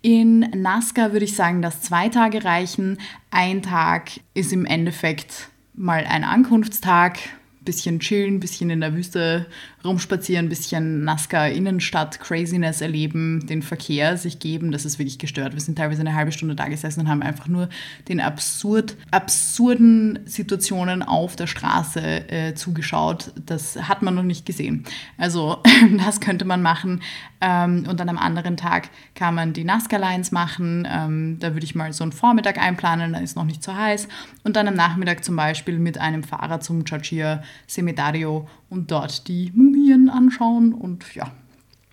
In 0.00 0.40
Nazca 0.40 1.12
würde 1.12 1.24
ich 1.24 1.34
sagen, 1.34 1.62
dass 1.62 1.82
zwei 1.82 2.08
Tage 2.08 2.44
reichen. 2.44 2.98
Ein 3.30 3.62
Tag 3.62 4.12
ist 4.34 4.52
im 4.52 4.64
Endeffekt 4.64 5.48
mal 5.74 6.04
ein 6.06 6.22
Ankunftstag, 6.22 7.18
bisschen 7.64 8.00
chillen, 8.00 8.40
bisschen 8.40 8.70
in 8.70 8.80
der 8.80 8.94
Wüste 8.94 9.46
rumspazieren, 9.84 10.48
bisschen 10.48 11.04
Nazca 11.04 11.46
Innenstadt 11.46 12.20
Craziness 12.20 12.80
erleben, 12.80 13.46
den 13.46 13.62
Verkehr 13.62 14.16
sich 14.16 14.38
geben, 14.38 14.72
das 14.72 14.84
ist 14.84 14.98
wirklich 14.98 15.18
gestört. 15.18 15.54
Wir 15.54 15.60
sind 15.60 15.76
teilweise 15.76 16.00
eine 16.00 16.14
halbe 16.14 16.32
Stunde 16.32 16.54
da 16.54 16.68
gesessen 16.68 17.00
und 17.00 17.08
haben 17.08 17.22
einfach 17.22 17.48
nur 17.48 17.68
den 18.08 18.20
absurd, 18.20 18.96
absurden 19.10 20.20
Situationen 20.24 21.02
auf 21.02 21.36
der 21.36 21.46
Straße 21.46 22.00
äh, 22.00 22.54
zugeschaut. 22.54 23.32
Das 23.46 23.76
hat 23.88 24.02
man 24.02 24.14
noch 24.14 24.22
nicht 24.22 24.46
gesehen. 24.46 24.84
Also 25.18 25.58
das 26.04 26.20
könnte 26.20 26.44
man 26.44 26.62
machen. 26.62 27.02
Ähm, 27.40 27.86
und 27.88 27.98
dann 27.98 28.08
am 28.08 28.18
anderen 28.18 28.56
Tag 28.56 28.90
kann 29.16 29.34
man 29.34 29.52
die 29.52 29.64
Nazca 29.64 29.96
Lines 29.96 30.30
machen. 30.30 30.86
Ähm, 30.88 31.38
da 31.40 31.54
würde 31.54 31.64
ich 31.64 31.74
mal 31.74 31.92
so 31.92 32.04
einen 32.04 32.12
Vormittag 32.12 32.58
einplanen, 32.58 33.12
da 33.12 33.18
ist 33.18 33.36
noch 33.36 33.44
nicht 33.44 33.64
so 33.64 33.74
heiß. 33.74 34.06
Und 34.44 34.54
dann 34.54 34.68
am 34.68 34.74
Nachmittag 34.74 35.24
zum 35.24 35.34
Beispiel 35.34 35.78
mit 35.78 35.98
einem 35.98 36.22
Fahrer 36.22 36.60
zum 36.60 36.84
Chachia 36.84 37.42
Cemeterio 37.68 38.48
und 38.70 38.90
dort 38.90 39.28
die 39.28 39.50
Mumien 39.72 40.08
anschauen 40.08 40.72
und 40.72 41.14
ja. 41.14 41.30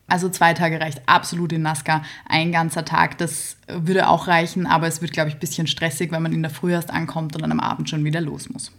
Also 0.08 0.28
zwei 0.30 0.56
Tage 0.56 0.82
reicht 0.82 1.08
absolut 1.08 1.54
in 1.54 1.62
Nazca. 1.62 2.04
Ein 2.28 2.52
ganzer 2.52 2.84
Tag, 2.84 3.20
das 3.20 3.58
würde 3.68 4.08
auch 4.08 4.28
reichen, 4.28 4.66
aber 4.66 4.88
es 4.88 5.02
wird, 5.02 5.12
glaube 5.12 5.30
ich, 5.30 5.36
ein 5.36 5.40
bisschen 5.40 5.68
stressig, 5.68 6.12
wenn 6.12 6.24
man 6.24 6.34
in 6.34 6.42
der 6.42 6.50
Früh 6.50 6.72
erst 6.72 6.90
ankommt 6.90 7.36
und 7.36 7.44
dann 7.44 7.52
am 7.52 7.60
Abend 7.60 7.90
schon 7.90 8.04
wieder 8.04 8.20
los 8.20 8.50
muss. 8.50 8.72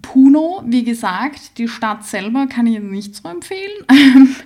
Puno, 0.00 0.64
wie 0.66 0.82
gesagt, 0.82 1.58
die 1.58 1.68
Stadt 1.68 2.04
selber 2.04 2.46
kann 2.46 2.66
ich 2.66 2.80
nicht 2.80 3.14
so 3.14 3.28
empfehlen. 3.28 3.84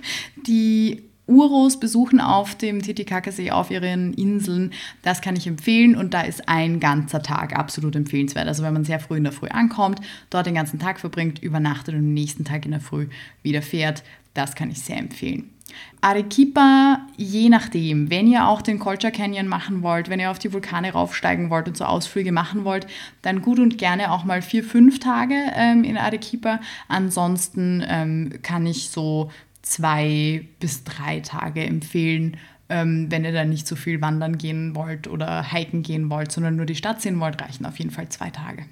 die 0.47 1.06
Uros 1.27 1.79
besuchen 1.79 2.19
auf 2.19 2.55
dem 2.55 2.81
Titicacasee 2.81 3.51
auf 3.51 3.69
ihren 3.69 4.13
Inseln. 4.13 4.71
Das 5.03 5.21
kann 5.21 5.35
ich 5.35 5.45
empfehlen 5.45 5.95
und 5.95 6.13
da 6.13 6.21
ist 6.21 6.47
ein 6.47 6.79
ganzer 6.79 7.21
Tag 7.21 7.57
absolut 7.57 7.95
empfehlenswert. 7.95 8.47
Also 8.47 8.63
wenn 8.63 8.73
man 8.73 8.85
sehr 8.85 8.99
früh 8.99 9.17
in 9.17 9.23
der 9.23 9.33
Früh 9.33 9.49
ankommt, 9.49 9.99
dort 10.29 10.45
den 10.45 10.55
ganzen 10.55 10.79
Tag 10.79 10.99
verbringt, 10.99 11.39
übernachtet 11.39 11.95
und 11.95 12.01
am 12.01 12.13
nächsten 12.13 12.45
Tag 12.45 12.65
in 12.65 12.71
der 12.71 12.79
Früh 12.79 13.07
wieder 13.43 13.61
fährt, 13.61 14.03
das 14.33 14.55
kann 14.55 14.71
ich 14.71 14.81
sehr 14.81 14.97
empfehlen. 14.97 15.49
Arequipa, 16.01 17.01
je 17.17 17.49
nachdem, 17.49 18.09
wenn 18.09 18.27
ihr 18.27 18.47
auch 18.47 18.61
den 18.61 18.79
Colcha 18.79 19.11
Canyon 19.11 19.47
machen 19.47 19.81
wollt, 19.81 20.09
wenn 20.09 20.19
ihr 20.19 20.31
auf 20.31 20.39
die 20.39 20.53
Vulkane 20.53 20.93
raufsteigen 20.93 21.49
wollt 21.49 21.67
und 21.67 21.75
so 21.75 21.85
Ausflüge 21.85 22.31
machen 22.31 22.63
wollt, 22.63 22.87
dann 23.21 23.41
gut 23.41 23.59
und 23.59 23.77
gerne 23.77 24.11
auch 24.11 24.23
mal 24.23 24.41
vier, 24.41 24.63
fünf 24.63 24.99
Tage 24.99 25.35
ähm, 25.55 25.83
in 25.83 25.97
Arequipa. 25.97 26.59
Ansonsten 26.87 27.83
ähm, 27.87 28.33
kann 28.43 28.65
ich 28.65 28.89
so 28.89 29.31
zwei 29.61 30.45
bis 30.59 30.83
drei 30.83 31.19
Tage 31.19 31.63
empfehlen, 31.63 32.37
ähm, 32.69 33.07
wenn 33.09 33.25
ihr 33.25 33.31
da 33.31 33.45
nicht 33.45 33.67
so 33.67 33.75
viel 33.75 34.01
wandern 34.01 34.37
gehen 34.37 34.75
wollt 34.75 35.07
oder 35.07 35.43
hiken 35.43 35.83
gehen 35.83 36.09
wollt, 36.09 36.31
sondern 36.31 36.55
nur 36.55 36.65
die 36.65 36.75
Stadt 36.75 37.01
sehen 37.01 37.19
wollt, 37.19 37.41
reichen 37.41 37.65
auf 37.65 37.77
jeden 37.79 37.91
Fall 37.91 38.09
zwei 38.09 38.29
Tage. 38.29 38.65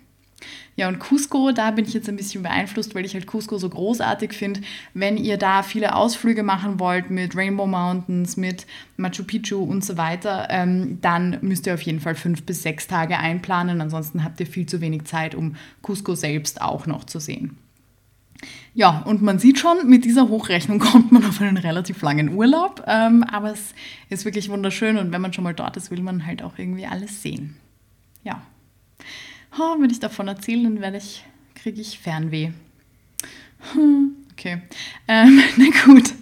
Ja, 0.75 0.89
und 0.89 0.99
Cusco, 0.99 1.53
da 1.53 1.71
bin 1.71 1.85
ich 1.85 1.93
jetzt 1.93 2.09
ein 2.09 2.17
bisschen 2.17 2.43
beeinflusst, 2.43 2.93
weil 2.93 3.05
ich 3.05 3.13
halt 3.13 3.25
Cusco 3.27 3.57
so 3.57 3.69
großartig 3.69 4.33
finde. 4.33 4.59
Wenn 4.93 5.15
ihr 5.15 5.37
da 5.37 5.63
viele 5.63 5.95
Ausflüge 5.95 6.43
machen 6.43 6.79
wollt 6.79 7.09
mit 7.09 7.35
Rainbow 7.35 7.65
Mountains, 7.65 8.35
mit 8.35 8.67
Machu 8.97 9.23
Picchu 9.23 9.63
und 9.63 9.85
so 9.85 9.95
weiter, 9.95 10.47
ähm, 10.49 10.99
dann 11.01 11.37
müsst 11.41 11.65
ihr 11.65 11.73
auf 11.73 11.81
jeden 11.81 12.01
Fall 12.01 12.15
fünf 12.15 12.43
bis 12.43 12.61
sechs 12.63 12.87
Tage 12.87 13.17
einplanen. 13.17 13.79
Ansonsten 13.79 14.23
habt 14.23 14.39
ihr 14.41 14.47
viel 14.47 14.65
zu 14.65 14.81
wenig 14.81 15.05
Zeit, 15.05 15.33
um 15.33 15.55
Cusco 15.81 16.13
selbst 16.13 16.61
auch 16.61 16.85
noch 16.87 17.05
zu 17.05 17.19
sehen. 17.19 17.57
Ja, 18.77 19.03
und 19.05 19.21
man 19.21 19.39
sieht 19.39 19.57
schon, 19.57 19.89
mit 19.89 20.03
dieser 20.03 20.27
Hochrechnung 20.27 20.79
kommt 20.91 21.11
man 21.11 21.25
auf 21.25 21.41
einen 21.41 21.57
relativ 21.57 22.01
langen 22.01 22.35
Urlaub. 22.35 22.83
Ähm, 22.85 23.23
aber 23.23 23.51
es 23.51 23.73
ist 24.09 24.25
wirklich 24.25 24.49
wunderschön 24.49 24.97
und 24.97 25.11
wenn 25.13 25.21
man 25.21 25.31
schon 25.33 25.45
mal 25.45 25.53
dort 25.53 25.77
ist, 25.77 25.91
will 25.91 26.01
man 26.01 26.25
halt 26.25 26.43
auch 26.43 26.57
irgendwie 26.57 26.85
alles 26.85 27.21
sehen. 27.21 27.55
Ja. 28.23 28.41
Oh, 29.57 29.79
wenn 29.79 29.89
ich 29.89 30.01
davon 30.01 30.27
erzähle, 30.27 30.63
dann 30.63 30.81
werde 30.81 30.97
ich, 30.97 31.23
kriege 31.55 31.79
ich 31.79 31.97
Fernweh. 31.99 32.51
Hm, 33.71 34.11
okay. 34.33 34.61
Ähm, 35.07 35.41
na 35.57 35.65
gut. 35.85 36.13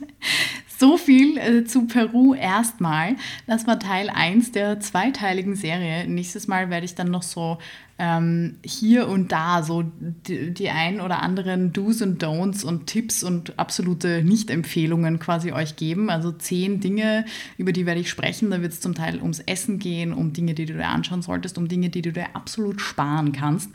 So 0.83 0.97
viel 0.97 1.37
äh, 1.37 1.63
zu 1.63 1.87
Peru 1.87 2.33
erstmal. 2.33 3.15
Das 3.47 3.65
war 3.67 3.79
Teil 3.79 4.09
1 4.09 4.51
der 4.51 4.81
zweiteiligen 4.81 5.55
Serie. 5.55 6.09
Nächstes 6.09 6.49
Mal 6.49 6.69
werde 6.69 6.83
ich 6.83 6.93
dann 6.93 7.09
noch 7.09 7.23
so 7.23 7.57
ähm, 7.97 8.57
hier 8.65 9.07
und 9.07 9.31
da 9.31 9.63
so 9.63 9.85
die, 10.27 10.53
die 10.53 10.69
ein 10.71 10.99
oder 10.99 11.21
anderen 11.21 11.71
Do's 11.71 12.01
und 12.01 12.21
Don'ts 12.21 12.65
und 12.65 12.87
Tipps 12.87 13.23
und 13.23 13.57
absolute 13.57 14.25
Nicht-Empfehlungen 14.25 15.19
quasi 15.19 15.53
euch 15.53 15.77
geben. 15.77 16.09
Also 16.09 16.33
zehn 16.33 16.81
Dinge, 16.81 17.23
über 17.57 17.71
die 17.71 17.85
werde 17.85 18.01
ich 18.01 18.09
sprechen. 18.09 18.51
Da 18.51 18.61
wird 18.61 18.73
es 18.73 18.81
zum 18.81 18.93
Teil 18.93 19.21
ums 19.21 19.39
Essen 19.39 19.79
gehen, 19.79 20.11
um 20.11 20.33
Dinge, 20.33 20.53
die 20.53 20.65
du 20.65 20.73
dir 20.73 20.89
anschauen 20.89 21.21
solltest, 21.21 21.57
um 21.57 21.69
Dinge, 21.69 21.91
die 21.91 22.01
du 22.01 22.11
dir 22.11 22.35
absolut 22.35 22.81
sparen 22.81 23.31
kannst 23.31 23.69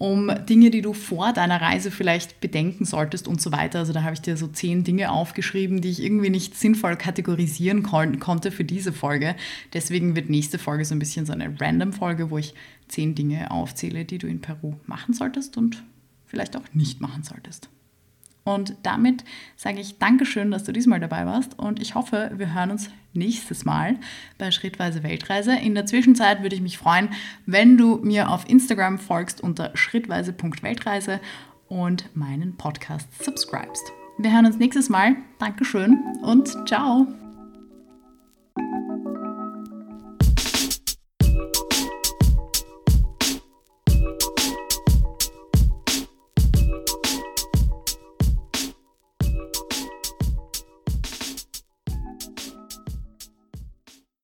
um 0.00 0.32
Dinge, 0.48 0.70
die 0.70 0.80
du 0.80 0.94
vor 0.94 1.34
deiner 1.34 1.60
Reise 1.60 1.90
vielleicht 1.90 2.40
bedenken 2.40 2.86
solltest 2.86 3.28
und 3.28 3.42
so 3.42 3.52
weiter. 3.52 3.80
Also 3.80 3.92
da 3.92 4.02
habe 4.02 4.14
ich 4.14 4.22
dir 4.22 4.34
so 4.38 4.46
zehn 4.46 4.82
Dinge 4.82 5.12
aufgeschrieben, 5.12 5.82
die 5.82 5.90
ich 5.90 6.02
irgendwie 6.02 6.30
nicht 6.30 6.56
sinnvoll 6.56 6.96
kategorisieren 6.96 7.82
kon 7.82 8.18
konnte 8.18 8.50
für 8.50 8.64
diese 8.64 8.94
Folge. 8.94 9.36
Deswegen 9.74 10.16
wird 10.16 10.30
nächste 10.30 10.58
Folge 10.58 10.86
so 10.86 10.94
ein 10.94 10.98
bisschen 10.98 11.26
so 11.26 11.34
eine 11.34 11.54
Random-Folge, 11.60 12.30
wo 12.30 12.38
ich 12.38 12.54
zehn 12.88 13.14
Dinge 13.14 13.50
aufzähle, 13.50 14.06
die 14.06 14.16
du 14.16 14.26
in 14.26 14.40
Peru 14.40 14.72
machen 14.86 15.12
solltest 15.12 15.58
und 15.58 15.84
vielleicht 16.24 16.56
auch 16.56 16.64
nicht 16.72 17.02
machen 17.02 17.22
solltest. 17.22 17.68
Und 18.44 18.76
damit 18.82 19.24
sage 19.56 19.80
ich 19.80 19.98
Dankeschön, 19.98 20.50
dass 20.50 20.64
du 20.64 20.72
diesmal 20.72 21.00
dabei 21.00 21.26
warst 21.26 21.58
und 21.58 21.80
ich 21.80 21.94
hoffe, 21.94 22.30
wir 22.34 22.54
hören 22.54 22.70
uns 22.70 22.90
nächstes 23.12 23.64
Mal 23.64 23.96
bei 24.38 24.50
Schrittweise 24.50 25.02
Weltreise. 25.02 25.54
In 25.56 25.74
der 25.74 25.86
Zwischenzeit 25.86 26.42
würde 26.42 26.56
ich 26.56 26.62
mich 26.62 26.78
freuen, 26.78 27.10
wenn 27.46 27.76
du 27.76 27.96
mir 28.02 28.30
auf 28.30 28.48
Instagram 28.48 28.98
folgst 28.98 29.40
unter 29.40 29.76
schrittweise.weltreise 29.76 31.20
und 31.68 32.14
meinen 32.16 32.56
Podcast 32.56 33.08
subscribest. 33.22 33.92
Wir 34.18 34.32
hören 34.32 34.46
uns 34.46 34.58
nächstes 34.58 34.88
Mal. 34.88 35.16
Dankeschön 35.38 35.98
und 36.22 36.68
ciao. 36.68 37.06